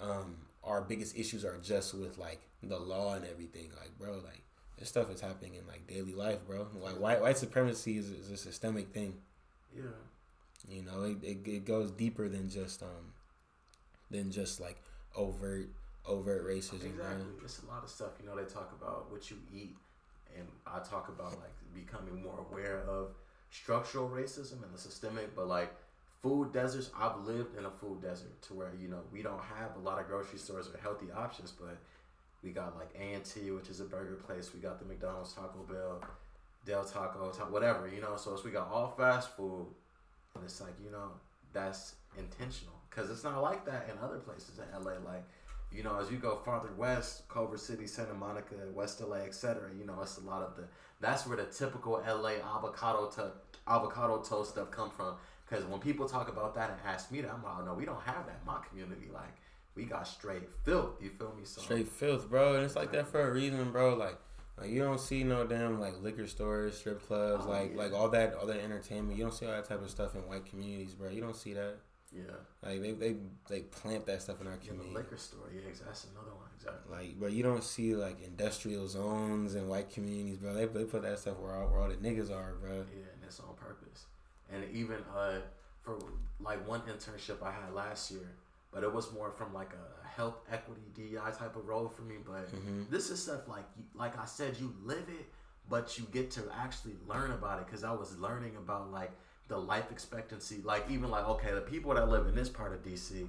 [0.00, 0.36] um
[0.66, 3.70] our biggest issues are just with like the law and everything.
[3.78, 4.42] Like bro, like
[4.78, 6.66] this stuff is happening in like daily life, bro.
[6.82, 9.14] Like white white supremacy is, is a systemic thing.
[9.74, 9.82] yeah.
[10.68, 13.12] You know, it, it, it goes deeper than just um
[14.10, 14.76] than just like
[15.14, 15.68] overt
[16.04, 17.24] overt racism, Exactly.
[17.44, 18.10] It's a lot of stuff.
[18.20, 19.76] You know, they talk about what you eat,
[20.36, 23.10] and I talk about like becoming more aware of
[23.50, 25.34] structural racism and the systemic.
[25.36, 25.72] But like
[26.26, 29.76] food deserts, I've lived in a food desert to where you know we don't have
[29.76, 31.78] a lot of grocery stores or healthy options, but
[32.42, 34.52] we got like A and T, which is a burger place.
[34.52, 36.02] We got the McDonald's, Taco Bell,
[36.64, 37.88] Del Taco, whatever.
[37.88, 39.66] You know, so we got all fast food,
[40.34, 41.10] and it's like you know
[41.52, 44.94] that's intentional because it's not like that in other places in LA.
[45.04, 45.24] Like
[45.70, 49.68] you know, as you go farther west, Culver City, Santa Monica, West LA, etc.
[49.78, 50.64] You know, it's a lot of the.
[51.00, 53.30] That's where the typical LA avocado to
[53.68, 55.14] avocado toast stuff come from.
[55.48, 57.84] Because when people talk about that and ask me that, I'm like, oh, no, we
[57.84, 59.06] don't have that in my community.
[59.12, 59.34] Like,
[59.76, 61.00] we got straight filth.
[61.00, 61.44] You feel me?
[61.44, 62.54] So Straight filth, bro.
[62.56, 63.94] And it's like that for a reason, bro.
[63.94, 64.18] Like
[64.58, 67.82] like you don't see no damn like liquor stores, strip clubs, Oh, like yeah.
[67.82, 69.18] like all that all that entertainment.
[69.18, 71.10] You don't see all that type of stuff in white communities, bro.
[71.10, 71.74] You don't see that.
[72.10, 72.22] yeah,
[72.64, 73.16] Like they they
[73.50, 74.94] they plant that stuff in our community.
[74.94, 75.50] liquor store.
[75.54, 76.46] Yeah, that's another one.
[76.56, 76.96] Exactly.
[76.96, 80.54] Like, but you don't see like industrial zones in white communities, bro.
[80.54, 82.76] They, they put that stuff where all, where all the niggas are, bro.
[82.76, 83.05] Yeah,
[84.52, 84.76] and it's on purpose.
[84.76, 85.40] And even uh,
[85.82, 85.98] for
[86.40, 88.28] like one internship I had last year,
[88.72, 92.16] but it was more from like a health equity DEI type of role for me.
[92.24, 92.90] But Mhm.
[92.90, 93.64] this is stuff like
[93.94, 95.26] like I said, you live it,
[95.68, 97.66] but you get to actually learn about it.
[97.66, 99.12] Because I was learning about like
[99.48, 102.82] the life expectancy, like even like okay, the people that live in this part of
[102.82, 103.28] DC.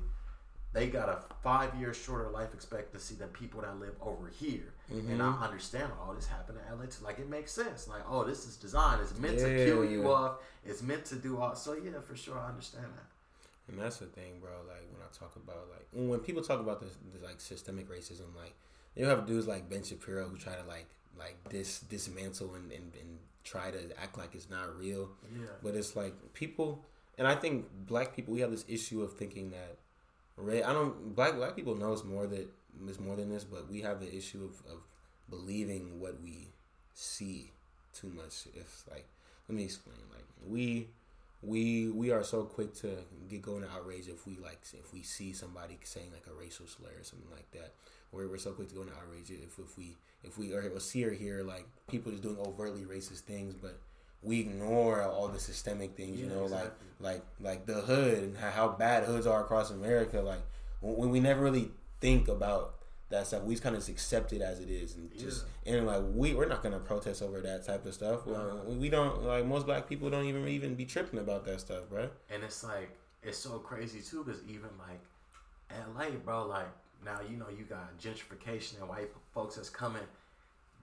[0.77, 4.73] They got a five year shorter life expectancy than people that live over here.
[4.91, 5.43] And I mm-hmm.
[5.43, 7.03] understand all this happened in LA too.
[7.03, 7.87] Like it makes sense.
[7.87, 9.01] Like, oh, this is designed.
[9.01, 10.37] It's meant to kill you off.
[10.63, 11.55] It's meant to do all.
[11.55, 13.71] So yeah, for sure, I understand that.
[13.71, 14.51] And that's the thing, bro.
[14.67, 17.89] Like when I talk about like when when people talk about this, this like systemic
[17.89, 18.53] racism, like
[18.95, 20.87] you have dudes like Ben Shapiro who try to like
[21.17, 25.09] like dis dismantle and, and, and try to act like it's not real.
[25.33, 25.47] Yeah.
[25.63, 26.85] But it's like people,
[27.17, 29.77] and I think black people we have this issue of thinking that
[30.37, 30.63] red.
[30.63, 32.47] I don't black black people know it's more that
[32.87, 34.79] it's more than this, but we have the issue of, of
[35.29, 36.49] believing what we
[36.93, 37.51] see
[37.93, 38.47] too much.
[38.53, 39.07] If like,
[39.49, 39.97] let me explain.
[40.13, 40.87] Like we
[41.41, 42.97] we we are so quick to
[43.29, 46.67] get going to outrage if we like if we see somebody saying like a racial
[46.67, 47.73] slur or something like that.
[48.11, 51.03] We're, we're so quick to go into outrage if if we if we or see
[51.03, 53.79] or hear like people just doing overtly racist things, but
[54.23, 56.19] we ignore all the systemic things.
[56.19, 56.87] you Yeah, know, exactly.
[56.99, 60.21] like like like the hood and how, bad hoods are across America.
[60.21, 60.41] Like
[60.81, 61.71] when we never really
[62.01, 62.75] think about
[63.09, 65.85] that stuff, we just kind of just accept it as it is, and just and
[65.85, 68.25] like we we're not gonna protest over that type of stuff.
[68.25, 71.59] Well, we, we don't like most black people don't even even be tripping about that
[71.61, 72.09] stuff, bro.
[72.29, 72.89] And it's like
[73.23, 74.99] it's so crazy too, because even like
[75.95, 76.67] LA, bro, like
[77.05, 80.01] now you know you got gentrification and white folks that's coming.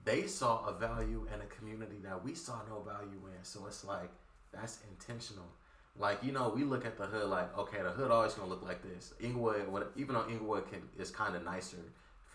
[0.05, 3.43] They saw a value in a community that we saw no value in.
[3.43, 4.11] So it's like
[4.53, 5.47] that's intentional.
[5.97, 8.63] Like you know, we look at the hood like, okay, the hood always gonna look
[8.63, 9.13] like this.
[9.19, 11.77] Inglewood, even though Inglewood can is kind of nicer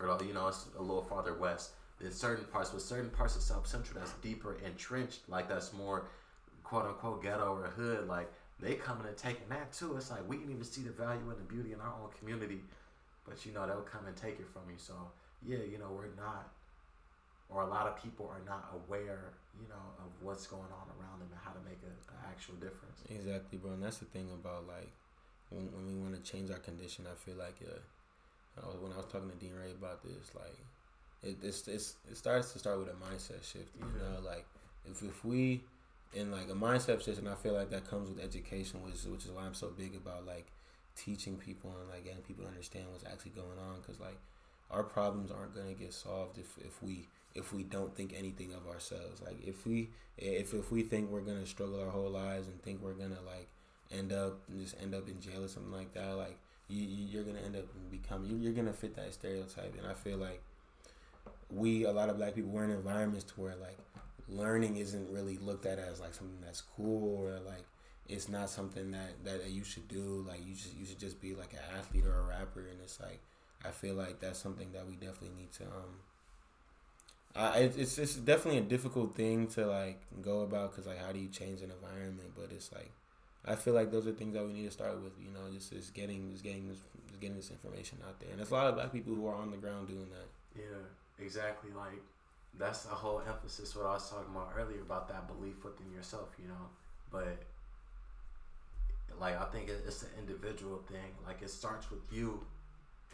[0.01, 1.71] for you know it's a little farther west.
[1.99, 6.07] There's certain parts, but certain parts of South Central that's deeper entrenched, like that's more
[6.63, 8.07] quote unquote ghetto or hood.
[8.07, 9.95] Like they coming and taking that too.
[9.95, 12.61] It's like we can even see the value and the beauty in our own community,
[13.27, 14.77] but you know they'll come and take it from you.
[14.77, 14.93] So
[15.45, 16.49] yeah, you know we're not
[17.51, 21.19] or a lot of people are not aware, you know, of what's going on around
[21.19, 21.91] them and how to make an
[22.25, 23.03] actual difference.
[23.09, 23.71] Exactly, bro.
[23.73, 24.91] And that's the thing about like
[25.49, 27.05] when, when we want to change our condition.
[27.11, 27.75] I feel like uh,
[28.63, 30.57] I was, when I was talking to Dean Ray about this, like
[31.23, 33.75] it it's, it's it starts to start with a mindset shift.
[33.77, 34.15] You Yeah.
[34.15, 34.45] know, like
[34.89, 35.61] if if we
[36.13, 39.25] in like a mindset shift, and I feel like that comes with education, which which
[39.25, 40.47] is why I'm so big about like
[40.95, 43.81] teaching people and like getting people to understand what's actually going on.
[43.81, 44.17] Because like
[44.69, 48.67] our problems aren't gonna get solved if if we if we don't think anything of
[48.67, 49.21] ourselves.
[49.21, 52.81] Like if we if if we think we're gonna struggle our whole lives and think
[52.81, 53.47] we're gonna like
[53.91, 56.37] end up just end up in jail or something like that, like
[56.67, 59.75] you you- you're gonna end up becoming you- you're gonna fit that stereotype.
[59.77, 60.41] And I feel like
[61.49, 63.77] we a lot of black people we're in environments to where like
[64.29, 67.65] learning isn't really looked at as like something that's cool or like
[68.07, 71.33] it's not something that that you should do like you should you should just be
[71.35, 73.19] like an athlete or a rapper and it's like
[73.65, 75.99] I feel like that's something that we definitely need to um
[77.35, 81.19] I it's it's definitely a difficult thing to like go about because like how do
[81.19, 82.91] you change an environment but it's like
[83.45, 85.71] I feel like those are things that we need to start with you know just
[85.73, 88.67] is getting just getting this just getting this information out there and there's a lot
[88.67, 90.83] of black people who are on the ground doing that Yeah,
[91.19, 91.71] exactly.
[91.75, 92.01] Like
[92.57, 96.29] that's the whole emphasis what I was talking about earlier about that belief within yourself,
[96.41, 96.67] you know.
[97.11, 97.37] But
[99.19, 101.11] like I think it's an individual thing.
[101.25, 102.41] Like it starts with you,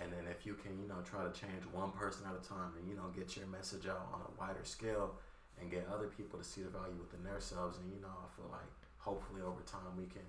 [0.02, 2.74] and then if you can, you know, try to change one person at a time,
[2.78, 5.16] and you know, get your message out on a wider scale,
[5.60, 8.50] and get other people to see the value within themselves, and you know, I feel
[8.52, 10.26] like hopefully over time we can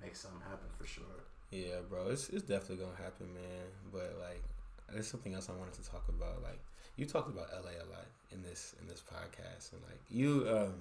[0.00, 1.24] make something happen for sure.
[1.50, 3.66] Yeah, bro, it's it's definitely gonna happen, man.
[3.92, 4.42] But like,
[4.92, 6.42] there's something else I wanted to talk about.
[6.42, 6.60] Like,
[6.96, 10.74] you talked about LA a lot in this in this podcast, and like you, um,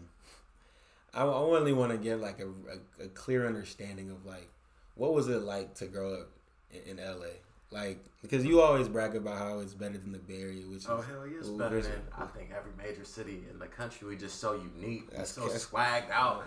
[1.13, 4.49] I, I only want to get like a, a, a clear understanding of like
[4.95, 6.29] what was it like to grow up
[6.71, 7.39] in, in LA.
[7.71, 10.97] Like, because you always brag about how it's better than the Bay Area, which Oh
[10.97, 14.07] is hell yeah, it's Ooh, better than I think every major city in the country.
[14.07, 16.45] We just so unique, That's so swagged out,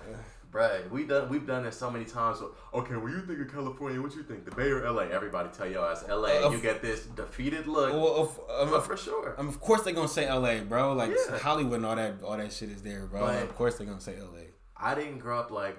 [0.53, 0.91] bruh.
[0.91, 2.41] We done we've done it so many times.
[2.41, 5.03] So, okay, when you think of California, what you think, the Bay or LA?
[5.03, 6.45] Everybody tell you it's LA.
[6.45, 9.37] Uh, you get this defeated look, Well, of, but for sure.
[9.39, 10.93] um, of course they're gonna say LA, bro.
[10.95, 11.39] Like Yeah.
[11.39, 13.21] Hollywood and all that, all that shit is there, bro.
[13.21, 14.47] But- of course they're gonna say LA.
[14.77, 15.79] I didn't grow up like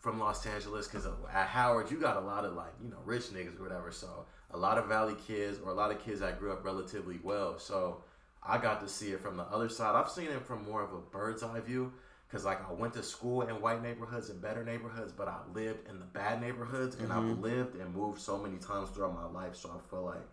[0.00, 3.24] from Los Angeles because at Howard you got a lot of like you know rich
[3.34, 3.90] niggas or whatever.
[3.90, 7.18] So a lot of Valley kids or a lot of kids that grew up relatively
[7.22, 7.58] well.
[7.58, 8.02] So
[8.42, 9.94] I got to see it from the other side.
[9.94, 11.92] I've seen it from more of a bird's eye view
[12.28, 15.88] because like I went to school in white neighborhoods and better neighborhoods, but I lived
[15.88, 17.42] in the bad neighborhoods and I've mm-hmm.
[17.42, 19.56] lived and moved so many times throughout my life.
[19.56, 20.28] So I feel like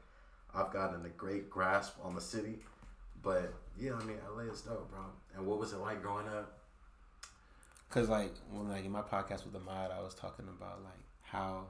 [0.53, 2.59] I've gotten a great grasp on the city.
[3.23, 5.01] But yeah, I mean LA is dope, bro.
[5.35, 6.53] And what was it like growing up?
[7.89, 10.99] Cause like when like in my podcast with the mod, I was talking about like
[11.21, 11.63] how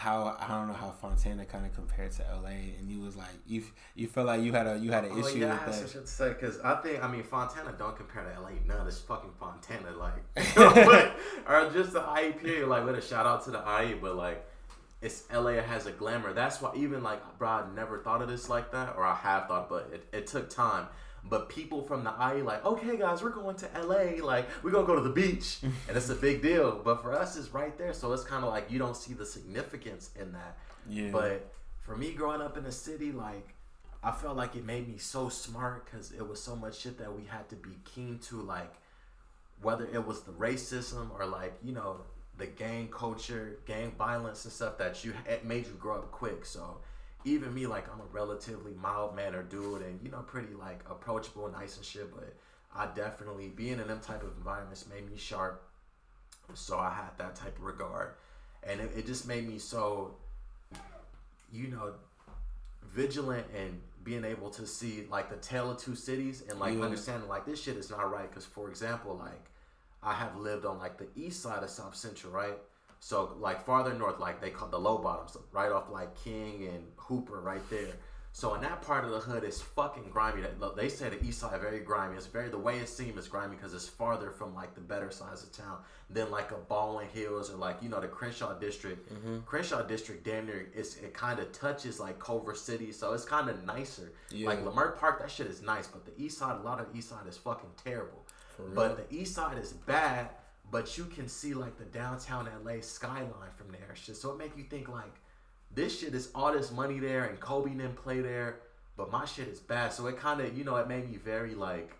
[0.00, 2.48] how I don't know how Fontana kind of compared to LA,
[2.78, 3.62] and you was like you
[3.94, 5.90] you felt like you had a you had an Oh, issue yeah, with that.
[5.90, 8.86] shit to say because I think I mean Fontana don't compare to LA none.
[8.86, 10.22] It's fucking Fontana like,
[10.56, 11.16] but,
[11.46, 12.68] or just the IE period.
[12.68, 14.42] Like, with a shout out to the IE, but like,
[15.02, 16.32] it's LA has a glamour.
[16.32, 19.48] That's why even like, bro, I never thought of this like that, or I have
[19.48, 20.86] thought, but it, it took time.
[21.24, 24.24] But people from the IE like, okay, guys, we're going to LA.
[24.24, 26.80] Like, we're gonna go to the beach, and it's a big deal.
[26.82, 29.26] But for us, it's right there, so it's kind of like you don't see the
[29.26, 30.56] significance in that.
[30.88, 31.52] Yeah, But
[31.82, 33.54] for me growing up in the city, like
[34.02, 37.14] I felt like it made me so smart because it was so much shit that
[37.14, 38.72] we had to be keen to, like
[39.60, 41.98] whether it was the racism or like you know
[42.38, 46.46] the gang culture, gang violence and stuff that you it made you grow up quick.
[46.46, 46.78] So
[47.24, 51.46] even me, like I'm a relatively mild mannered dude and you know pretty like approachable,
[51.46, 52.34] and nice and shit, but
[52.74, 55.62] I definitely being in them type of environments made me sharp.
[56.54, 58.14] So I had that type of regard,
[58.62, 60.16] and it, it just made me so
[61.52, 61.94] you know,
[62.94, 66.82] vigilant and being able to see like the tale of two cities and like Yeah.
[66.84, 68.28] understanding like this shit is not right.
[68.28, 69.50] Because for example, like
[70.02, 72.58] I have lived on like the east side of South Central, right?
[73.00, 76.84] So like farther north, like they call the low bottoms, right off like King and
[76.96, 77.94] Hooper, right there.
[78.32, 80.42] So in that part of the hood, it's fucking grimy.
[80.76, 82.16] They say the east side very grimy.
[82.16, 85.10] It's very the way it seems is grimy because it's farther from like the better
[85.10, 85.78] sides of town
[86.08, 89.12] than like a Baldwin Hills or like you know the Crenshaw district.
[89.12, 89.40] Mm-hmm.
[89.46, 93.50] Crenshaw district, damn near, it's, it kind of touches like Culver City, so it's kind
[93.50, 94.12] of nicer.
[94.30, 94.46] Yeah.
[94.46, 96.98] Like Leimert Park, that shit is nice, but the east side, a lot of the
[96.98, 98.24] east side is fucking terrible.
[98.74, 100.28] But the east side is bad,
[100.70, 103.94] but you can see like the downtown LA skyline from there.
[103.94, 105.14] Shit, so it make you think like
[105.74, 108.60] this shit is all this money there, and Kobe didn't play there,
[108.96, 109.92] but my shit is bad.
[109.92, 111.96] So it kind of, you know, it made me very like.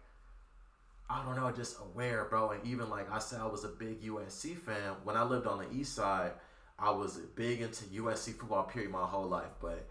[1.12, 2.51] I don't know, just aware, bro.
[2.51, 4.94] And even like I said, I was a big USC fan.
[5.02, 6.30] When I lived on the east side,
[6.78, 9.51] I was big into USC football, period, my whole life.
[9.60, 9.88] But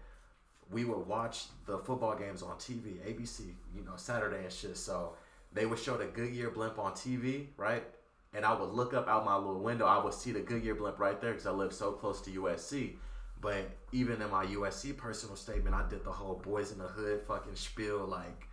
[0.70, 3.40] we would watch the football games on TV, ABC,
[3.76, 4.78] you know, Saturday and shit.
[4.78, 5.14] So
[5.52, 7.84] they would show the Goodyear blimp on TV, right?
[8.32, 9.86] And I would look up out my little window.
[9.86, 12.96] I would see the Goodyear blimp right there because I live so close to USC.
[13.40, 17.22] But even in my USC personal statement, I did the whole boys in the hood
[17.26, 18.46] fucking spiel, like,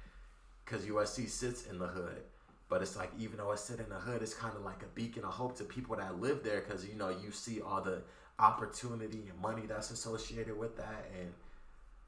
[0.63, 2.23] because USC sits in the hood.
[2.69, 4.87] But it's like, even though I sit in the hood, it's kind of like a
[4.95, 8.01] beacon of hope to people that live there because, you know, you see all the
[8.39, 11.31] opportunity and money that's associated with that and,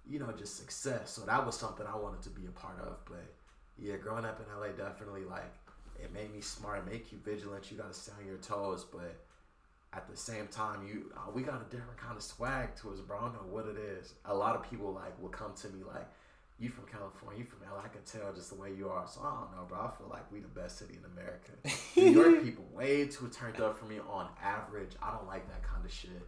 [0.09, 1.11] you know, just success.
[1.11, 2.97] So that was something I wanted to be a part of.
[3.05, 3.25] But
[3.77, 5.53] yeah, growing up in LA definitely, like,
[6.03, 7.71] it made me smart, make you vigilant.
[7.71, 8.85] You got to stay on your toes.
[8.91, 9.15] But
[9.93, 12.99] at the same time, you uh, we got a different kind of swag to us,
[12.99, 13.17] bro.
[13.17, 14.13] I don't know what it is.
[14.25, 16.07] A lot of people like will come to me like,
[16.59, 17.39] "You from California?
[17.39, 17.79] You from LA?
[17.83, 19.79] I can tell just the way you are." So I don't know, bro.
[19.79, 21.51] I feel like we the best city in America.
[21.95, 24.91] New York people way too turned up for me on average.
[25.01, 26.27] I don't like that kind of shit.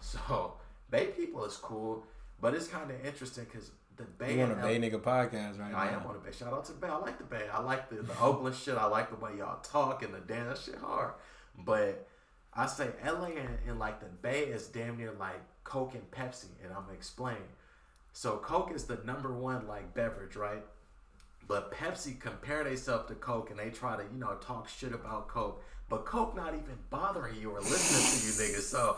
[0.00, 0.54] So
[0.90, 2.04] Bay people is cool,
[2.40, 4.36] but it's kind of interesting because the Bay.
[4.36, 6.00] You on a Bay nigga podcast right I now?
[6.00, 6.36] am on the Bay.
[6.36, 6.88] Shout out to Bay.
[6.88, 7.46] I like the Bay.
[7.52, 8.76] I like the, the Oakland shit.
[8.76, 11.12] I like the way y'all talk and the dance shit hard.
[11.58, 12.06] But
[12.54, 16.46] I say LA and, and like the Bay is damn near like Coke and Pepsi,
[16.62, 17.36] and I'm gonna explain.
[18.12, 20.64] So Coke is the number one like beverage, right?
[21.48, 25.28] But Pepsi compare themselves to Coke and they try to, you know, talk shit about
[25.28, 25.62] Coke.
[25.88, 28.62] But Coke not even bothering you or listening to you niggas.
[28.62, 28.96] So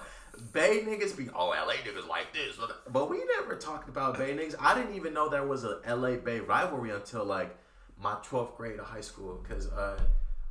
[0.53, 2.59] Bay niggas be, oh, LA niggas like this.
[2.93, 4.55] But we never talked about Bay niggas.
[4.61, 7.57] I didn't even know there was a LA Bay rivalry until like
[8.01, 9.41] my 12th grade of high school.
[9.43, 10.01] Because uh,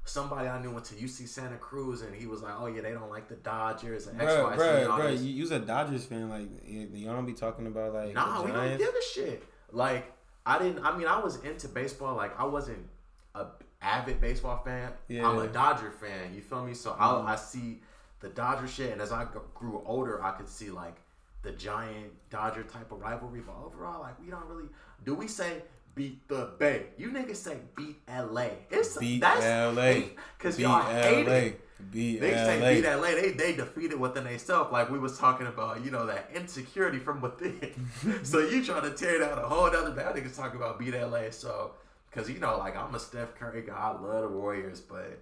[0.05, 2.91] somebody I knew went to UC Santa Cruz and he was like, oh, yeah, they
[2.91, 4.85] don't like the Dodgers and X, Bro, Y, Z.
[4.85, 6.29] bro, you, you's a Dodgers fan.
[6.29, 9.43] Like, you, you don't be talking about like Nah, we don't give a shit.
[9.71, 10.11] Like
[10.45, 10.83] I didn't.
[10.83, 12.15] I mean, I was into baseball.
[12.15, 12.87] Like I wasn't
[13.35, 13.47] a
[13.81, 14.91] avid baseball fan.
[15.07, 15.27] Yeah.
[15.27, 16.33] I'm a Dodger fan.
[16.33, 16.73] You feel me?
[16.73, 17.81] So I I see
[18.19, 20.95] the Dodger shit, and as I grew older, I could see like
[21.43, 23.41] the giant Dodger type of rivalry.
[23.45, 24.69] But overall, like we don't really.
[25.05, 25.63] Do we say?
[25.95, 26.83] Beat the Bay.
[26.99, 28.49] You niggas say beat LA.
[28.69, 29.43] It's Beat that's
[29.75, 30.09] LA.
[30.37, 31.33] Because y'all hate LA.
[31.33, 31.61] it.
[31.91, 32.69] Beat They say LA.
[32.69, 33.19] beat LA.
[33.19, 34.71] They they defeated within themselves.
[34.71, 37.89] Like we was talking about, you know, that insecurity from within.
[38.23, 41.31] so you trying to tear down a whole other bad niggas talking about beat LA.
[41.31, 41.71] So
[42.11, 43.73] because you know, like I'm a Steph Curry guy.
[43.73, 45.17] I love the Warriors, but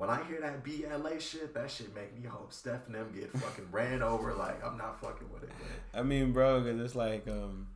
[0.00, 3.30] when I hear that BLA shit, that shit make me hope Steph and them get
[3.32, 4.32] fucking ran over.
[4.32, 5.50] Like I'm not fucking with it.
[5.50, 5.68] Man.
[5.92, 7.66] I mean, bro, because it's like um,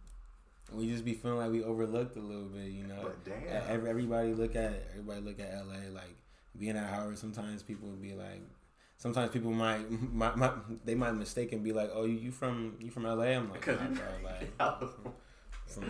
[0.73, 2.97] we just be feeling like we overlooked a little bit, you know.
[3.03, 3.87] But damn.
[3.87, 6.17] Everybody look at everybody look at LA like
[6.59, 7.19] being at Howard.
[7.19, 8.41] Sometimes people would be like,
[8.97, 12.77] sometimes people might, might, might they might mistake and be like, oh, you, you from
[12.81, 13.25] you from LA?
[13.25, 14.89] I'm like, Because nah, bro, like yeah,
[15.67, 15.85] from,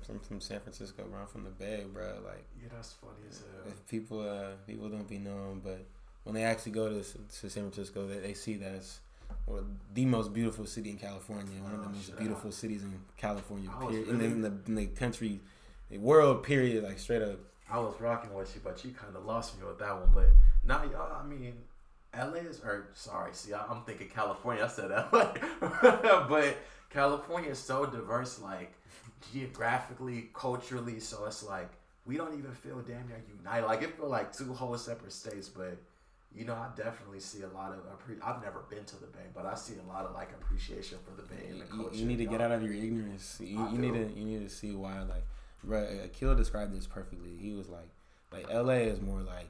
[0.00, 1.20] from from San Francisco, bro.
[1.20, 2.04] I'm from the Bay, bro.
[2.24, 3.72] Like yeah, that's funny as hell.
[3.72, 5.84] if people uh people don't be knowing, but
[6.24, 9.00] when they actually go to, to San Francisco, they, they see that it's
[9.46, 9.64] well,
[9.94, 13.70] the most beautiful city in California, one of the Oh, most beautiful cities in California,
[13.80, 15.40] period, really- in, the, in, the, in the country,
[15.90, 17.38] the world, period, like straight up.
[17.70, 20.10] I was rocking with you, but you kind of lost me with that one.
[20.14, 20.28] But
[20.64, 21.54] now, y'all, I mean,
[22.16, 24.62] LA is, or sorry, see, I, I'm thinking California.
[24.64, 25.32] I said LA,
[26.28, 26.56] but
[26.90, 28.74] California is so diverse, like
[29.32, 31.00] geographically, culturally.
[31.00, 31.70] So it's like
[32.06, 33.66] we don't even feel damn near united.
[33.66, 35.76] Like it feel like two whole separate states, but.
[36.34, 37.80] You know, I definitely see a lot of.
[37.80, 40.96] Appre- I've never been to the Bay, but I see a lot of like appreciation
[41.04, 41.94] for the Bay and the culture.
[41.94, 43.36] you need to get out of your ignorance.
[43.38, 44.98] You, you need to you need to see why.
[45.02, 45.26] Like,
[45.62, 47.36] bro, uh, Akil described this perfectly.
[47.38, 47.90] He was like,
[48.32, 49.48] like LA is more like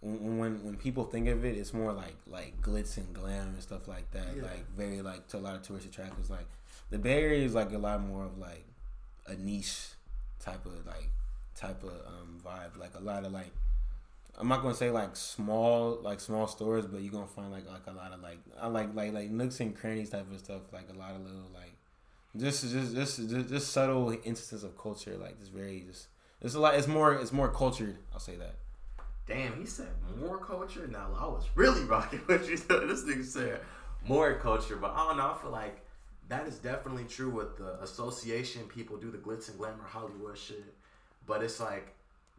[0.00, 3.62] when when when people think of it, it's more like like glitz and glam and
[3.62, 4.28] stuff like that.
[4.36, 4.42] Yeah.
[4.42, 6.30] Like very like to a lot of tourist attractions.
[6.30, 6.46] Like
[6.90, 8.64] the Bay Area is like a lot more of like
[9.26, 9.88] a niche
[10.38, 11.10] type of like
[11.54, 12.78] type of um vibe.
[12.78, 13.52] Like a lot of like
[14.38, 17.86] I'm not gonna say like small like small stores, but you're gonna find like like
[17.86, 20.62] a lot of like I like like like nooks and crannies type of stuff.
[20.72, 21.74] Like a lot of little like
[22.36, 25.16] just just just just, just subtle instances of culture.
[25.16, 26.08] Like just very just
[26.40, 26.74] it's a lot.
[26.74, 27.98] It's more it's more cultured.
[28.12, 28.54] I'll say that.
[29.26, 29.88] Damn, he said
[30.18, 30.86] more culture.
[30.86, 32.56] Now I was really rocking with you.
[32.56, 33.60] this nigga said
[34.06, 35.34] more culture, but I don't know.
[35.36, 35.84] I feel like
[36.30, 40.64] that is definitely true with the association people do the glitz and glamour Hollywood shit.
[41.26, 41.94] But it's like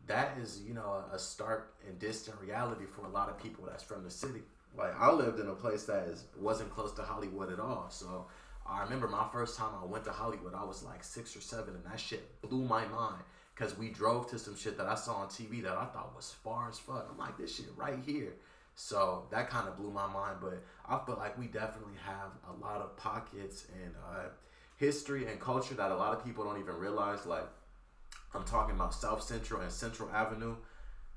[0.07, 3.84] that is you know a stark and distant reality for a lot of people that's
[3.84, 4.41] from the city.
[4.77, 8.26] Like I lived in a place that is wasn't close to Hollywood at all, so.
[8.63, 11.73] I remember my first time I went to Hollywood, I was like six or seven,
[11.73, 13.22] and that shit blew my mind.
[13.55, 16.34] Cause we drove to some shit that I saw on TV that I thought was
[16.43, 17.07] far as fuck.
[17.11, 18.34] I'm like, this shit right here.
[18.82, 20.38] So that kind of blew my mind.
[20.41, 24.30] But I feel like we definitely have a lot of pockets and uh,
[24.78, 27.28] history and culture that a lot of people don't even realize.
[27.28, 27.48] Like
[28.34, 30.56] I'm talking about South Central and Central Avenue.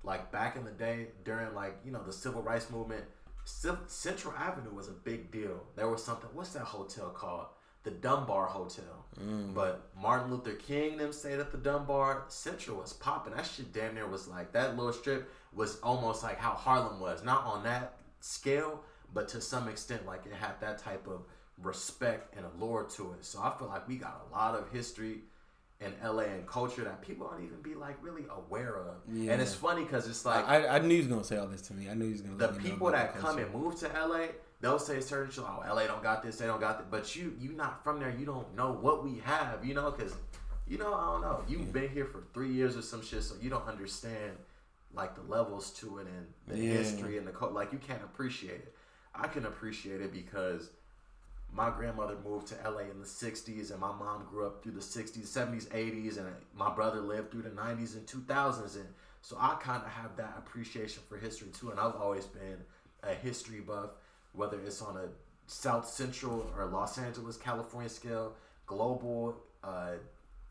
[0.03, 3.05] Like back in the day, during like you know the civil rights movement,
[3.47, 5.65] Central Avenue was a big deal.
[5.75, 6.29] There was something.
[6.35, 7.47] What's that hotel called?
[7.85, 9.05] the Dunbar Hotel.
[9.23, 9.55] Mm.
[9.55, 12.25] But Martin Luther King them stayed at the Dunbar.
[12.29, 13.35] Central was popping.
[13.35, 17.25] That shit damn near was like that little strip was almost like how Harlem was.
[17.25, 18.83] Not on that scale,
[19.13, 21.23] but to some extent like it had that type of
[21.63, 23.25] respect and allure to it.
[23.25, 25.19] So I feel like we got a lot of history
[25.81, 28.95] in LA and culture that people don't even be like really aware of.
[29.13, 29.33] Yeah.
[29.33, 31.63] And it's funny because it's like I, I knew he was gonna say all this
[31.63, 31.89] to me.
[31.89, 32.37] I knew he was gonna.
[32.37, 34.27] the let me know people that the come and move to LA,
[34.61, 35.45] they'll say certain shit.
[35.45, 36.37] Oh, LA don't got this.
[36.37, 36.91] They don't got that.
[36.91, 38.15] But you, you not from there.
[38.17, 39.65] You don't know what we have.
[39.65, 40.15] You know, because
[40.67, 41.43] you know, I don't know.
[41.47, 44.33] You've been here for three years or some shit, so you don't understand
[44.95, 46.77] like the levels to it and the Yeah.
[46.79, 47.53] history and the code.
[47.53, 48.75] Like you can't appreciate it.
[49.15, 50.71] I can appreciate it because
[51.53, 54.81] my grandmother moved to LA in the 60s and my mom grew up through the
[54.81, 58.89] 60s, 70s, 80s and my brother lived through the 90s and 2000s and
[59.23, 62.59] so I kind of have that appreciation for history too and I've always been
[63.05, 63.91] a history buff
[64.33, 65.09] whether it's on a
[65.47, 68.35] South Central or Los Angeles, California scale,
[68.67, 69.93] global, uh,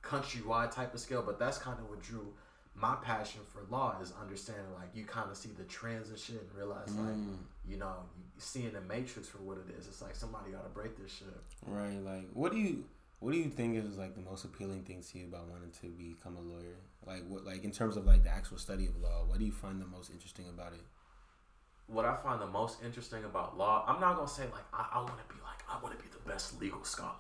[0.02, 2.34] countrywide type of scale but that's kind of what drew
[2.76, 6.42] my passion for law is understanding like you kind of see the trends and shit
[6.42, 7.38] and realize like Mm.
[7.68, 7.94] you know
[8.38, 11.28] seeing the matrix for what it is it's like somebody got to break this shit
[11.68, 11.98] Right.
[12.04, 12.84] Like, what do you
[13.20, 15.88] what do you think is like the most appealing thing to you about wanting to
[15.88, 16.76] become a lawyer?
[17.06, 19.52] Like, what like in terms of like the actual study of law, what do you
[19.52, 20.82] find the most interesting about it?
[21.88, 24.98] what i find the most interesting about law i'm not gonna say like i, I
[25.00, 27.12] want to be like i want to be the best legal scholar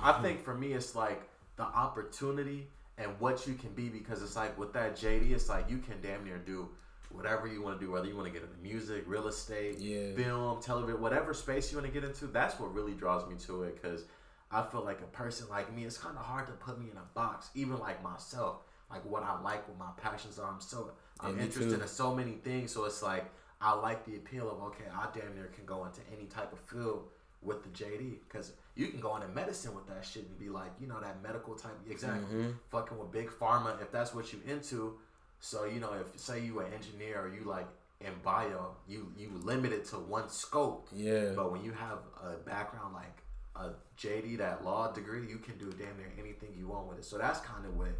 [0.00, 1.22] i think for me it's like
[1.56, 2.68] the opportunity
[3.02, 5.94] and what you can be because it's like with that jd it's like you can
[6.02, 6.68] damn near do
[7.10, 10.14] whatever you want to do whether you want to get into music real estate Yeah.
[10.14, 13.64] film television whatever space you want to get into that's what really draws me to
[13.64, 14.04] it because
[14.50, 16.96] i feel like a person like me it's kind of hard to put me in
[16.96, 18.56] a box even like myself
[18.90, 21.82] like what i like what my passions are i'm so i'm Yeah, interested too.
[21.82, 23.26] in so many things so it's like
[23.60, 26.58] i like the appeal of okay i damn near can go into any type of
[26.60, 27.08] field
[27.42, 30.70] with the jd because you can go into medicine with that shit and be like
[30.80, 32.54] you know that medical type exactly Mhm.
[32.70, 34.98] fucking with big pharma if that's what you into
[35.40, 37.66] so you know if say you an engineer or you like
[38.00, 41.32] in bio you you limited to one scope Yeah.
[41.34, 43.18] but when you have a background like
[43.54, 47.04] a JD, that law degree, you can do damn near anything you want with it.
[47.04, 47.90] So that's kind of what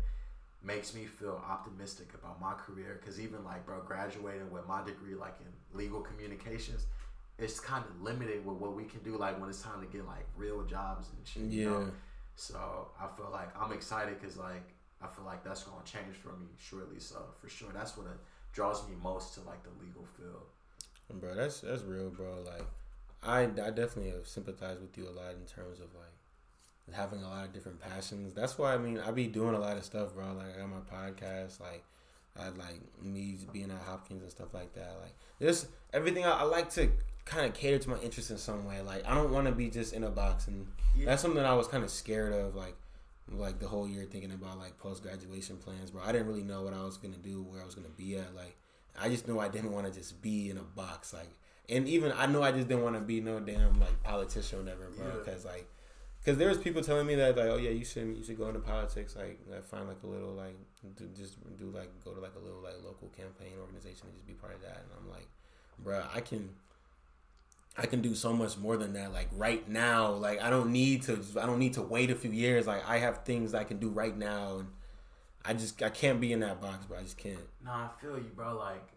[0.63, 2.99] makes me feel optimistic about my career.
[2.99, 6.87] Because even like, bro, graduating with my degree, like in legal communications,
[7.39, 9.17] it's kind of limited with what we can do.
[9.17, 11.43] Like when it's time to get like real jobs and shit.
[11.45, 11.71] You Yeah.
[11.71, 11.91] know?
[12.37, 14.63] So I feel like I'm excited because like
[15.01, 16.99] I feel like that's gonna change for me shortly.
[17.01, 18.19] So for sure, that's what it
[18.53, 20.47] draws me most to like the legal field.
[21.21, 22.43] Bro, that's that's real, bro.
[22.45, 22.65] Like,
[23.23, 27.23] I, I definitely uh, have sympathized with you a lot in terms of like having
[27.23, 28.33] a lot of different passions.
[28.35, 30.33] That's why I mean I be doing a lot of stuff, bro.
[30.33, 31.85] Like I got my podcast, like
[32.39, 34.97] I like me being at Hopkins and stuff like that.
[35.03, 36.89] Like this everything I, I like to
[37.25, 38.81] kind of cater to my interests in some way.
[38.81, 40.67] Like I don't want to be just in a box, and
[40.97, 41.07] Yeah.
[41.07, 42.55] that's something I was kind of scared of.
[42.55, 42.77] Like
[43.31, 46.03] like the whole year thinking about like post graduation plans, bro.
[46.05, 48.35] I didn't really know what I was gonna do, where I was gonna be at.
[48.35, 48.57] Like
[49.01, 51.31] I just knew I didn't want to just be in a box, like.
[51.69, 54.63] And even I know I just didn't want to be no damn like politician or
[54.63, 55.07] whatever, bro.
[55.07, 55.13] Yeah.
[55.25, 55.67] Because like,
[56.21, 58.49] because there was people telling me that like, oh yeah, you should you should go
[58.49, 60.57] into politics, like, like find like a little like
[60.97, 64.27] do, just do like go to like a little like local campaign organization and just
[64.27, 64.79] be part of that.
[64.83, 65.29] And I'm like,
[65.79, 66.51] bro, I can.
[67.77, 69.13] I can do so much more than that.
[69.13, 71.23] Like right now, like I don't need to.
[71.41, 72.67] I don't need to wait a few years.
[72.67, 74.69] Like I have things I can do right now, and
[75.45, 76.99] I just I can't be in that box, bro.
[76.99, 77.39] I just can't.
[77.65, 78.57] Nah, I feel you, bro.
[78.57, 78.89] Like,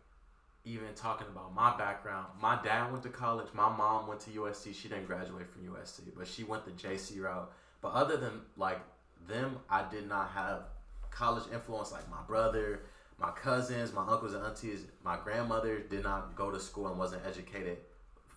[0.66, 3.48] even talking about my background, my dad went to college.
[3.54, 4.76] My mom went to USC.
[4.76, 7.52] She didn't graduate from USC, but she went the JC route.
[7.82, 8.82] But other than like
[9.28, 10.64] them, I did not have
[11.12, 12.82] college influence like my brother,
[13.18, 14.82] my cousins, my uncles and aunties.
[15.04, 17.78] My grandmother did not go to school and wasn't educated,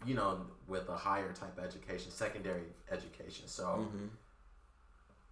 [0.07, 3.47] you know, with a higher type education, secondary education.
[3.47, 3.65] So.
[3.65, 4.07] Mm-hmm.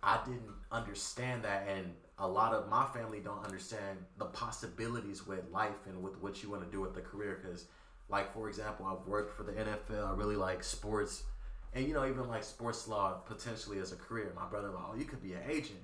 [0.07, 5.41] I didn't understand that, and a lot of my family don't understand the possibilities with
[5.51, 7.41] life and with what you want to do with the career.
[7.43, 7.65] Because,
[8.09, 10.07] like for example, I've worked for the NFL.
[10.09, 11.25] I really like sports,
[11.75, 14.33] and you know even like sports law potentially as a career.
[14.37, 15.81] My brother like, oh, you could be an agent.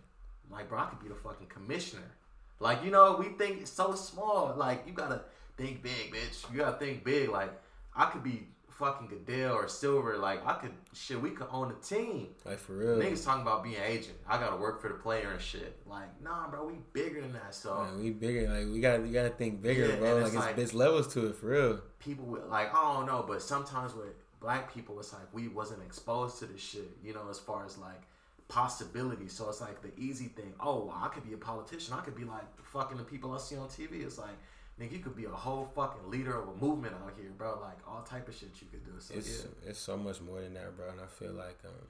[0.46, 2.12] I'm like, bro, I could be the fucking commissioner.
[2.60, 4.54] Like you know, we think it's so small.
[4.56, 5.22] Like you gotta
[5.56, 6.50] think big, bitch.
[6.52, 7.28] You gotta think big.
[7.28, 7.52] Like
[7.96, 8.46] I could be
[8.78, 10.16] fucking Goodell or Silver.
[10.19, 11.20] Like I could shit.
[11.20, 12.28] We could own a team.
[12.44, 12.97] Like for real.
[12.97, 14.16] Niggas talking about being agent.
[14.28, 15.78] I gotta work for the player and shit.
[15.86, 17.55] Like, nah, bro, we bigger than that.
[17.55, 18.49] So Man, we bigger.
[18.49, 20.15] Like we got you got to think bigger, Yeah, bro.
[20.16, 21.81] Like it's it's, like- it's levels to it for real.
[21.99, 25.82] people with like, I don't know, but sometimes with black people, it's like we wasn't
[25.82, 26.90] exposed to this shit.
[27.05, 28.03] You know, as far as like
[28.49, 29.32] possibilities.
[29.32, 30.53] So it's like the easy thing.
[30.61, 31.94] Oh, I could be a politician.
[31.94, 34.05] I could be like fucking the people I see on TV.
[34.05, 34.36] It's like.
[34.81, 37.59] Nigga, you could be a whole fucking leader of a movement out here, bro.
[37.61, 38.93] Like all type of shit you could do.
[38.99, 40.89] So It's yeah, it's so much more than that, bro.
[40.90, 41.86] And I feel like um,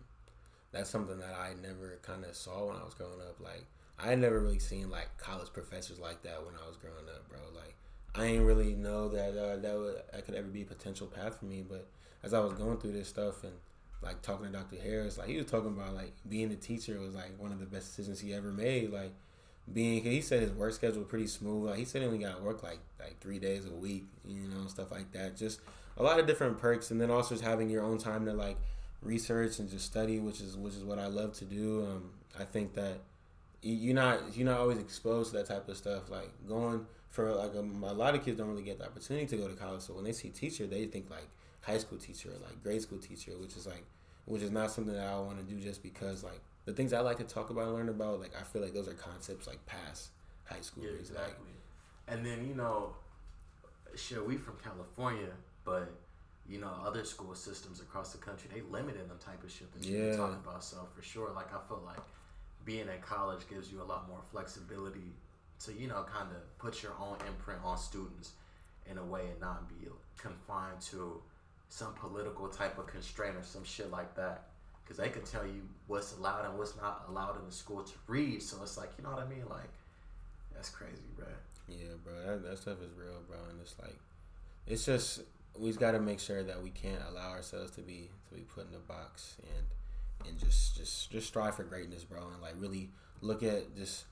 [0.73, 3.41] that's something that I never kind of saw when I was growing up.
[3.41, 3.65] Like
[3.99, 7.39] I never really seen like college professors like that when I was growing up, bro.
[7.55, 7.77] Like
[8.15, 11.39] I ain't really know that uh, that would that could ever be a potential path
[11.39, 11.65] for me.
[11.67, 11.87] But
[12.23, 13.53] as I was going through this stuff and
[14.03, 14.77] like talking to Dr.
[14.83, 17.67] Harris, like he was talking about like being a teacher was like one of the
[17.67, 18.91] best decisions he ever made.
[18.91, 19.13] Like
[19.71, 21.71] being, he said his work schedule pretty smooth.
[21.71, 24.67] Like he said he only got work like like three days a week, you know,
[24.67, 25.37] stuff like that.
[25.37, 25.61] Just
[25.97, 28.57] a lot of different perks, and then also just having your own time to like
[29.03, 31.87] research and just study, which is which is what I love to do.
[31.87, 32.99] Um, I think that
[33.63, 36.11] you're not you're not always exposed to that type of stuff.
[36.11, 39.37] Like going for like a, a lot of kids don't really get the opportunity to
[39.37, 39.83] go to college.
[39.83, 41.29] So when they see teacher, they think like
[41.61, 43.85] high school teacher or like grade school teacher, which is like
[44.25, 47.01] which is not something that I want to do just because like the things I
[47.01, 49.65] like to talk about and learn about, like I feel like those are concepts like
[49.67, 50.11] past
[50.45, 50.85] high school.
[50.85, 51.25] Yeah, exactly.
[51.27, 52.95] Like, and then you know,
[53.97, 55.33] sure we from California,
[55.65, 55.93] but
[56.49, 59.85] you know other school systems across the country they limited the type of shit that
[59.85, 60.17] you yeah.
[60.17, 60.63] talking about.
[60.65, 62.01] So for sure, like I feel like
[62.65, 65.13] being in college gives you a lot more flexibility
[65.65, 68.33] to you know kind of put your own imprint on students
[68.91, 71.21] in a way and not be confined to
[71.69, 74.49] some political type of constraint or some shit like that
[74.85, 77.95] because they can tell you what's allowed and what's not allowed in the school to
[78.07, 78.43] read.
[78.43, 79.45] So it's like you know what i mean?
[79.49, 79.71] Like
[80.55, 81.27] that's crazy bro
[81.67, 83.97] yeah bro that, that stuff is real bro and it's like
[84.67, 85.23] it's just
[85.59, 88.69] we've got to make sure that we can't allow ourselves to be to be put
[88.69, 89.67] in a box and
[90.29, 92.91] and just just just strive for greatness, bro, and like really
[93.21, 94.05] look at just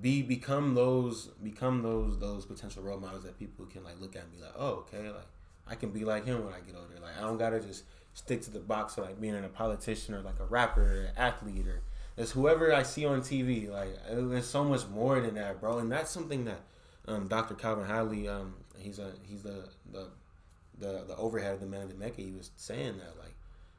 [0.00, 4.22] be become those become those those potential role models that people can like look at
[4.22, 5.26] and be like, oh, okay, like
[5.66, 6.94] I can be like him when I get older.
[7.02, 7.84] Like I don't gotta just
[8.16, 11.10] stick to the box of like being a politician or like a rapper or an
[11.16, 11.82] athlete or
[12.16, 13.70] it's whoever I see on TV.
[13.70, 16.60] Like there's so much more than that, bro, and that's something that
[17.06, 17.54] um, Dr.
[17.54, 20.06] Calvin Hadley, um, he's a he's the the
[20.78, 22.22] the the overhead of the man of the Mecca.
[22.22, 23.34] He was saying that like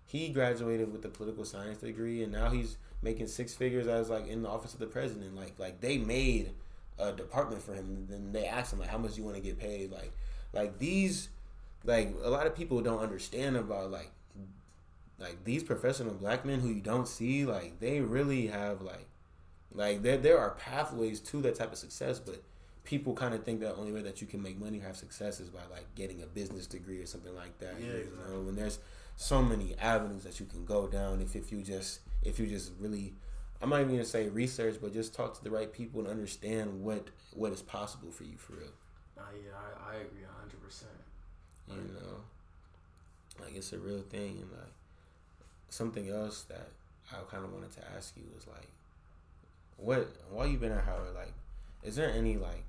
[0.05, 4.27] he graduated with a political science degree and now he's making six figures as like
[4.27, 6.51] in the office of the president like like they made
[6.97, 9.35] a department for him and then they asked him like how much do you want
[9.35, 10.11] to get paid like
[10.53, 11.29] like these
[11.83, 14.09] like a lot of people don't understand about like
[15.19, 19.07] like these professional black men who you don't see like they really have like
[19.73, 22.43] like there there are pathways to that type of success but
[22.83, 25.39] people kind of think that only way that you can make money or have success
[25.39, 28.55] is by like getting a business degree or something like that yeah, you know when
[28.55, 28.79] there's
[29.15, 32.71] so many avenues that you can go down if, if you just if you just
[32.79, 33.13] really
[33.61, 36.81] I'm not even gonna say research, but just talk to the right people and understand
[36.83, 38.69] what what is possible for you for real.
[39.17, 40.91] Uh, yeah, I, I agree hundred percent.
[41.67, 44.73] You know, like it's a real thing, and like
[45.69, 46.69] something else that
[47.11, 48.69] I kind of wanted to ask you was like,
[49.77, 51.33] what while you've been at Howard, like,
[51.83, 52.63] is there any like,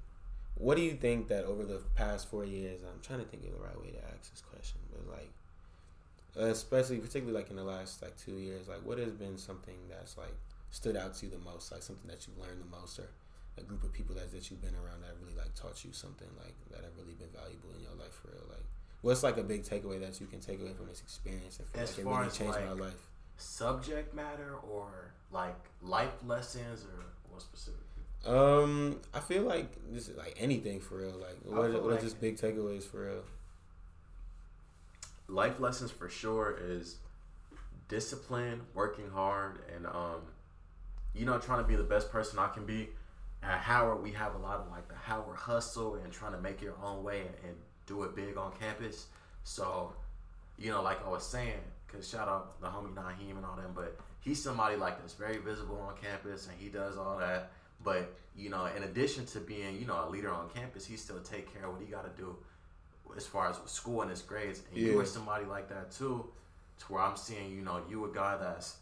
[0.55, 2.81] what do you think that over the past four years?
[2.83, 5.31] I'm trying to think of the right way to ask this question, but like,
[6.37, 10.16] especially particularly like in the last like two years like what has been something that's
[10.16, 10.35] like
[10.70, 13.11] stood out to you the most like something that you've learned the most or
[13.59, 16.29] a group of people that, that you've been around that really like taught you something
[16.39, 18.66] like that have really been valuable in your life for real like
[19.03, 21.83] what's like a big takeaway that you can take away from this experience and feel
[21.83, 23.09] as like it really as changed like my life?
[23.37, 27.81] subject matter or like life lessons or what specific
[28.27, 31.15] um i feel like this is like anything for real.
[31.16, 33.23] Like what, what like, are just big takeaways for real?
[35.29, 36.97] Life lessons for sure is
[37.89, 40.23] discipline, working hard, and um,
[41.15, 42.89] you know, trying to be the best person I can be.
[43.43, 46.61] At Howard, we have a lot of like the Howard hustle and trying to make
[46.61, 47.57] your own way and, and
[47.89, 49.06] do it big on campus.
[49.43, 49.93] So,
[50.59, 51.59] you know, like I was saying,
[51.89, 55.39] cause shout out the homie Naheem and all them, but he's somebody like that's very
[55.39, 57.51] visible on campus and he does all that.
[57.82, 61.20] But you know, in addition to being you know a leader on campus, he still
[61.20, 62.36] take care of what he got to do
[63.16, 64.62] as far as school and his grades.
[64.70, 64.93] And yeah.
[64.93, 66.27] you are somebody like that too,
[66.81, 68.77] to where I'm seeing, you know, you a guy that's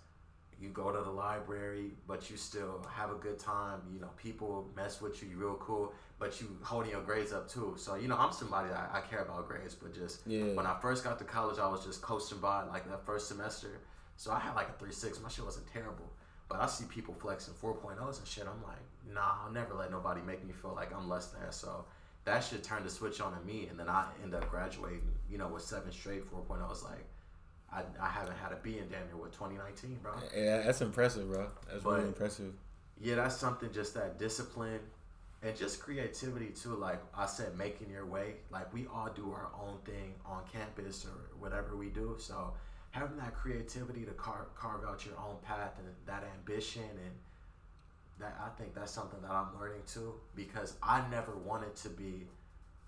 [0.60, 3.80] you go to the library, but you still have a good time.
[3.92, 7.48] You know, people mess with you, you real cool, but you holding your grades up
[7.48, 7.74] too.
[7.76, 10.54] So you know, I'm somebody that I, I care about grades, but just yeah.
[10.54, 13.80] when I first got to college, I was just coasting by like that first semester.
[14.16, 15.20] So I had like a three six.
[15.20, 16.10] My shit wasn't terrible.
[16.48, 18.44] But I see people flexing 4.0s and shit.
[18.44, 18.78] I'm like,
[19.12, 21.50] nah, I'll never let nobody make me feel like I'm less than.
[21.50, 21.84] So
[22.24, 25.38] that shit turned the switch on in me, and then I end up graduating, you
[25.38, 26.64] know, with seven straight 4.0.
[26.64, 27.04] I was like,
[27.76, 30.12] I, I haven't had a B in damn near with 2019, bro.
[30.34, 31.48] Yeah, that's impressive, bro.
[31.70, 32.52] That's but, really impressive.
[33.00, 33.70] Yeah, that's something.
[33.72, 34.80] Just that discipline
[35.42, 36.74] and just creativity too.
[36.74, 38.36] Like I said, making your way.
[38.50, 42.16] Like we all do our own thing on campus or whatever we do.
[42.18, 42.54] So
[42.90, 47.12] having that creativity to carve carve out your own path and that ambition and
[48.18, 52.26] that I think that's something that I'm learning too because I never wanted to be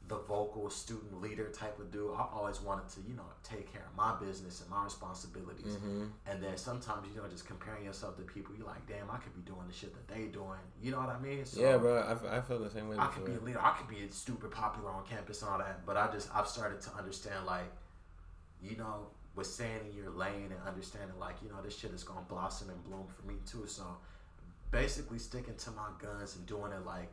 [0.08, 2.10] the vocal student leader type of dude.
[2.16, 5.76] I always wanted to, you know, take care of my business and my responsibilities.
[5.76, 6.04] Mm-hmm.
[6.26, 9.34] And then sometimes, you know, just comparing yourself to people, you're like, damn, I could
[9.34, 10.58] be doing the shit that they doing.
[10.82, 11.44] You know what I mean?
[11.44, 11.98] So yeah, bro.
[11.98, 12.96] I, f- I feel the same way.
[12.98, 13.60] I could be a leader.
[13.60, 15.84] I could be a stupid popular on campus and all that.
[15.84, 17.70] But I just, I've started to understand, like,
[18.62, 22.02] you know, with staying in your lane and understanding, like, you know, this shit is
[22.02, 23.66] going to blossom and bloom for me too.
[23.66, 23.84] So
[24.70, 27.12] basically sticking to my guns and doing it, like,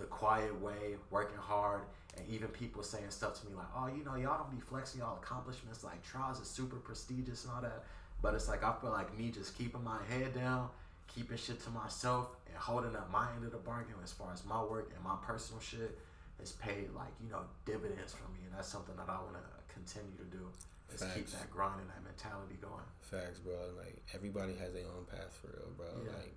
[0.00, 1.82] the quiet way, working hard,
[2.16, 5.00] and even people saying stuff to me like, "Oh, you know, y'all don't be flexing
[5.00, 5.84] y'all accomplishments.
[5.84, 7.84] Like trials is super prestigious and all that."
[8.22, 10.68] But it's like I feel like me just keeping my head down,
[11.06, 14.44] keeping shit to myself, and holding up my end of the bargain as far as
[14.44, 15.98] my work and my personal shit
[16.38, 19.74] has paid like you know dividends for me, and that's something that I want to
[19.74, 20.48] continue to do.
[20.92, 21.14] Is Facts.
[21.14, 22.88] keep that grind and that mentality going.
[23.00, 23.54] Facts, bro.
[23.78, 25.86] Like everybody has their own path for real, bro.
[26.02, 26.18] Yeah.
[26.18, 26.34] Like,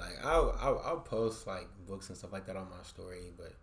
[0.00, 3.54] like I'll, I'll I'll post like books and stuff like that on my story, but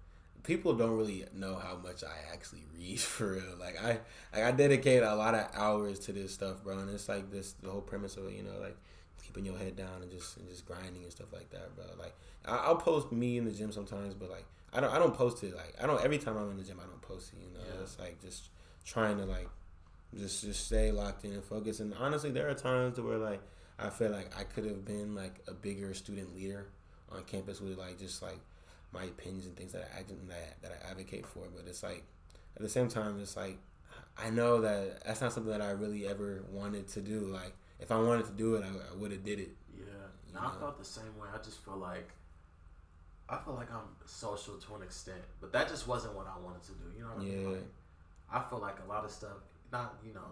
[0.44, 3.58] people don't really know how much I actually read for real.
[3.60, 4.00] Like I
[4.34, 6.80] like I dedicate a lot of hours to this stuff, bro.
[6.80, 8.78] And it's like this the whole premise of it, you know, like
[9.24, 11.86] keeping your head down and just and just grinding and stuff like that, bro.
[12.00, 12.16] Like
[12.46, 15.44] I, will post me in the gym sometimes, but like I don't I don't post
[15.44, 17.40] it like I don't every time I'm in the gym I don't post it.
[17.40, 17.82] You know, yeah.
[17.84, 18.50] it's like just
[18.86, 19.50] trying to like
[20.18, 21.80] just just stay locked in and focus.
[21.80, 23.42] And honestly, there are times where like
[23.80, 26.68] I feel like I could have been like a bigger student leader
[27.12, 28.40] on campus with like just like
[28.92, 31.44] my opinions and things that I that, that I advocate for.
[31.56, 32.04] But it's like
[32.56, 33.58] at the same time, it's like
[34.18, 37.20] I know that that's not something that I really ever wanted to do.
[37.20, 39.50] Like if I wanted to do it, I, I would have did it.
[39.78, 39.84] Yeah,
[40.34, 41.28] no, I felt the same way.
[41.34, 42.10] I just feel like
[43.30, 46.64] I feel like I'm social to an extent, but that just wasn't what I wanted
[46.64, 46.86] to do.
[46.98, 47.52] You know what I mean?
[47.52, 47.66] Like,
[48.32, 49.38] I feel like a lot of stuff,
[49.72, 50.26] not you know,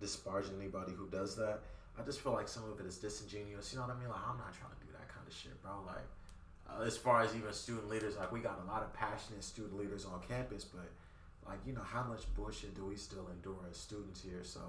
[0.00, 1.60] disparaging anybody who does that.
[1.98, 3.72] I just feel like some of it is disingenuous.
[3.72, 4.08] You know what I mean?
[4.08, 5.72] Like I'm not trying to do that kind of shit, bro.
[5.86, 6.08] Like
[6.68, 9.78] uh, as far as even student leaders, like we got a lot of passionate student
[9.78, 10.88] leaders on campus, but
[11.46, 14.40] like you know how much bullshit do we still endure as students here?
[14.42, 14.60] So,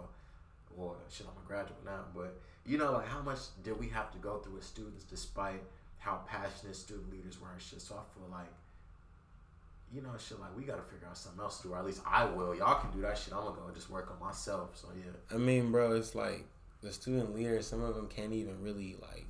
[0.75, 4.11] well, shit, I'm a graduate now, but you know like how much did we have
[4.11, 5.63] to go through as students, despite
[5.99, 7.81] how passionate student leaders were and shit.
[7.81, 8.51] So I feel like.
[9.93, 12.01] You know, shit like we gotta figure out something else to do, or at least
[12.03, 12.55] I will.
[12.55, 13.31] Y'all can do that shit.
[13.31, 14.71] I'm gonna go just work on myself.
[14.73, 15.35] So yeah.
[15.35, 16.47] I mean, bro, it's like
[16.83, 17.65] the student leaders.
[17.65, 19.25] Some of them can't even really like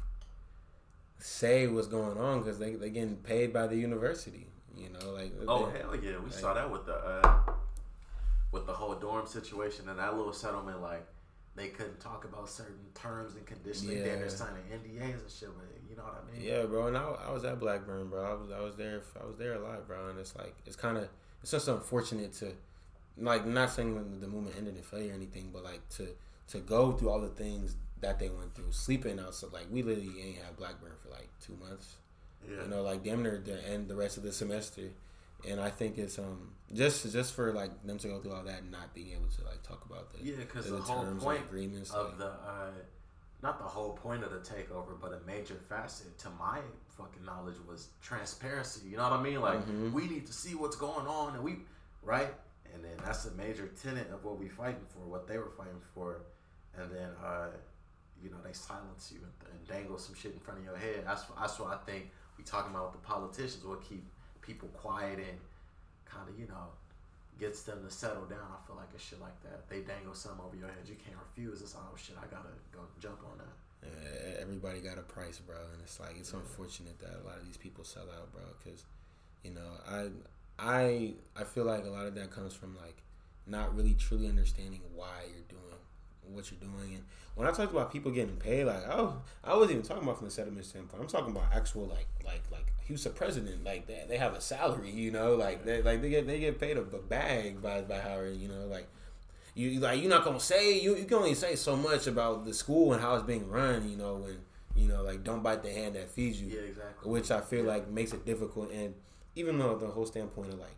[1.19, 4.47] say what's going on because they they getting paid by the university.
[4.75, 7.39] You know, like oh they, hell yeah, we like, saw that with the uh,
[8.51, 10.81] with the whole dorm situation and that little settlement.
[10.81, 11.05] Like
[11.55, 13.85] they couldn't talk about certain terms and conditions.
[13.85, 14.03] Yeah.
[14.03, 15.49] Then they're signing NDAs and shit.
[15.55, 16.45] But you know what I mean?
[16.45, 16.88] Yeah, bro.
[16.88, 18.23] And I, I was at Blackburn, bro.
[18.23, 19.01] I was I was there.
[19.21, 20.09] I was there a lot, bro.
[20.09, 21.07] And it's like it's kind of
[21.41, 22.53] it's just unfortunate to
[23.17, 26.07] like not saying the movement ended in failure or anything, but like to
[26.49, 29.36] to go through all the things that they went through, sleeping out.
[29.36, 31.95] So like we literally ain't had Blackburn for like two months.
[32.48, 32.64] Yeah.
[32.64, 34.90] You know, like damn near the end the rest of the semester.
[35.49, 38.61] And I think it's um just just for like them to go through all that
[38.61, 41.41] and not being able to like talk about the yeah because the, the, whole point
[41.41, 42.72] agreements of like, the uh,
[43.41, 46.60] not the whole point of the takeover, but a major facet to my
[46.98, 48.88] fucking knowledge was transparency.
[48.90, 49.41] You know what I mean?
[49.41, 49.91] Like mm-hmm.
[49.91, 51.57] we need to see what's going on, and we
[52.02, 52.34] right,
[52.74, 55.82] and then that's a major tenet of what we fighting for, what they were fighting
[55.94, 56.22] for,
[56.77, 57.47] and then uh,
[58.23, 61.03] you know they silence you and, and dangle some shit in front of your head.
[61.05, 63.63] That's that's what I think we talking about with the politicians.
[63.63, 64.03] What keep
[64.41, 65.39] people quiet and
[66.05, 66.71] kind of you know
[67.39, 68.45] gets them to settle down.
[68.47, 69.67] I feel like a shit like that.
[69.69, 71.61] They dangle something over your head you can't refuse.
[71.61, 73.55] It's oh shit, I gotta go jump on that.
[73.83, 76.39] Yeah, everybody got a price, bro, and it's like it's yeah.
[76.39, 78.43] unfortunate that a lot of these people sell out, bro.
[78.63, 78.85] Because
[79.43, 80.07] you know, I
[80.57, 82.97] I I feel like a lot of that comes from like
[83.45, 85.72] not really truly understanding why you're doing
[86.31, 86.95] what you're doing.
[86.95, 87.03] And
[87.35, 90.27] when I talked about people getting paid, like oh, I wasn't even talking about from
[90.27, 91.01] the settlement standpoint.
[91.01, 93.63] I'm talking about actual like like like he's a president.
[93.63, 96.59] Like they, they have a salary, you know, like they like they get they get
[96.59, 98.87] paid a, bag by by Howard, you know, like.
[99.55, 102.55] You like you're not gonna say you, you can only say so much about the
[102.55, 104.39] school and how it's being run, you know, and
[104.75, 106.47] you know, like don't bite the hand that feeds you.
[106.47, 107.11] Yeah, exactly.
[107.11, 108.95] Which I feel like makes it difficult and
[109.35, 110.75] even though the whole standpoint of like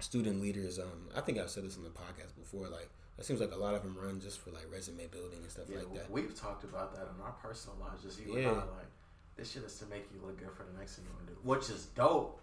[0.00, 3.40] student leaders, um, I think I've said this in the podcast before, like it seems
[3.40, 5.94] like a lot of them run just for like resume building and stuff yeah, like
[5.94, 6.10] that.
[6.10, 8.02] We've talked about that in our personal lives.
[8.02, 8.48] Just you yeah.
[8.48, 8.90] and I, like
[9.36, 11.34] this shit is to make you look good for the next thing you want to
[11.34, 12.40] do, which is dope.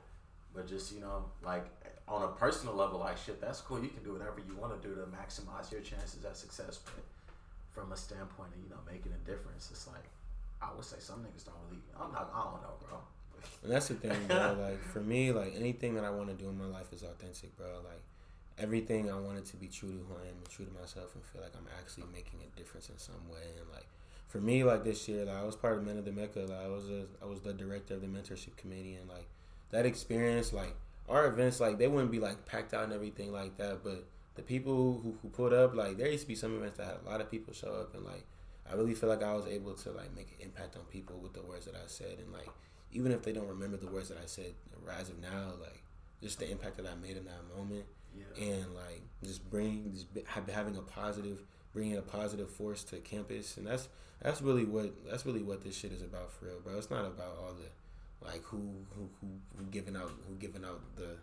[0.53, 1.65] But just you know, like
[2.07, 3.81] on a personal level, like shit, that's cool.
[3.81, 6.79] You can do whatever you want to do to maximize your chances at success.
[6.83, 7.03] But
[7.71, 10.07] from a standpoint of you know making a difference, it's like
[10.61, 11.83] I would say some niggas don't really.
[11.99, 12.31] I'm not.
[12.33, 12.99] I don't know, bro.
[13.63, 14.55] And that's the thing, bro.
[14.61, 17.55] like for me, like anything that I want to do in my life is authentic,
[17.57, 17.67] bro.
[17.83, 18.03] Like
[18.61, 21.23] everything I wanted to be true to who I am and true to myself and
[21.23, 23.43] feel like I'm actually making a difference in some way.
[23.59, 23.87] And like
[24.27, 26.39] for me, like this year, like I was part of Men of the Mecca.
[26.41, 29.27] Like I was a, I was the director of the mentorship committee, and like
[29.71, 30.75] that experience, like
[31.09, 34.05] our events like they wouldn't be like packed out and everything like that, but
[34.35, 36.95] the people who, who pulled up, like there used to be some events that had
[37.05, 38.25] a lot of people show up, and like
[38.71, 41.33] I really feel like I was able to like make an impact on people with
[41.33, 42.49] the words that I said, and like
[42.93, 44.53] even if they don't remember the words that I said,
[44.97, 45.83] as of now, like
[46.21, 47.85] just the impact that I made in that moment,
[48.15, 48.43] Yeah.
[48.43, 50.07] and like just bring just
[50.47, 51.41] having a positive,
[51.73, 53.87] bringing a positive force to campus, and that's
[54.21, 56.77] that's really what that's really what this shit is about for real, bro.
[56.77, 58.57] It's not about all the like who
[58.95, 59.27] who who,
[59.57, 61.17] who giving out who giving out the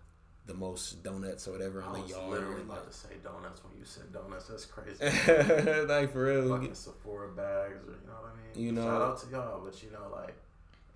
[0.46, 2.22] the most donuts or whatever on the yard.
[2.22, 4.46] I was literally about to say donuts when you said donuts.
[4.46, 4.96] That's crazy.
[5.04, 8.64] like, like for real, Fucking Sephora bags, or you know what I mean.
[8.66, 10.34] You know- shout out to y'all, but you know, like,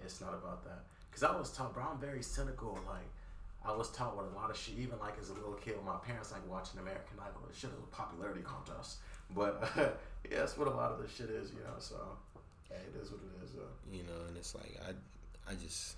[0.03, 0.85] it's not about that.
[1.13, 1.85] Cause I was taught, bro.
[1.93, 2.79] I'm very cynical.
[2.89, 3.05] Like,
[3.65, 4.75] I was taught with a lot of shit.
[4.79, 7.43] Even like as a little kid, with my parents like watching American Idol.
[7.49, 8.99] This shit is a popularity contest.
[9.35, 11.79] But yeah, that's what a lot of this shit is, you know.
[11.79, 11.97] So,
[12.69, 13.53] hey, it is what it is.
[13.53, 13.73] Though.
[13.91, 14.93] you know, and it's like I,
[15.51, 15.97] I just,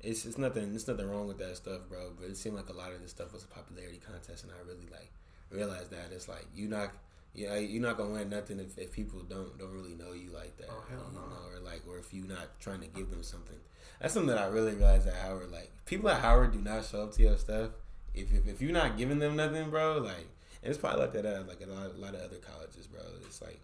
[0.00, 2.12] it's it's nothing, it's nothing wrong with that stuff, bro.
[2.18, 4.66] But it seemed like a lot of this stuff was a popularity contest, and I
[4.66, 5.10] really like
[5.50, 6.90] realized that it's like you not,
[7.34, 10.56] yeah, you're not gonna win nothing if, if people don't don't really know you like
[10.58, 11.26] that, Oh, hell you no.
[11.26, 13.56] know, or like, or if you're not trying to give them something.
[14.00, 15.50] That's something that I really realized at Howard.
[15.50, 17.70] Like people at Howard do not show up to your stuff
[18.14, 19.98] if if, if you're not giving them nothing, bro.
[19.98, 20.28] Like,
[20.62, 23.00] and it's probably like that at like a lot, a lot of other colleges, bro.
[23.26, 23.60] It's like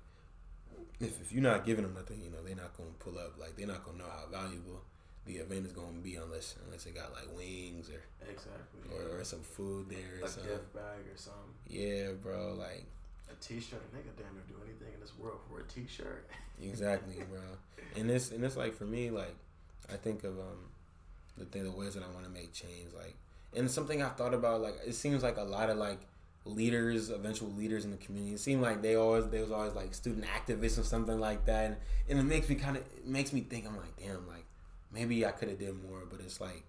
[1.01, 3.35] if, if you're not giving them nothing, you know, they're not gonna pull up.
[3.39, 4.83] Like they're not gonna know how valuable
[5.27, 8.01] the event is gonna be unless unless it got like wings or
[8.31, 8.81] Exactly.
[8.97, 10.51] or, or some food there or a something.
[10.53, 11.55] gift bag or something.
[11.67, 12.55] Yeah, bro.
[12.59, 12.87] Like
[13.41, 13.81] T-shirt.
[13.81, 16.29] A nigga damn near do anything in this world for a T-shirt.
[16.63, 17.41] exactly, bro.
[17.97, 19.35] And it's and it's like for me, like
[19.93, 20.69] I think of um
[21.37, 23.15] the thing, the ways that I want to make change, like
[23.55, 24.61] and something I've thought about.
[24.61, 26.01] Like it seems like a lot of like
[26.45, 28.35] leaders, eventual leaders in the community.
[28.35, 31.67] It seemed like they always they was always like student activists or something like that,
[31.67, 31.77] and,
[32.09, 34.45] and it makes me kind of makes me think I'm like damn like
[34.93, 36.65] maybe I could have did more, but it's like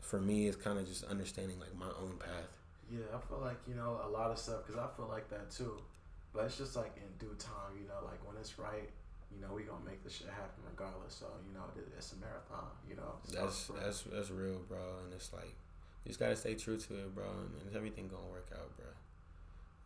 [0.00, 2.61] for me it's kind of just understanding like my own path.
[2.92, 5.50] Yeah, I feel like you know a lot of stuff because I feel like that
[5.50, 5.80] too.
[6.34, 8.88] But it's just like in due time, you know, like when it's right,
[9.32, 11.14] you know, we gonna make this shit happen regardless.
[11.14, 11.64] So you know,
[11.96, 12.68] it's a marathon.
[12.88, 15.04] You know, That's that's that's real, bro.
[15.04, 15.56] And it's like
[16.04, 18.92] you just gotta stay true to it, bro, and, everything gonna work out, bro.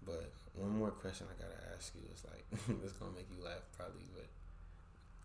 [0.05, 2.45] But one more question I gotta ask you is like
[2.83, 4.27] it's gonna make you laugh probably, but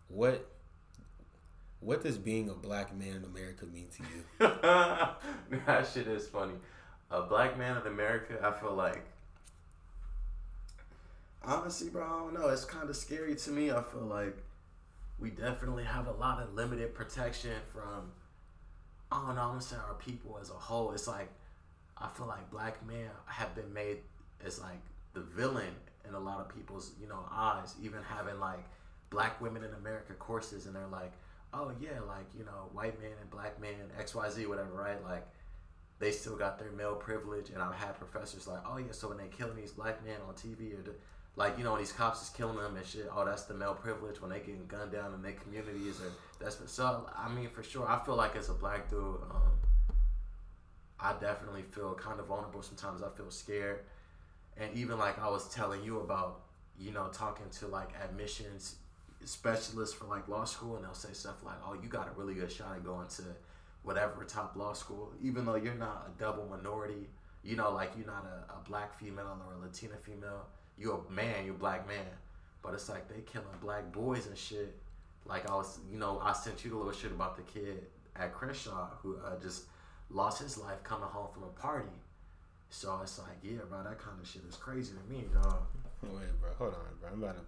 [0.06, 0.46] what
[1.80, 4.22] what does being a black man in America mean to you?
[5.66, 6.54] that shit is funny.
[7.12, 9.04] A black man in America, I feel like.
[11.44, 12.48] Honestly, bro, I don't know.
[12.48, 13.70] It's kind of scary to me.
[13.70, 14.34] I feel like
[15.18, 18.12] we definitely have a lot of limited protection from.
[19.10, 19.42] I don't know.
[19.42, 20.92] I'm gonna say our people as a whole.
[20.92, 21.28] It's like
[21.98, 23.98] I feel like black men have been made
[24.42, 24.80] as like
[25.12, 25.74] the villain
[26.08, 27.74] in a lot of people's you know eyes.
[27.82, 28.64] Even having like
[29.10, 31.12] black women in America courses, and they're like,
[31.52, 35.02] oh yeah, like you know, white men and black men, X Y Z, whatever, right?
[35.04, 35.26] Like
[36.02, 39.18] they still got their male privilege, and I've had professors like, oh yeah, so when
[39.18, 40.94] they killing these black men on TV or the,
[41.36, 44.20] like you know these cops is killing them and shit, oh that's the male privilege
[44.20, 46.10] when they getting gunned down in their communities or
[46.42, 49.52] that's so I mean for sure I feel like as a black dude, um,
[50.98, 53.00] I definitely feel kind of vulnerable sometimes.
[53.00, 53.84] I feel scared,
[54.56, 56.40] and even like I was telling you about,
[56.80, 58.74] you know, talking to like admissions
[59.24, 62.34] specialists for like law school, and they'll say stuff like, "Oh, you got a really
[62.34, 63.22] good shot at going to
[63.82, 67.08] whatever top law school, even though you're not a double minority.
[67.42, 70.46] You know, like you're not a, a black female or a Latina female.
[70.78, 71.44] You're a man.
[71.44, 72.06] You're a black man.
[72.62, 74.76] But it's like they killing black boys and shit.
[75.26, 77.86] Like I was, you know, I sent you the little shit about the kid
[78.16, 79.64] at Crenshaw who uh, just
[80.10, 81.88] lost his life coming home from a party.
[82.70, 85.62] So it's like, yeah, bro, that kind of shit is crazy to me, dog.
[86.02, 87.10] Wait, bro, hold on, bro.
[87.12, 87.44] I'm about to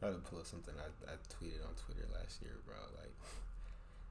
[0.00, 2.76] about to pull up something I, I tweeted on Twitter last year, bro.
[2.96, 3.12] Like,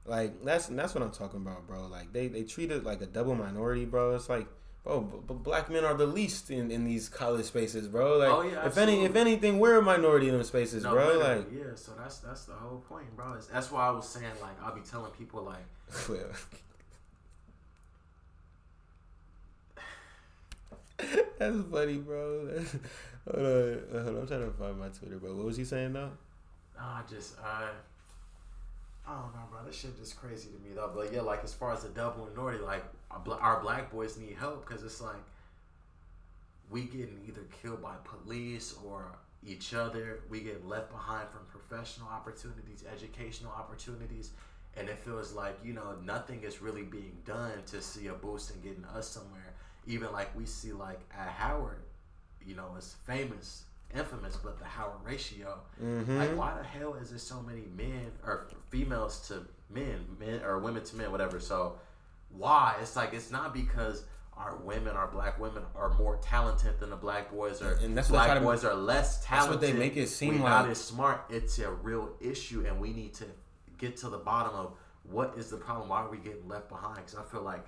[0.06, 1.86] like that's that's what I'm talking about, bro.
[1.86, 4.14] Like they they treat it like a double minority, bro.
[4.14, 4.46] It's like,
[4.82, 8.18] bro, b- b- black men are the least in, in these college spaces, bro.
[8.18, 11.18] Like, Oh, yeah, if any if anything, we're a minority in them spaces, No, bro.
[11.18, 11.74] Like, yeah.
[11.74, 13.34] So that's that's the whole point, bro.
[13.34, 15.64] It's, that's why I was saying like I'll be telling people like,
[21.38, 22.46] that's funny, bro.
[22.46, 22.72] That's,
[23.30, 24.16] hold on, hold on.
[24.18, 25.34] I'm trying to find my Twitter, bro.
[25.34, 26.10] What was he saying though?
[26.78, 27.68] I just I.
[29.10, 29.64] I don't know, bro.
[29.66, 30.90] This shit just crazy to me though.
[30.94, 34.64] But yeah, like as far as the double minority, like our, black boys need help
[34.64, 35.22] because it's like
[36.70, 39.06] we getting either killed by police or
[39.44, 40.20] each other.
[40.30, 44.30] We get left behind from professional opportunities, educational opportunities,
[44.76, 48.54] and it feels like you know nothing is really being done to see a boost
[48.54, 49.54] in getting us somewhere.
[49.88, 51.82] Even like we see like at Howard,
[52.46, 53.64] you know, it's famous,
[53.94, 55.58] infamous, but the Howard ratio.
[55.82, 56.18] Mm-hmm.
[56.18, 60.58] Like, why the hell is there so many men or females to men, men or
[60.58, 61.40] women to men, whatever?
[61.40, 61.78] So,
[62.30, 62.76] why?
[62.80, 64.04] It's like it's not because
[64.36, 68.08] our women, our black women, are more talented than the black boys, or And that's
[68.08, 69.50] black try to- boys are less That's talented.
[69.50, 70.64] what they make it seem We're like.
[70.64, 71.24] not as smart.
[71.28, 73.24] It's a real issue, and we need to
[73.78, 75.88] get to the bottom of what is the problem.
[75.88, 76.96] Why are we getting left behind?
[76.96, 77.66] Because I feel like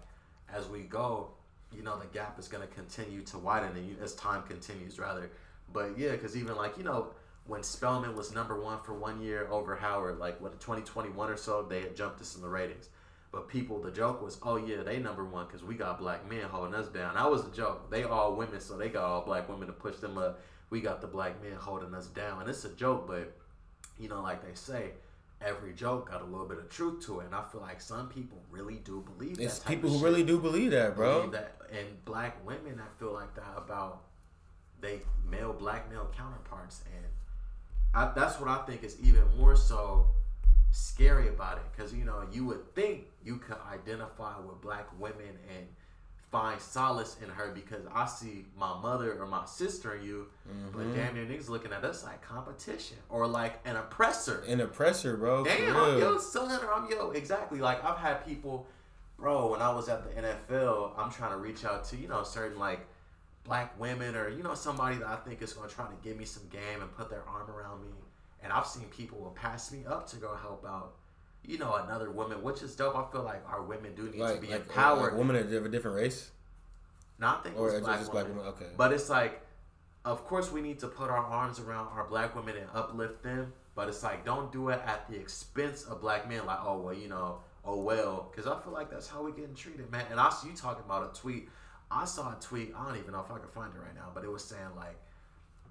[0.55, 1.33] as we go,
[1.75, 4.99] you know, the gap is going to continue to widen, and you, as time continues,
[4.99, 5.31] rather.
[5.73, 7.09] But yeah, because even like you know,
[7.47, 11.63] when Spelman was number one for one year over Howard, like what 2021 or so,
[11.63, 12.89] they had jumped us in the ratings.
[13.33, 16.43] But people, the joke was, oh yeah, they number one because we got black men
[16.43, 17.15] holding us down.
[17.15, 17.91] That was the joke.
[17.91, 20.41] They all women, so they got all black women to push them up.
[20.69, 23.35] We got the black men holding us down, and it's a joke, but
[23.99, 24.91] you know, like they say,
[25.41, 28.09] every joke got a little bit of truth to it, and I feel like some
[28.09, 29.65] people really do believe It's that.
[29.67, 30.05] type people who shit.
[30.05, 31.21] really do believe that, bro.
[31.21, 34.03] Believe that, and black women I feel like that about
[34.83, 35.01] they
[35.31, 37.07] male black male counterparts, and
[37.95, 40.09] I, that's what I think is even more so
[40.71, 45.39] scary about it, because you know you would think you could identify with black women
[45.57, 45.67] and
[46.31, 50.77] find solace in her because I see my mother or my sister in you, Mm-hmm.
[50.79, 54.43] but damn near niggas looking at us like competition or like an oppressor.
[54.49, 55.45] An oppressor, bro.
[55.45, 55.77] Damn.
[55.77, 57.11] I'm your son or I'm yo.
[57.11, 57.61] Exactly.
[57.61, 58.67] Like I've had people,
[59.19, 59.51] bro.
[59.53, 62.59] When I was at the NFL, I'm trying to reach out to you know certain
[62.59, 62.81] like
[63.45, 66.17] black women or you know somebody that I think is going to try to give
[66.17, 67.93] me some game and put their arm around me.
[68.43, 70.95] And I've seen people will pass me up to go help out.
[71.45, 72.97] You know, another woman, which is dope.
[72.97, 75.13] I feel like our women do need like, to be like, empowered.
[75.13, 76.31] Like women of a different race,
[77.19, 78.33] Not I think or black just women.
[78.33, 78.53] black women.
[78.55, 78.73] Okay.
[78.77, 79.41] But it's like,
[80.05, 83.53] of course, we need to put our arms around our black women and uplift them.
[83.75, 86.47] But it's like, don't do it at the expense of black men.
[86.47, 89.55] Like, oh well, you know, oh well, because I feel like that's how we getting
[89.55, 90.05] treated, man.
[90.11, 91.49] And I see you talking about a tweet.
[91.93, 92.73] I saw a tweet.
[92.77, 94.75] I don't even know if I can find it right now, but it was saying
[94.77, 94.97] like,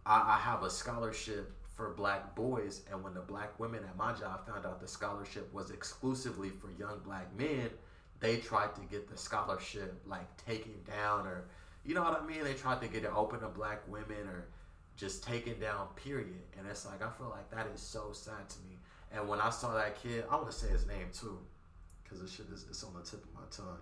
[0.06, 4.14] I, I have a scholarship for black boys, and when the black women at my
[4.14, 7.70] job found out the scholarship was exclusively for young black men,
[8.20, 11.46] they tried to get the scholarship like taken down or
[11.84, 12.44] you know what I mean?
[12.44, 14.46] They tried to get it open to black women or
[14.96, 16.44] just taken down, period.
[16.58, 18.78] And it's like I feel like that is so sad to me.
[19.12, 21.40] And when I saw that kid, I want to say his name too,
[22.04, 23.80] because this shit is it's on the tip of my tongue.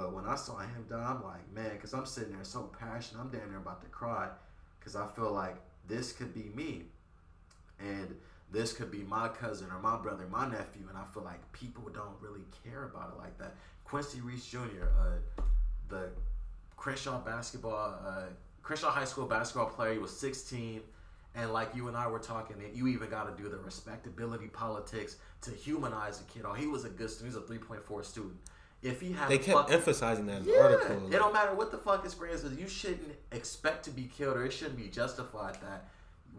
[0.00, 3.20] But when I saw him die, I'm like, man, because I'm sitting there so passionate,
[3.20, 4.28] I'm damn near about to cry,
[4.78, 5.56] because I feel like
[5.86, 6.84] this could be me,
[7.78, 8.16] and
[8.50, 11.84] this could be my cousin or my brother, my nephew, and I feel like people
[11.92, 13.56] don't really care about it like that.
[13.84, 15.42] Quincy Reese Jr., uh,
[15.90, 16.08] the
[16.78, 18.22] Crenshaw basketball, uh,
[18.62, 20.80] Crenshaw High School basketball player, he was 16,
[21.34, 25.16] and like you and I were talking, you even got to do the respectability politics
[25.42, 26.44] to humanize a kid.
[26.46, 27.34] Oh, he was a good student.
[27.34, 28.36] He was a 3.4 student.
[28.82, 31.06] If he had they kept fuck- emphasizing that in the yeah, article.
[31.08, 32.58] it don't matter what the fuck his grades is.
[32.58, 35.88] You shouldn't expect to be killed, or it shouldn't be justified that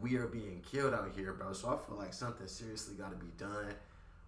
[0.01, 1.53] we are being killed out here, bro.
[1.53, 3.73] So I feel like something seriously got to be done.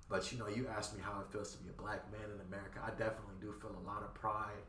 [0.10, 2.40] But you know, you asked me how it feels to be a black man in
[2.48, 2.80] America.
[2.85, 4.61] I definitely do feel a lot of pride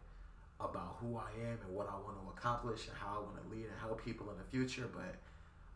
[0.59, 3.55] about who I am and what I want to accomplish and how I want to
[3.55, 4.89] lead and help people in the future.
[4.91, 5.17] But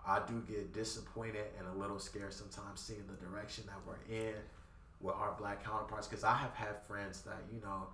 [0.06, 4.34] I do get disappointed and a little scared sometimes seeing the direction that we're in
[5.00, 6.06] with our black counterparts.
[6.06, 7.86] Because I have had friends that you know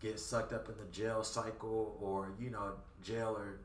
[0.00, 2.72] get sucked up in the jail cycle or you know
[3.02, 3.58] jail or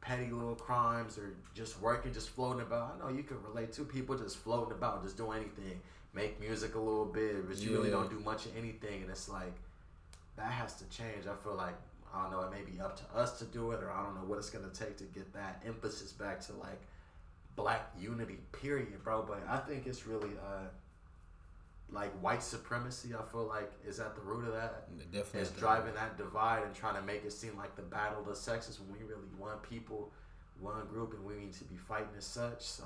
[0.00, 2.96] petty little crimes or just working just floating about.
[2.96, 5.80] I know you can relate to people just floating about just doing anything.
[6.12, 9.28] Make music a little bit but you really don't do much of anything and it's
[9.28, 9.54] like
[10.36, 11.26] that has to change.
[11.26, 11.74] I feel like
[12.14, 14.14] i don't know it may be up to us to do it or i don't
[14.14, 16.80] know what it's going to take to get that emphasis back to like
[17.56, 19.22] black unity period bro.
[19.22, 20.66] But i think it's really uh
[21.92, 25.40] like white supremacy i feel like is at the root of that Definitely.
[25.42, 28.34] is driving that divide and trying to make it seem like the battle of the
[28.34, 30.10] sexes when we really one people,
[30.60, 32.62] one group, and we need to be fighting as such.
[32.62, 32.84] So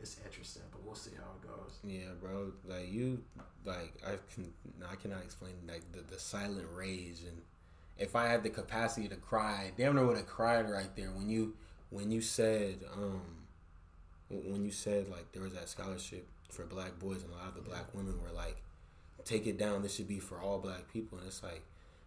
[0.00, 1.78] it's interesting, but we'll see how it goes.
[1.84, 2.52] Yeah, bro.
[2.66, 3.22] Like you,
[3.64, 4.52] like I can,
[4.90, 7.40] I cannot explain like the, the silent rage, and
[7.98, 11.28] if I had the capacity to cry, damn near would have cried right there when
[11.30, 11.54] you
[11.90, 13.22] when you said um
[14.28, 17.54] when you said like there was that scholarship for black boys and a lot of
[17.54, 18.62] the black women were like
[19.24, 21.62] take it down this should be for all black people and it's like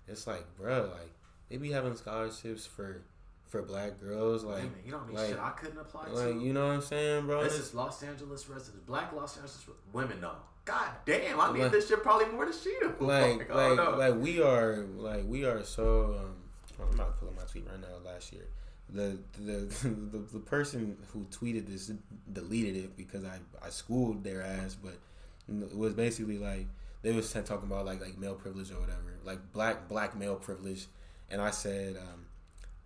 [0.08, 1.12] it's like bro like
[1.50, 3.02] they be having scholarships for
[3.48, 5.16] for black girls like you know what I mean?
[5.18, 6.40] like- Shit, I couldn't apply like to.
[6.40, 10.22] you know what I'm saying bro this is Los Angeles residents, black Los Angeles women.
[10.22, 10.32] No,
[10.66, 12.94] god damn, I need Like- this shit probably more than she do.
[13.00, 16.36] like I like like we are like we are so um
[16.82, 18.46] I'm not pulling my tweet right now last year.
[18.92, 21.92] The the, the person who tweeted this
[22.32, 24.98] deleted it because I, I schooled their ass, but
[25.48, 26.68] it was basically like
[27.02, 30.88] they was talking about like like male privilege or whatever, like black black male privilege,
[31.30, 32.26] and I said um,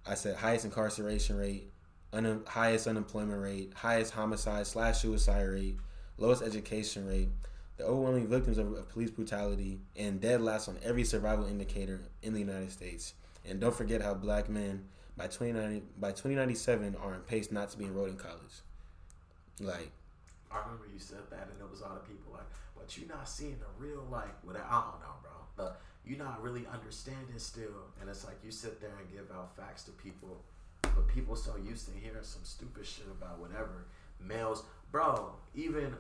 [0.06, 1.72] I said highest incarceration rate,
[2.12, 5.78] un- highest unemployment rate, highest homicide slash suicide rate,
[6.18, 7.30] lowest education rate,
[7.78, 12.34] the overwhelming victims of, of police brutality, and dead last on every survival indicator in
[12.34, 13.14] the United States.
[13.46, 14.86] And don't forget how black men
[15.18, 18.61] by 2090, by 2097 are on pace not to be enrolled in college.
[19.60, 19.91] Like,
[20.52, 23.27] I remember you said that, and it was all the people like, "But you're not
[23.27, 25.31] seeing the real like." What I don't know, bro.
[25.56, 29.56] But you're not really understanding still, and it's like you sit there and give out
[29.56, 30.44] facts to people,
[30.81, 33.85] but people so used to hearing some stupid shit about whatever
[34.19, 35.35] males, bro.
[35.56, 35.95] Even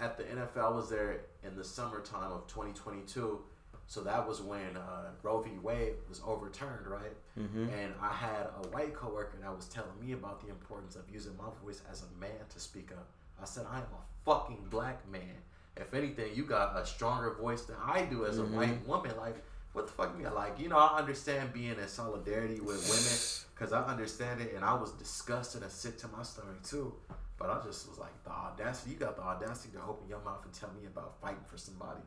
[0.00, 3.44] at the NFL, was there in the summertime of 2022.
[3.86, 5.50] So that was when uh, Roe v.
[5.62, 7.12] Wade was overturned, right?
[7.38, 7.68] mm-hmm.
[7.68, 11.36] And I had a white coworker that was telling me about the importance of using
[11.36, 13.06] my voice as a man to speak up.
[13.40, 15.36] I said, I am a fucking black man.
[15.76, 18.54] If anything, you got a stronger voice than I do as a Mhm.
[18.56, 19.16] white woman.
[19.16, 19.42] Like,
[19.72, 20.26] what the fuck me?
[20.28, 23.18] Like, you know, I understand being in solidarity with women
[23.54, 26.94] because I understand it, and I was disgusted and sick to my stomach too.
[27.36, 28.92] But I just was like, the audacity.
[28.92, 32.00] You got the audacity to open your mouth and tell me about fighting for somebody.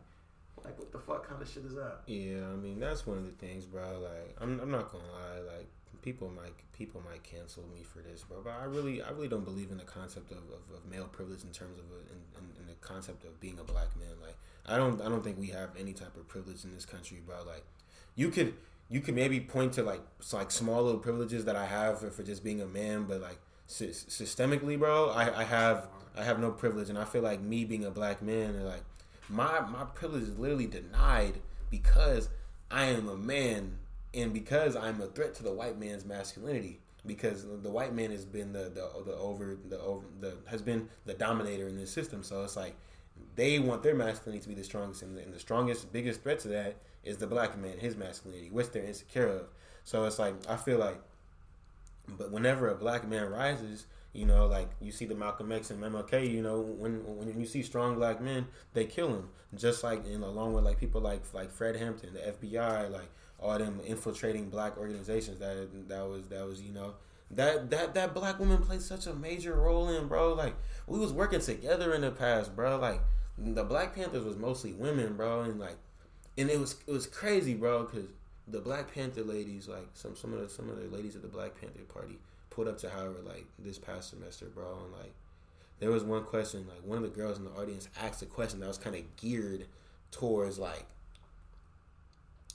[0.68, 2.02] Like, what the fuck kind of shit is that?
[2.08, 4.00] Yeah, I mean that's one of the things, bro.
[4.02, 5.68] Like I'm, I'm not gonna lie, like
[6.02, 8.42] people might people might cancel me for this, bro.
[8.44, 11.44] But I really I really don't believe in the concept of, of, of male privilege
[11.44, 14.16] in terms of a, in, in, in the concept of being a black man.
[14.22, 14.36] Like
[14.66, 17.38] I don't I don't think we have any type of privilege in this country, bro.
[17.46, 17.64] Like
[18.16, 18.54] you could
[18.90, 20.02] you could maybe point to like
[20.34, 23.40] like small little privileges that I have for, for just being a man, but like
[23.68, 25.88] sy- systemically, bro, I, I have
[26.18, 28.84] I have no privilege, and I feel like me being a black man, like
[29.30, 31.40] my my privilege is literally denied
[31.70, 32.30] because
[32.72, 33.78] I am a man,
[34.14, 36.80] and because I'm a threat to the white man's masculinity.
[37.06, 40.90] Because the white man has been the the, the over the over the has been
[41.06, 42.76] the dominator in this system, so it's like
[43.36, 46.40] they want their masculinity to be the strongest, and the, and the strongest, biggest threat
[46.40, 49.48] to that is the black man, his masculinity, which they're insecure of.
[49.86, 51.00] So it's like I feel like,
[52.18, 53.86] but whenever a black man rises,
[54.18, 57.46] you know, like you see the Malcolm X and MLK, you know, when when you
[57.46, 59.30] see strong black men, they kill them.
[59.56, 63.58] Just like know, along with like people like like Fred Hampton, the FBI, like all
[63.58, 65.40] them infiltrating black organizations.
[65.40, 66.96] That that was that was you know
[67.32, 70.34] that that that black woman played such a major role in, bro.
[70.34, 70.56] Like
[70.88, 72.78] we was working together in the past, bro.
[72.80, 73.02] Like
[73.38, 75.78] the Black Panthers was mostly women, bro, and like
[76.38, 78.08] and it was it was crazy, bro, because
[78.48, 81.28] the Black Panther ladies, like some some of the some of the ladies at the
[81.28, 82.18] Black Panther party,
[82.58, 85.14] pulled up to Howard like this past semester, bro, and like
[85.80, 88.60] there was one question, like one of the girls in the audience asked a question
[88.62, 89.68] that was kind of geared
[90.10, 90.88] towards like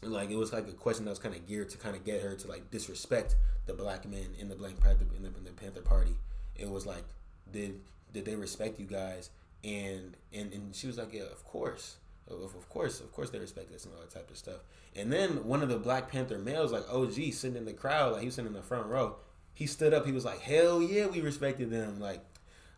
[0.02, 2.20] like it was like a question that was kind of geared to kind of get
[2.20, 5.52] her to like disrespect the black men in the Black Panther in the, in the
[5.52, 6.16] Panther Party.
[6.56, 7.04] It was like,
[7.52, 7.78] did
[8.12, 9.30] did they respect you guys?
[9.62, 11.94] And and and she was like, yeah, of course.
[12.28, 14.64] Of, of course, of course, they respect us and all that type of stuff.
[14.96, 18.22] And then one of the Black Panther males, like OG, sitting in the crowd, like
[18.22, 19.16] he was sitting in the front row.
[19.54, 20.06] He stood up.
[20.06, 22.20] He was like, "Hell yeah, we respected them." Like,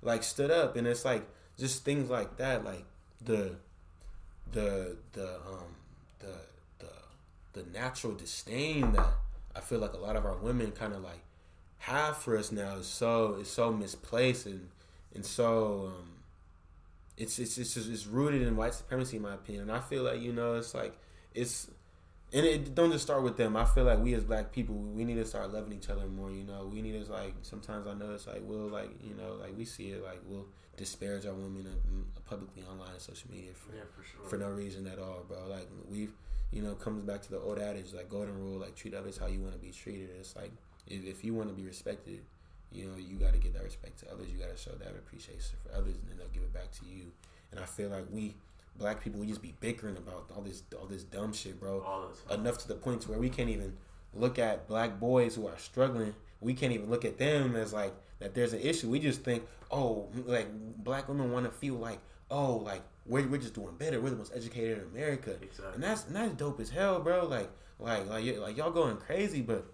[0.02, 1.26] like stood up, and it's like
[1.58, 2.84] just things like that, like
[3.24, 3.56] the,
[4.52, 5.74] the the um
[6.18, 6.34] the
[6.78, 9.08] the the natural disdain that
[9.54, 11.20] I feel like a lot of our women kind of like
[11.78, 14.68] have for us now is so is so misplaced and
[15.14, 16.14] and so um
[17.16, 19.62] it's it's it's just it's rooted in white supremacy in my opinion.
[19.62, 20.96] And I feel like you know it's like
[21.34, 21.68] it's
[22.34, 23.56] and it don't just start with them.
[23.56, 26.30] I feel like we as black people we need to start loving each other more.
[26.30, 29.34] You know, we need to like sometimes I know it's like we'll like you know
[29.40, 30.46] like we see it like we'll
[30.76, 34.28] disparage our women uh, publicly online and social media for Yeah, for sure.
[34.28, 35.38] for no reason at all, bro.
[35.48, 36.12] Like we've,
[36.50, 39.26] you know, comes back to the old adage, like golden rule, like treat others how
[39.26, 40.10] you want to be treated.
[40.18, 40.50] It's like
[40.88, 42.20] if, if you want to be respected,
[42.72, 44.26] you know, you got to give that respect to others.
[44.32, 46.84] You got to show that appreciation for others, and then they'll give it back to
[46.86, 47.12] you.
[47.52, 48.34] And I feel like we,
[48.78, 51.82] black people, we just be bickering about all this, all this dumb shit, bro.
[52.30, 53.76] Enough to the point to where we can't even
[54.12, 56.14] look at black boys who are struggling.
[56.40, 58.34] We can't even look at them as like that.
[58.34, 58.88] There's an issue.
[58.90, 60.48] We just think, oh, like
[60.82, 61.98] black women want to feel like,
[62.30, 64.00] oh, like we're, we're just doing better.
[64.00, 65.74] We're the most educated in America, Exactly.
[65.74, 67.26] and that's and that's dope as hell, bro.
[67.26, 69.64] Like like like like y'all going crazy, but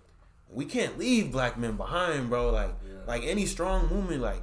[0.53, 2.51] we can't leave black men behind, bro.
[2.51, 2.99] Like Yeah.
[3.07, 4.43] like any strong movement, like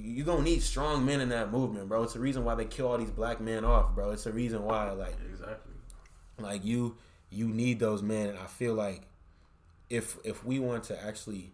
[0.00, 2.02] you gonna need strong men in that movement, bro.
[2.02, 4.10] It's the reason why they kill all these black men off, bro.
[4.10, 5.72] It's the reason why, like Exactly.
[6.38, 6.96] like you
[7.30, 9.02] you need those men and i feel like
[9.88, 11.50] if if we want to actually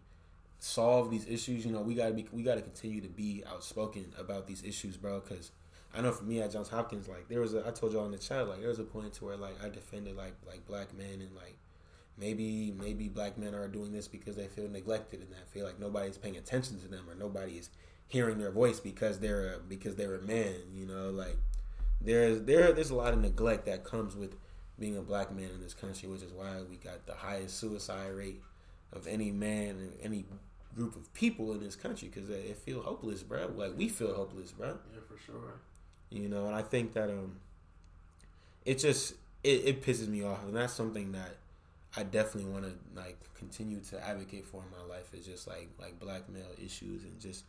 [0.59, 3.45] solve these issues you know we got to be we got to continue to be
[3.49, 5.53] outspoken about these issues bro because
[5.95, 8.11] i know for me at johns hopkins like there was a i told y'all in
[8.11, 10.93] the chat like there was a point to where like i defended like like black
[10.97, 11.57] men and like
[12.17, 15.79] maybe maybe black men are doing this because they feel neglected and they feel like
[15.79, 17.71] nobody's paying attention to them or nobody is
[18.09, 21.37] hearing their voice because they're a, because they're a man you know like
[22.01, 24.35] there's there there's a lot of neglect that comes with
[24.79, 28.13] being a black man in this country, which is why we got the highest suicide
[28.13, 28.41] rate
[28.93, 30.25] of any man and any
[30.75, 33.51] group of people in this country because it feel hopeless, bro.
[33.55, 34.79] Like we feel hopeless, bro.
[34.93, 35.61] Yeah, for sure.
[36.11, 37.37] You know, and I think that um,
[38.65, 41.37] it just it, it pisses me off, and that's something that
[41.97, 45.13] I definitely want to like continue to advocate for in my life.
[45.13, 47.45] Is just like like black male issues and just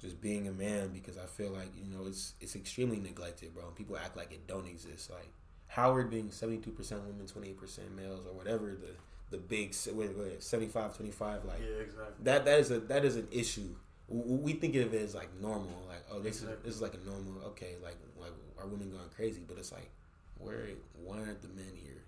[0.00, 3.64] just being a man because I feel like you know it's it's extremely neglected, bro.
[3.70, 5.10] People act like it don't exist.
[5.10, 5.30] Like
[5.68, 8.94] Howard being seventy two percent women, twenty eight percent males, or whatever the
[9.30, 12.14] the big 75 25 like yeah exactly.
[12.24, 13.76] that that is a that is an issue.
[14.08, 15.84] We think of it as like normal.
[15.88, 16.56] Like oh this exactly.
[16.56, 19.42] is this is like a normal okay like like are women going crazy.
[19.46, 19.90] But it's like
[20.38, 20.66] where
[21.04, 22.02] why aren't the men here?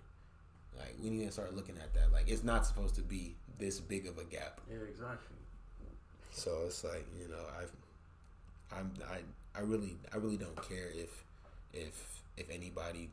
[0.77, 2.11] Like we need to start looking at that.
[2.11, 4.59] Like it's not supposed to be this big of a gap.
[4.69, 5.37] Yeah exactly.
[6.31, 7.63] So it's like you know i
[8.77, 9.19] i'm i
[9.57, 11.23] i really i really don't care if
[11.73, 13.09] if if anybody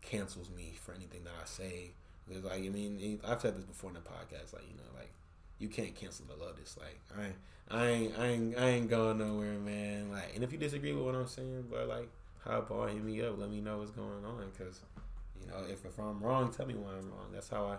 [0.00, 1.92] cancels me for anything that i say
[2.28, 4.52] because like I mean, I've said this before in the podcast.
[4.52, 5.12] Like you know, like
[5.58, 6.76] you can't cancel the Lotus.
[6.78, 7.34] Like I ain't,
[7.70, 10.10] I ain't, I ain't, I ain't going nowhere, man.
[10.10, 12.08] Like, and if you disagree with what I'm saying, but like,
[12.44, 14.50] hop on, hit me up, let me know what's going on.
[14.56, 14.80] Because
[15.40, 17.28] you know, if if I'm wrong, tell me why I'm wrong.
[17.32, 17.76] That's how I,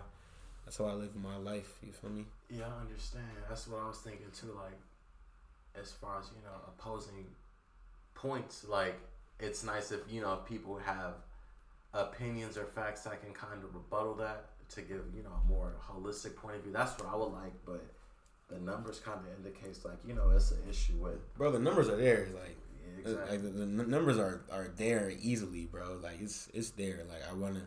[0.64, 1.78] that's how I live my life.
[1.82, 2.26] You feel me?
[2.50, 3.24] Yeah, I understand.
[3.48, 4.54] That's what I was thinking too.
[4.54, 4.78] Like,
[5.80, 7.26] as far as you know, opposing
[8.14, 8.96] points, like
[9.40, 11.14] it's nice if you know people have
[11.92, 15.72] opinions or facts that can kind of rebuttal that to give you know a more
[15.88, 16.72] holistic point of view.
[16.72, 17.84] That's what I would like, but
[18.48, 21.34] the numbers kind of indicates like you know it's an issue with.
[21.36, 22.28] Bro, the numbers are there.
[22.34, 23.38] Like, yeah, exactly.
[23.38, 25.98] like the, the, numbers are are there easily, bro.
[26.02, 27.00] Like it's it's there.
[27.08, 27.62] Like I wanna,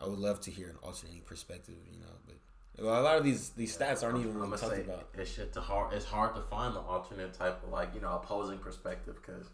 [0.00, 2.36] I would love to hear an alternating perspective, you know, but.
[2.78, 5.08] A lot of these these stats aren't even really talked about.
[5.14, 5.92] It's shit to hard.
[5.92, 9.46] It's hard to find the alternate type of like you know opposing perspective because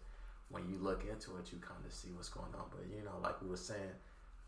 [0.49, 2.65] when you look into it, you kind of see what's going on.
[2.71, 3.93] But you know, like we were saying,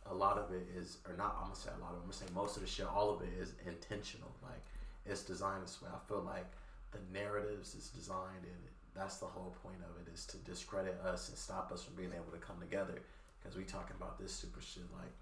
[0.06, 1.36] a lot of it is, or not.
[1.38, 1.98] I'm gonna say a lot of.
[1.98, 2.02] it.
[2.02, 2.86] I'm gonna say most of the shit.
[2.86, 4.32] All of it is intentional.
[4.42, 4.64] Like
[5.04, 5.88] it's designed this way.
[5.92, 6.48] I feel like
[6.92, 8.62] the narratives is designed, and
[8.94, 12.12] that's the whole point of it is to discredit us and stop us from being
[12.12, 13.00] able to come together.
[13.40, 15.12] Because we talking about this super shit like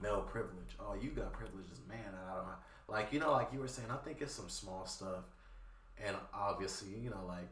[0.00, 0.74] male privilege.
[0.80, 2.14] Oh, you got privilege as man.
[2.14, 2.60] I don't know.
[2.88, 3.88] Like you know, like you were saying.
[3.90, 5.24] I think it's some small stuff,
[6.04, 7.48] and obviously, you know, like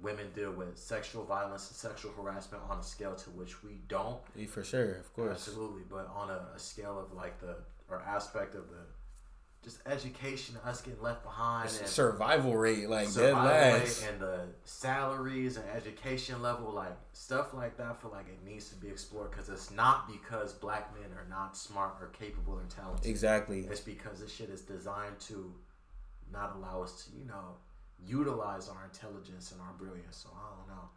[0.00, 4.18] women deal with sexual violence and sexual harassment on a scale to which we don't.
[4.34, 5.48] Yeah, for sure, of course.
[5.48, 7.56] Absolutely, but on a, a, scale of like the
[7.88, 8.84] or aspect of the
[9.62, 15.56] just education, us getting left behind, and survival rate, like dead last, and the salaries
[15.56, 17.86] and education level, like stuff like that.
[17.86, 21.26] I feel like it needs to be explored because it's not because black men are
[21.30, 23.08] not smart or capable or talented.
[23.08, 23.60] Exactly.
[23.70, 25.54] It's because this shit is designed to
[26.32, 27.56] not allow us to, you know,
[28.04, 30.16] utilize our intelligence and our brilliance.
[30.16, 30.88] So I don't know.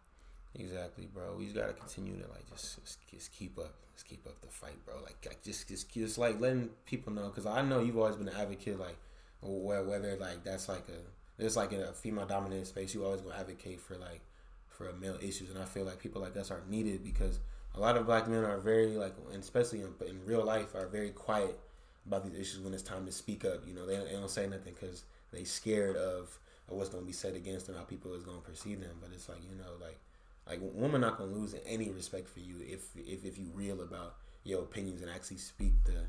[0.57, 1.35] Exactly, bro.
[1.37, 4.47] We just gotta continue to like just, just just keep up, just keep up the
[4.47, 4.95] fight, bro.
[5.03, 8.29] Like, like just just just like letting people know, because I know you've always been
[8.29, 8.97] an advocate, like
[9.41, 13.35] whether like that's like a it's like in a female dominated space, you always gonna
[13.35, 14.21] advocate for like
[14.69, 17.39] for male issues, and I feel like people like us are needed because
[17.75, 20.87] a lot of black men are very like, and especially in, in real life, are
[20.87, 21.59] very quiet
[22.07, 23.67] about these issues when it's time to speak up.
[23.67, 25.03] You know, they, they don't say nothing because
[25.33, 28.79] they scared of or what's gonna be said against them, how people is gonna perceive
[28.79, 28.97] them.
[29.01, 29.99] But it's like you know, like
[30.47, 34.15] like women not gonna lose any respect for you if if if you real about
[34.43, 36.05] your opinions and actually speak the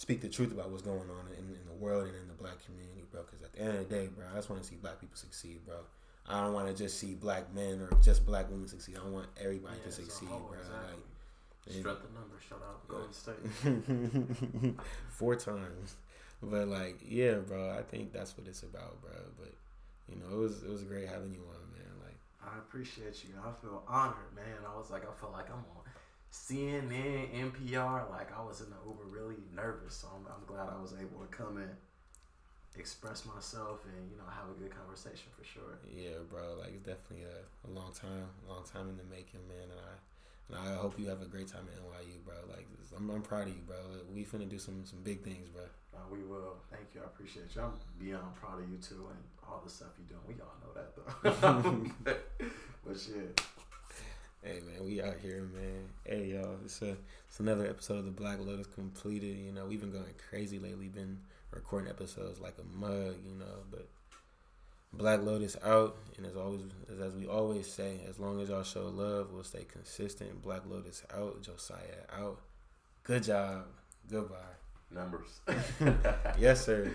[0.00, 2.64] speak the truth about what's going on in, in the world and in the black
[2.64, 3.22] community, bro.
[3.22, 5.16] Because at the end of the day, bro, I just want to see black people
[5.16, 5.76] succeed, bro.
[6.26, 8.96] I don't want to just see black men or just black women succeed.
[8.96, 10.56] I want everybody yeah, to succeed, bro.
[10.58, 11.02] Exactly.
[11.66, 14.74] Like, Strut the number, shout out Golden State.
[15.10, 15.96] Four times.
[16.42, 19.12] But like, yeah, bro, I think that's what it's about, bro.
[19.38, 19.52] But
[20.08, 21.59] you know, it was it was great having you on,
[22.44, 23.34] I appreciate you.
[23.38, 24.64] I feel honored, man.
[24.66, 25.84] I was like, I felt like I'm on
[26.32, 28.10] CNN, NPR.
[28.10, 29.94] Like I was in the Uber, really nervous.
[29.94, 31.70] So I'm, I'm glad I was able to come in,
[32.78, 35.78] express myself, and you know, have a good conversation for sure.
[35.90, 36.56] Yeah, bro.
[36.58, 39.68] Like it's definitely a, a long time, long time in the making, man.
[39.68, 39.94] And I
[40.54, 42.34] I hope you have a great time at NYU, bro.
[42.48, 42.66] Like,
[42.96, 43.76] I'm, I'm proud of you, bro.
[44.14, 45.62] We finna do some some big things, bro.
[45.94, 46.56] Uh, we will.
[46.70, 47.00] Thank you.
[47.02, 47.62] I appreciate you.
[47.62, 49.18] I'm beyond proud of you too, and
[49.48, 50.26] all the stuff you're doing.
[50.28, 52.14] We all know that though.
[52.86, 53.40] but shit.
[54.42, 55.84] Hey man, we out here, man.
[56.04, 56.96] Hey y'all, it's a
[57.28, 59.36] it's another episode of the Black Lotus completed.
[59.36, 60.88] You know, we've been going crazy lately.
[60.88, 61.18] Been
[61.52, 63.86] recording episodes like a mug, you know, but
[64.92, 66.62] Black Lotus out, and as always,
[67.00, 70.42] as we always say, as long as y'all show love, we'll stay consistent.
[70.42, 72.40] Black Lotus out, Josiah out.
[73.04, 73.66] Good job.
[74.10, 74.36] Goodbye.
[74.90, 75.40] Numbers.
[76.38, 76.90] yes, sir.